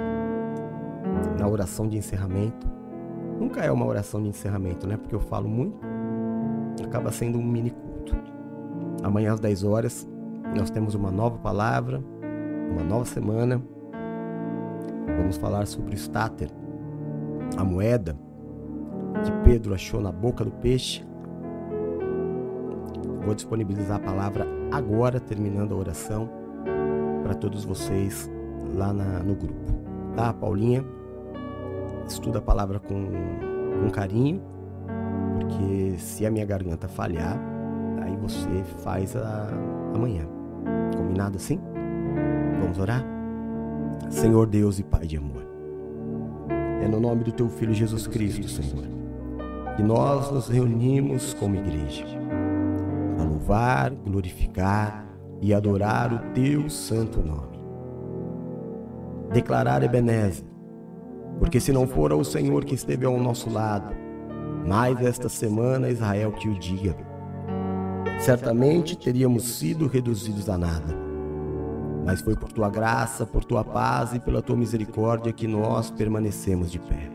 Na 1.38 1.48
oração 1.48 1.88
de 1.88 1.96
encerramento. 1.96 2.66
Nunca 3.38 3.60
é 3.62 3.70
uma 3.70 3.86
oração 3.86 4.22
de 4.22 4.28
encerramento, 4.28 4.86
né? 4.86 4.96
Porque 4.96 5.14
eu 5.14 5.20
falo 5.20 5.48
muito. 5.48 5.78
Acaba 6.84 7.10
sendo 7.10 7.38
um 7.38 7.42
mini 7.42 7.70
culto. 7.70 8.16
Amanhã 9.02 9.32
às 9.32 9.40
10 9.40 9.64
horas 9.64 10.08
nós 10.56 10.70
temos 10.70 10.94
uma 10.94 11.10
nova 11.10 11.38
palavra, 11.38 12.02
uma 12.70 12.84
nova 12.84 13.04
semana. 13.04 13.62
Vamos 15.18 15.36
falar 15.36 15.66
sobre 15.66 15.94
o 15.94 15.98
Stater, 15.98 16.50
a 17.56 17.64
moeda 17.64 18.16
que 19.24 19.32
Pedro 19.44 19.74
achou 19.74 20.00
na 20.00 20.10
boca 20.10 20.44
do 20.44 20.50
peixe 20.50 21.04
Vou 23.24 23.34
disponibilizar 23.34 23.96
a 23.96 24.00
palavra 24.00 24.46
agora, 24.72 25.20
terminando 25.20 25.72
a 25.72 25.76
oração, 25.76 26.28
para 27.22 27.34
todos 27.34 27.64
vocês 27.64 28.28
lá 28.74 28.92
na, 28.92 29.20
no 29.20 29.34
grupo. 29.36 29.72
Tá, 30.16 30.32
Paulinha? 30.32 30.84
Estuda 32.06 32.40
a 32.40 32.42
palavra 32.42 32.80
com, 32.80 33.10
com 33.80 33.90
carinho, 33.90 34.42
porque 35.40 35.94
se 35.98 36.26
a 36.26 36.30
minha 36.30 36.44
garganta 36.44 36.88
falhar, 36.88 37.38
aí 38.02 38.16
você 38.16 38.64
faz 38.82 39.14
a, 39.14 39.48
amanhã. 39.94 40.26
Combinado 40.96 41.36
assim? 41.36 41.60
Vamos 42.60 42.78
orar? 42.78 43.04
Senhor 44.10 44.46
Deus 44.48 44.80
e 44.80 44.82
Pai 44.82 45.06
de 45.06 45.16
amor, 45.16 45.46
é 46.82 46.88
no 46.88 46.98
nome 46.98 47.22
do 47.22 47.32
Teu 47.32 47.48
Filho 47.48 47.72
Jesus 47.72 48.06
Cristo, 48.06 48.48
Senhor, 48.48 48.84
que 49.76 49.82
nós 49.82 50.30
nos 50.30 50.48
reunimos 50.48 51.32
como 51.34 51.54
igreja 51.54 52.21
louvar, 53.42 53.90
glorificar 53.90 55.04
e 55.40 55.52
adorar 55.52 56.12
o 56.12 56.32
teu 56.32 56.70
santo 56.70 57.20
nome. 57.20 57.60
Declarar 59.32 59.82
Ebenezer, 59.82 60.44
porque 61.38 61.58
se 61.58 61.72
não 61.72 61.86
for 61.88 62.12
o 62.12 62.22
Senhor 62.22 62.64
que 62.64 62.74
esteve 62.74 63.04
ao 63.04 63.18
nosso 63.18 63.50
lado, 63.50 63.94
mais 64.66 65.00
esta 65.00 65.28
semana 65.28 65.90
Israel 65.90 66.30
que 66.32 66.48
o 66.48 66.56
diga. 66.56 66.94
Certamente 68.20 68.96
teríamos 68.96 69.42
sido 69.58 69.88
reduzidos 69.88 70.48
a 70.48 70.56
nada. 70.56 71.02
Mas 72.04 72.20
foi 72.20 72.36
por 72.36 72.52
tua 72.52 72.68
graça, 72.68 73.26
por 73.26 73.44
tua 73.44 73.64
paz 73.64 74.12
e 74.12 74.20
pela 74.20 74.42
tua 74.42 74.56
misericórdia 74.56 75.32
que 75.32 75.48
nós 75.48 75.90
permanecemos 75.90 76.70
de 76.70 76.78
pé. 76.78 77.10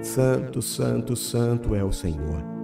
Santo, 0.00 0.62
santo, 0.62 1.16
santo 1.16 1.74
é 1.74 1.82
o 1.82 1.92
Senhor 1.92 2.55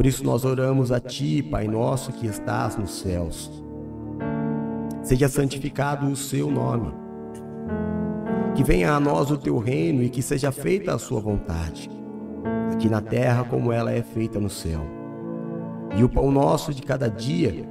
por 0.00 0.06
isso 0.06 0.24
nós 0.24 0.46
oramos 0.46 0.90
a 0.90 0.98
Ti, 0.98 1.42
Pai 1.42 1.68
nosso 1.68 2.10
que 2.10 2.26
estás 2.26 2.74
nos 2.74 3.00
céus. 3.00 3.62
Seja 5.02 5.28
santificado 5.28 6.06
o 6.06 6.16
Seu 6.16 6.50
nome. 6.50 6.90
Que 8.54 8.64
venha 8.64 8.94
a 8.94 8.98
nós 8.98 9.30
o 9.30 9.36
Teu 9.36 9.58
reino 9.58 10.02
e 10.02 10.08
que 10.08 10.22
seja 10.22 10.50
feita 10.50 10.94
a 10.94 10.98
Sua 10.98 11.20
vontade, 11.20 11.90
aqui 12.72 12.88
na 12.88 13.02
terra 13.02 13.44
como 13.44 13.70
ela 13.70 13.92
é 13.92 14.00
feita 14.00 14.40
no 14.40 14.48
céu. 14.48 14.80
E 15.94 16.02
o 16.02 16.08
pão 16.08 16.32
nosso 16.32 16.72
de 16.72 16.80
cada 16.80 17.06
dia 17.06 17.68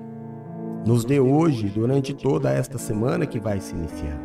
nos 0.86 1.04
dê 1.04 1.20
hoje, 1.20 1.68
durante 1.68 2.14
toda 2.14 2.52
esta 2.52 2.78
semana 2.78 3.26
que 3.26 3.40
vai 3.40 3.60
se 3.60 3.74
iniciar. 3.74 4.22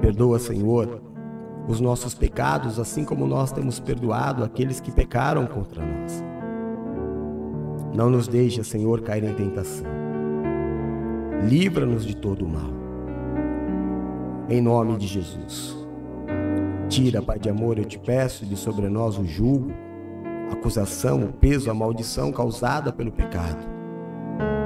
Perdoa, 0.00 0.38
Senhor, 0.38 1.02
os 1.68 1.80
nossos 1.80 2.14
pecados, 2.14 2.80
assim 2.80 3.04
como 3.04 3.26
nós 3.26 3.52
temos 3.52 3.78
perdoado 3.78 4.42
aqueles 4.42 4.80
que 4.80 4.90
pecaram 4.90 5.46
contra 5.46 5.84
nós. 5.84 6.24
Não 7.94 8.08
nos 8.08 8.26
deixe, 8.26 8.64
Senhor, 8.64 9.02
cair 9.02 9.22
em 9.22 9.34
tentação. 9.34 9.86
Livra-nos 11.46 12.06
de 12.06 12.16
todo 12.16 12.46
o 12.46 12.48
mal. 12.48 12.72
Em 14.48 14.62
nome 14.62 14.96
de 14.96 15.06
Jesus. 15.06 15.76
Tira, 16.88 17.20
Pai 17.20 17.38
de 17.38 17.50
amor, 17.50 17.78
eu 17.78 17.84
te 17.84 17.98
peço, 17.98 18.46
de 18.46 18.56
sobre 18.56 18.88
nós 18.88 19.18
o 19.18 19.26
julgo, 19.26 19.70
a 20.50 20.54
acusação, 20.54 21.22
o 21.22 21.32
peso, 21.34 21.70
a 21.70 21.74
maldição 21.74 22.32
causada 22.32 22.90
pelo 22.90 23.12
pecado. 23.12 23.62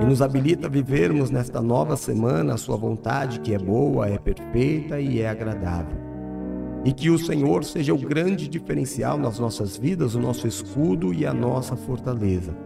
E 0.01 0.05
nos 0.05 0.23
habilita 0.23 0.69
a 0.69 0.71
vivermos 0.71 1.31
nesta 1.31 1.61
nova 1.61 1.97
semana 1.97 2.55
a 2.55 2.57
Sua 2.57 2.77
vontade, 2.77 3.41
que 3.41 3.53
é 3.53 3.59
boa, 3.59 4.09
é 4.09 4.19
perfeita 4.19 5.01
e 5.01 5.21
é 5.21 5.29
agradável 5.29 6.02
e 6.85 6.93
que 6.93 7.11
o 7.11 7.19
Senhor 7.19 7.65
seja 7.65 7.95
o 7.95 7.99
grande 7.99 8.49
diferencial 8.49 9.17
nas 9.17 9.39
nossas 9.39 9.77
vidas, 9.77 10.15
o 10.15 10.21
nosso 10.21 10.47
escudo 10.49 11.15
e 11.15 11.25
a 11.25 11.33
nossa 11.33 11.77
fortaleza. 11.77 12.57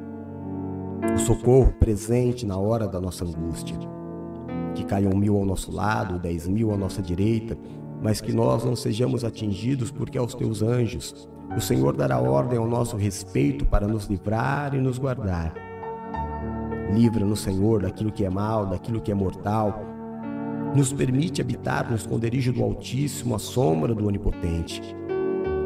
O 1.14 1.18
socorro 1.18 1.72
presente 1.78 2.46
na 2.46 2.56
hora 2.56 2.88
da 2.88 3.00
nossa 3.00 3.24
angústia. 3.24 3.76
Que 4.74 4.84
caiam 4.84 5.16
mil 5.16 5.36
ao 5.36 5.44
nosso 5.44 5.70
lado, 5.70 6.18
dez 6.18 6.46
mil 6.46 6.72
à 6.72 6.76
nossa 6.76 7.02
direita, 7.02 7.56
mas 8.02 8.20
que 8.20 8.32
nós 8.32 8.64
não 8.64 8.76
sejamos 8.76 9.24
atingidos, 9.24 9.90
porque 9.90 10.18
aos 10.18 10.34
teus 10.34 10.62
anjos 10.62 11.28
o 11.56 11.60
Senhor 11.60 11.96
dará 11.96 12.18
ordem 12.18 12.58
ao 12.58 12.66
nosso 12.66 12.96
respeito 12.96 13.64
para 13.64 13.86
nos 13.86 14.06
livrar 14.06 14.74
e 14.74 14.78
nos 14.78 14.98
guardar. 14.98 15.54
Livra-nos, 16.92 17.40
Senhor, 17.40 17.82
daquilo 17.82 18.12
que 18.12 18.24
é 18.24 18.30
mal, 18.30 18.66
daquilo 18.66 19.00
que 19.00 19.10
é 19.10 19.14
mortal, 19.14 19.80
nos 20.74 20.92
permite 20.92 21.40
habitar 21.40 21.88
no 21.88 21.96
esconderijo 21.96 22.52
do 22.52 22.62
Altíssimo, 22.62 23.34
à 23.34 23.38
sombra 23.38 23.94
do 23.94 24.06
Onipotente. 24.06 24.82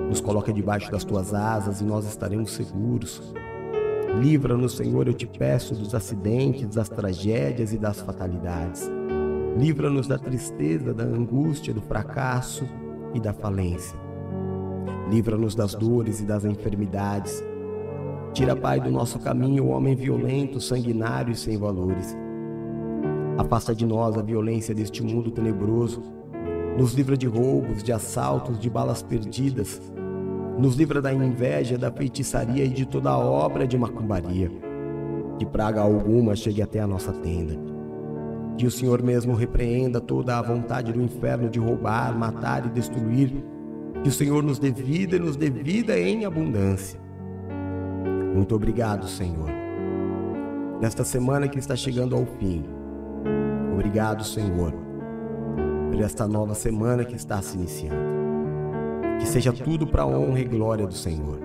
Nos 0.08 0.20
coloca 0.20 0.52
debaixo 0.52 0.90
das 0.90 1.04
tuas 1.04 1.32
asas 1.32 1.80
e 1.80 1.84
nós 1.84 2.06
estaremos 2.06 2.52
seguros. 2.52 3.32
Livra-nos, 4.20 4.76
Senhor, 4.76 5.06
eu 5.06 5.14
te 5.14 5.26
peço, 5.26 5.74
dos 5.74 5.94
acidentes, 5.94 6.74
das 6.74 6.88
tragédias 6.88 7.72
e 7.72 7.78
das 7.78 8.00
fatalidades. 8.00 8.90
Livra-nos 9.56 10.06
da 10.06 10.18
tristeza, 10.18 10.92
da 10.92 11.04
angústia, 11.04 11.72
do 11.72 11.80
fracasso 11.80 12.66
e 13.14 13.20
da 13.20 13.32
falência. 13.32 13.98
Livra-nos 15.10 15.54
das 15.54 15.74
dores 15.74 16.20
e 16.20 16.24
das 16.24 16.44
enfermidades. 16.44 17.42
Tira, 18.32 18.54
Pai, 18.54 18.80
do 18.80 18.90
nosso 18.90 19.18
caminho 19.18 19.64
o 19.64 19.68
homem 19.68 19.96
violento, 19.96 20.60
sanguinário 20.60 21.32
e 21.32 21.36
sem 21.36 21.58
valores. 21.58 22.16
Afasta 23.40 23.74
de 23.74 23.86
nós 23.86 24.18
a 24.18 24.22
violência 24.22 24.74
deste 24.74 25.02
mundo 25.02 25.30
tenebroso. 25.30 26.02
Nos 26.76 26.92
livra 26.92 27.16
de 27.16 27.26
roubos, 27.26 27.82
de 27.82 27.90
assaltos, 27.90 28.58
de 28.58 28.68
balas 28.68 29.02
perdidas. 29.02 29.80
Nos 30.58 30.76
livra 30.76 31.00
da 31.00 31.10
inveja, 31.10 31.78
da 31.78 31.90
feitiçaria 31.90 32.66
e 32.66 32.68
de 32.68 32.84
toda 32.84 33.16
obra 33.16 33.66
de 33.66 33.78
macumbaria. 33.78 34.50
Que 35.38 35.46
praga 35.46 35.80
alguma 35.80 36.36
chegue 36.36 36.60
até 36.60 36.80
a 36.80 36.86
nossa 36.86 37.14
tenda. 37.14 37.54
Que 38.58 38.66
o 38.66 38.70
Senhor 38.70 39.02
mesmo 39.02 39.32
repreenda 39.32 40.02
toda 40.02 40.36
a 40.36 40.42
vontade 40.42 40.92
do 40.92 41.00
inferno 41.00 41.48
de 41.48 41.58
roubar, 41.58 42.14
matar 42.14 42.66
e 42.66 42.68
destruir. 42.68 43.32
Que 44.02 44.10
o 44.10 44.12
Senhor 44.12 44.42
nos 44.42 44.58
dê 44.58 44.70
vida 44.70 45.16
e 45.16 45.18
nos 45.18 45.36
dê 45.36 45.48
vida 45.48 45.98
em 45.98 46.26
abundância. 46.26 47.00
Muito 48.34 48.54
obrigado, 48.54 49.08
Senhor. 49.08 49.48
Nesta 50.78 51.04
semana 51.04 51.48
que 51.48 51.58
está 51.58 51.74
chegando 51.74 52.14
ao 52.14 52.26
fim, 52.26 52.79
Obrigado, 53.80 54.22
Senhor, 54.24 54.74
por 55.90 56.02
esta 56.02 56.28
nova 56.28 56.54
semana 56.54 57.02
que 57.02 57.16
está 57.16 57.40
se 57.40 57.56
iniciando. 57.56 57.96
Que 59.18 59.26
seja 59.26 59.54
tudo 59.54 59.86
para 59.86 60.02
a 60.02 60.06
honra 60.06 60.40
e 60.40 60.44
glória 60.44 60.86
do 60.86 60.92
Senhor. 60.92 61.40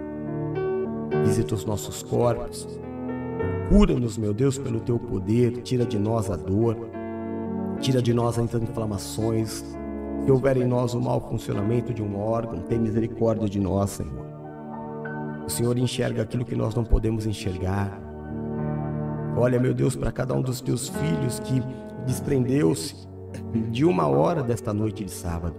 Visita 1.24 1.56
os 1.56 1.64
nossos 1.64 2.04
corpos. 2.04 2.68
Cura-nos, 3.70 4.18
meu 4.18 4.34
Deus, 4.34 4.58
pelo 4.58 4.82
teu 4.82 5.00
poder. 5.00 5.62
Tira 5.62 5.86
de 5.86 5.98
nós 5.98 6.30
a 6.30 6.36
dor. 6.36 6.76
Tira 7.80 8.02
de 8.02 8.14
nós 8.14 8.38
as 8.38 8.54
inflamações. 8.54 9.64
Se 10.26 10.30
houver 10.30 10.58
em 10.58 10.66
nós 10.66 10.94
o 10.94 11.00
mau 11.00 11.22
funcionamento 11.22 11.94
de 11.94 12.04
um 12.04 12.20
órgão, 12.20 12.60
tem 12.64 12.78
misericórdia 12.78 13.48
de 13.48 13.62
nós, 13.62 13.92
Senhor. 13.92 14.26
O 15.48 15.50
Senhor 15.50 15.78
enxerga 15.78 16.24
aquilo 16.24 16.44
que 16.44 16.54
nós 16.54 16.76
não 16.76 16.84
podemos 16.84 17.26
enxergar. 17.26 17.98
Olha, 19.38 19.58
meu 19.58 19.74
Deus, 19.74 19.96
para 19.96 20.12
cada 20.12 20.34
um 20.34 20.42
dos 20.42 20.60
teus 20.60 20.90
filhos 20.90 21.40
que 21.40 21.64
desprendeu-se 22.06 23.08
de 23.72 23.84
uma 23.84 24.08
hora 24.08 24.42
desta 24.44 24.74
noite 24.74 25.04
de 25.04 25.12
sábado 25.12 25.56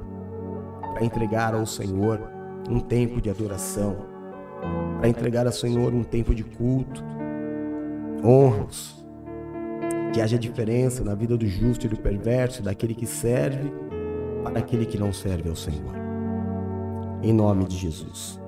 para 0.94 1.05
entregar 1.05 1.55
ao 1.55 1.66
Senhor 1.66 2.20
um 2.70 2.80
tempo 2.80 3.20
de 3.20 3.28
adoração, 3.28 3.97
para 4.99 5.09
entregar 5.09 5.47
ao 5.47 5.53
Senhor 5.53 5.92
um 5.92 6.03
tempo 6.03 6.34
de 6.34 6.42
culto. 6.42 7.05
Honra-os, 8.24 9.05
Que 10.12 10.20
haja 10.22 10.38
diferença 10.38 11.05
na 11.05 11.14
vida 11.14 11.36
do 11.36 11.47
justo 11.47 11.84
e 11.84 11.88
do 11.88 11.99
perverso, 11.99 12.62
daquele 12.62 12.94
que 12.94 13.07
serve 13.07 13.70
para 14.42 14.61
aquele 14.61 14.86
que 14.86 14.97
não 14.97 15.12
serve 15.12 15.51
ao 15.51 15.57
Senhor. 15.57 15.94
Em 17.22 17.32
nome 17.32 17.64
de 17.64 17.76
Jesus. 17.76 18.40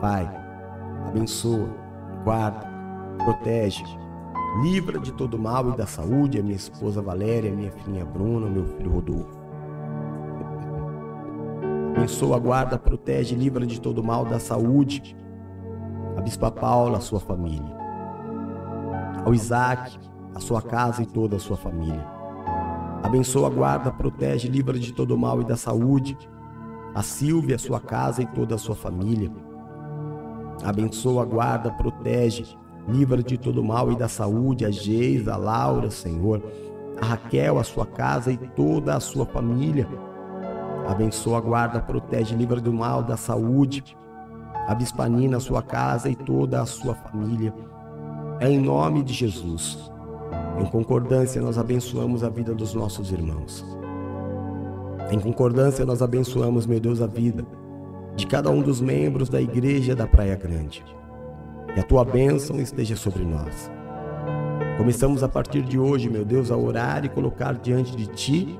Pai, 0.00 0.30
abençoa, 1.06 1.68
guarda, 2.22 2.68
protege, 3.24 3.82
livra 4.62 4.98
de 4.98 5.12
todo 5.12 5.38
mal 5.38 5.70
e 5.70 5.76
da 5.76 5.86
saúde 5.86 6.38
a 6.38 6.42
minha 6.42 6.56
esposa 6.56 7.00
Valéria, 7.00 7.50
minha 7.50 7.70
filhinha 7.70 8.04
Bruna, 8.04 8.48
meu 8.48 8.64
filho 8.64 8.90
Rodolfo. 8.90 9.38
Abençoa, 11.96 12.38
guarda, 12.38 12.78
protege, 12.78 13.34
livra 13.34 13.66
de 13.66 13.80
todo 13.80 14.02
mal 14.02 14.24
da 14.24 14.38
saúde 14.38 15.16
a 16.16 16.20
Bispa 16.20 16.50
Paula, 16.50 16.98
a 16.98 17.00
sua 17.00 17.20
família. 17.20 17.76
Ao 19.24 19.32
Isaac, 19.32 19.98
a 20.34 20.40
sua 20.40 20.60
casa 20.60 21.02
e 21.02 21.06
toda 21.06 21.36
a 21.36 21.38
sua 21.38 21.56
família. 21.56 22.04
Abençoa, 23.04 23.48
guarda, 23.48 23.92
protege, 23.92 24.48
livra 24.48 24.76
de 24.76 24.92
todo 24.92 25.16
mal 25.16 25.40
e 25.40 25.44
da 25.44 25.56
saúde 25.56 26.18
a 26.94 27.02
Silvia, 27.02 27.54
a 27.54 27.58
sua 27.58 27.78
casa 27.80 28.22
e 28.22 28.26
toda 28.26 28.56
a 28.56 28.58
sua 28.58 28.74
família. 28.74 29.30
Abençoa, 30.64 31.24
guarda, 31.24 31.70
protege, 31.70 32.44
livra 32.88 33.22
de 33.22 33.36
todo 33.36 33.62
mal 33.62 33.92
e 33.92 33.96
da 33.96 34.08
saúde 34.08 34.64
a 34.64 34.70
Geisa, 34.70 35.34
a 35.34 35.36
Laura, 35.36 35.90
Senhor, 35.90 36.42
a 37.00 37.04
Raquel, 37.04 37.58
a 37.58 37.64
sua 37.64 37.86
casa 37.86 38.32
e 38.32 38.36
toda 38.36 38.96
a 38.96 39.00
sua 39.00 39.26
família. 39.26 39.86
Abençoa, 40.88 41.40
guarda, 41.40 41.80
protege, 41.80 42.34
livra 42.34 42.60
do 42.60 42.72
mal, 42.72 43.02
da 43.02 43.16
saúde, 43.16 43.96
a 44.66 44.74
Bispanina, 44.74 45.36
a 45.36 45.40
sua 45.40 45.62
casa 45.62 46.08
e 46.08 46.16
toda 46.16 46.62
a 46.62 46.66
sua 46.66 46.94
família. 46.94 47.54
É 48.40 48.48
em 48.48 48.58
nome 48.58 49.02
de 49.02 49.12
Jesus. 49.12 49.90
Em 50.58 50.64
concordância, 50.64 51.42
nós 51.42 51.58
abençoamos 51.58 52.24
a 52.24 52.28
vida 52.28 52.54
dos 52.54 52.74
nossos 52.74 53.12
irmãos. 53.12 53.64
Em 55.10 55.20
concordância, 55.20 55.84
nós 55.84 56.02
abençoamos, 56.02 56.66
meu 56.66 56.80
Deus, 56.80 57.00
a 57.00 57.06
vida 57.06 57.46
de 58.16 58.26
cada 58.26 58.50
um 58.50 58.60
dos 58.60 58.80
membros 58.80 59.28
da 59.28 59.40
igreja 59.40 59.94
da 59.94 60.06
Praia 60.06 60.36
Grande. 60.36 60.84
Que 61.74 61.80
a 61.80 61.82
tua 61.82 62.04
bênção 62.04 62.60
esteja 62.60 62.96
sobre 62.96 63.24
nós. 63.24 63.70
Começamos 64.76 65.22
a 65.22 65.28
partir 65.28 65.62
de 65.62 65.78
hoje, 65.78 66.08
meu 66.08 66.24
Deus, 66.24 66.50
a 66.50 66.56
orar 66.56 67.04
e 67.04 67.08
colocar 67.08 67.54
diante 67.54 67.96
de 67.96 68.06
ti 68.06 68.58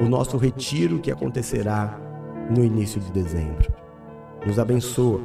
o 0.00 0.08
nosso 0.08 0.36
retiro 0.36 1.00
que 1.00 1.10
acontecerá 1.10 1.98
no 2.50 2.64
início 2.64 3.00
de 3.00 3.10
dezembro. 3.10 3.72
Nos 4.46 4.58
abençoa, 4.58 5.22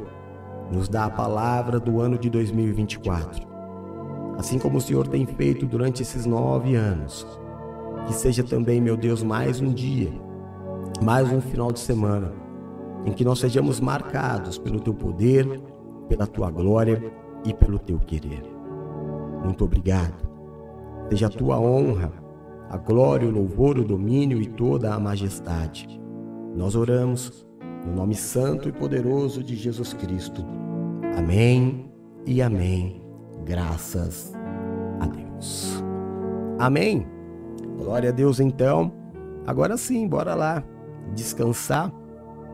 nos 0.70 0.88
dá 0.88 1.04
a 1.04 1.10
palavra 1.10 1.78
do 1.78 2.00
ano 2.00 2.18
de 2.18 2.28
2024. 2.28 3.48
Assim 4.38 4.58
como 4.58 4.78
o 4.78 4.80
Senhor 4.80 5.06
tem 5.06 5.26
feito 5.26 5.66
durante 5.66 6.02
esses 6.02 6.24
nove 6.26 6.74
anos. 6.74 7.26
Que 8.06 8.14
seja 8.14 8.42
também, 8.42 8.80
meu 8.80 8.96
Deus, 8.96 9.22
mais 9.22 9.60
um 9.60 9.72
dia, 9.72 10.10
mais 11.02 11.30
um 11.30 11.40
final 11.40 11.70
de 11.70 11.80
semana, 11.80 12.32
em 13.04 13.12
que 13.12 13.24
nós 13.24 13.38
sejamos 13.38 13.80
marcados 13.80 14.58
pelo 14.58 14.80
teu 14.80 14.94
poder, 14.94 15.60
pela 16.10 16.26
tua 16.26 16.50
glória 16.50 17.00
e 17.44 17.54
pelo 17.54 17.78
teu 17.78 17.98
querer. 18.00 18.42
Muito 19.44 19.64
obrigado. 19.64 20.28
Seja 21.08 21.28
a 21.28 21.30
tua 21.30 21.58
honra, 21.58 22.12
a 22.68 22.76
glória, 22.76 23.28
o 23.28 23.30
louvor, 23.30 23.78
o 23.78 23.84
domínio 23.84 24.42
e 24.42 24.46
toda 24.46 24.92
a 24.92 24.98
majestade. 24.98 26.00
Nós 26.54 26.74
oramos 26.74 27.46
no 27.86 27.94
nome 27.94 28.16
santo 28.16 28.68
e 28.68 28.72
poderoso 28.72 29.42
de 29.42 29.54
Jesus 29.54 29.94
Cristo. 29.94 30.44
Amém 31.16 31.88
e 32.26 32.42
amém. 32.42 33.00
Graças 33.44 34.32
a 34.98 35.06
Deus. 35.06 35.82
Amém. 36.58 37.06
Glória 37.78 38.10
a 38.10 38.12
Deus 38.12 38.40
então. 38.40 38.92
Agora 39.46 39.76
sim, 39.76 40.08
bora 40.08 40.34
lá 40.34 40.62
descansar, 41.14 41.92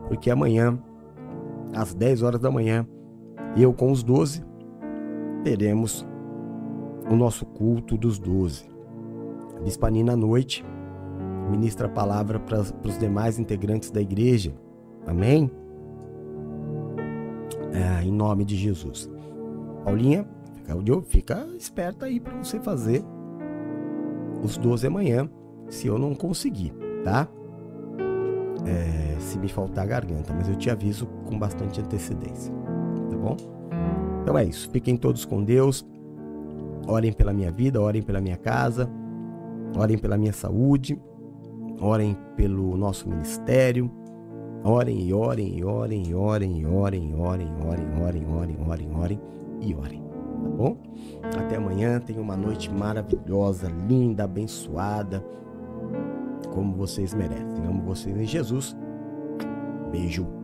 porque 0.07 0.29
amanhã, 0.29 0.79
às 1.73 1.93
10 1.93 2.21
horas 2.21 2.39
da 2.39 2.49
manhã, 2.49 2.87
eu 3.55 3.73
com 3.73 3.91
os 3.91 4.03
12 4.03 4.43
teremos 5.43 6.05
o 7.09 7.15
nosso 7.15 7.45
culto 7.45 7.97
dos 7.97 8.19
12. 8.19 8.65
A 9.57 9.61
Bispanina 9.61 10.13
à 10.13 10.17
noite 10.17 10.65
ministra 11.49 11.87
a 11.87 11.89
palavra 11.89 12.39
para 12.39 12.59
os 12.59 12.97
demais 12.99 13.39
integrantes 13.39 13.89
da 13.89 14.01
igreja. 14.01 14.53
Amém? 15.05 15.49
É, 17.71 18.03
em 18.03 18.11
nome 18.11 18.43
de 18.43 18.55
Jesus. 18.55 19.09
Paulinha, 19.83 20.27
fica, 21.05 21.47
esperta 21.57 22.05
aí 22.05 22.19
para 22.19 22.37
você 22.37 22.59
fazer 22.59 23.03
os 24.43 24.57
12 24.57 24.85
amanhã, 24.87 25.29
se 25.69 25.87
eu 25.87 25.97
não 25.97 26.13
conseguir, 26.13 26.73
tá? 27.03 27.27
É, 28.65 29.19
se 29.19 29.39
me 29.39 29.47
faltar 29.47 29.85
a 29.85 29.87
garganta, 29.87 30.33
mas 30.33 30.49
eu 30.49 30.55
te 30.55 30.69
aviso 30.69 31.07
com 31.25 31.39
bastante 31.39 31.79
antecedência, 31.79 32.53
bom? 33.29 33.37
Então 34.21 34.37
é 34.37 34.43
isso. 34.43 34.69
Fiquem 34.71 34.97
todos 34.97 35.25
com 35.25 35.43
Deus. 35.43 35.85
Orem 36.87 37.11
pela 37.11 37.33
minha 37.33 37.51
vida, 37.51 37.81
orem 37.81 38.01
pela 38.01 38.21
minha 38.21 38.37
casa, 38.37 38.89
orem 39.77 39.97
pela 39.97 40.17
minha 40.17 40.31
saúde, 40.31 40.99
orem 41.81 42.17
pelo 42.35 42.77
nosso 42.77 43.09
ministério. 43.09 43.91
Orem 44.63 45.07
e 45.07 45.13
orem 45.13 45.59
e 45.59 45.63
orem 45.63 46.07
e 46.07 46.15
orem 46.15 46.59
e 46.59 46.65
orem 46.65 47.11
e 47.11 47.15
orem, 47.15 47.53
orem, 47.61 47.87
orem, 48.01 48.25
orem, 48.27 48.57
orem, 48.67 48.89
orem 48.95 49.21
e 49.61 49.73
orem. 49.73 50.01
Tá 50.01 50.49
bom? 50.49 50.77
Até 51.37 51.55
amanhã. 51.55 51.99
Tenham 51.99 52.21
uma 52.21 52.35
noite 52.35 52.71
maravilhosa, 52.71 53.71
linda, 53.87 54.23
abençoada, 54.23 55.23
como 56.53 56.75
vocês 56.75 57.13
merecem. 57.13 57.65
Amo 57.65 57.83
vocês 57.83 58.17
em 58.17 58.25
Jesus. 58.25 58.75
Beijo 59.91 60.36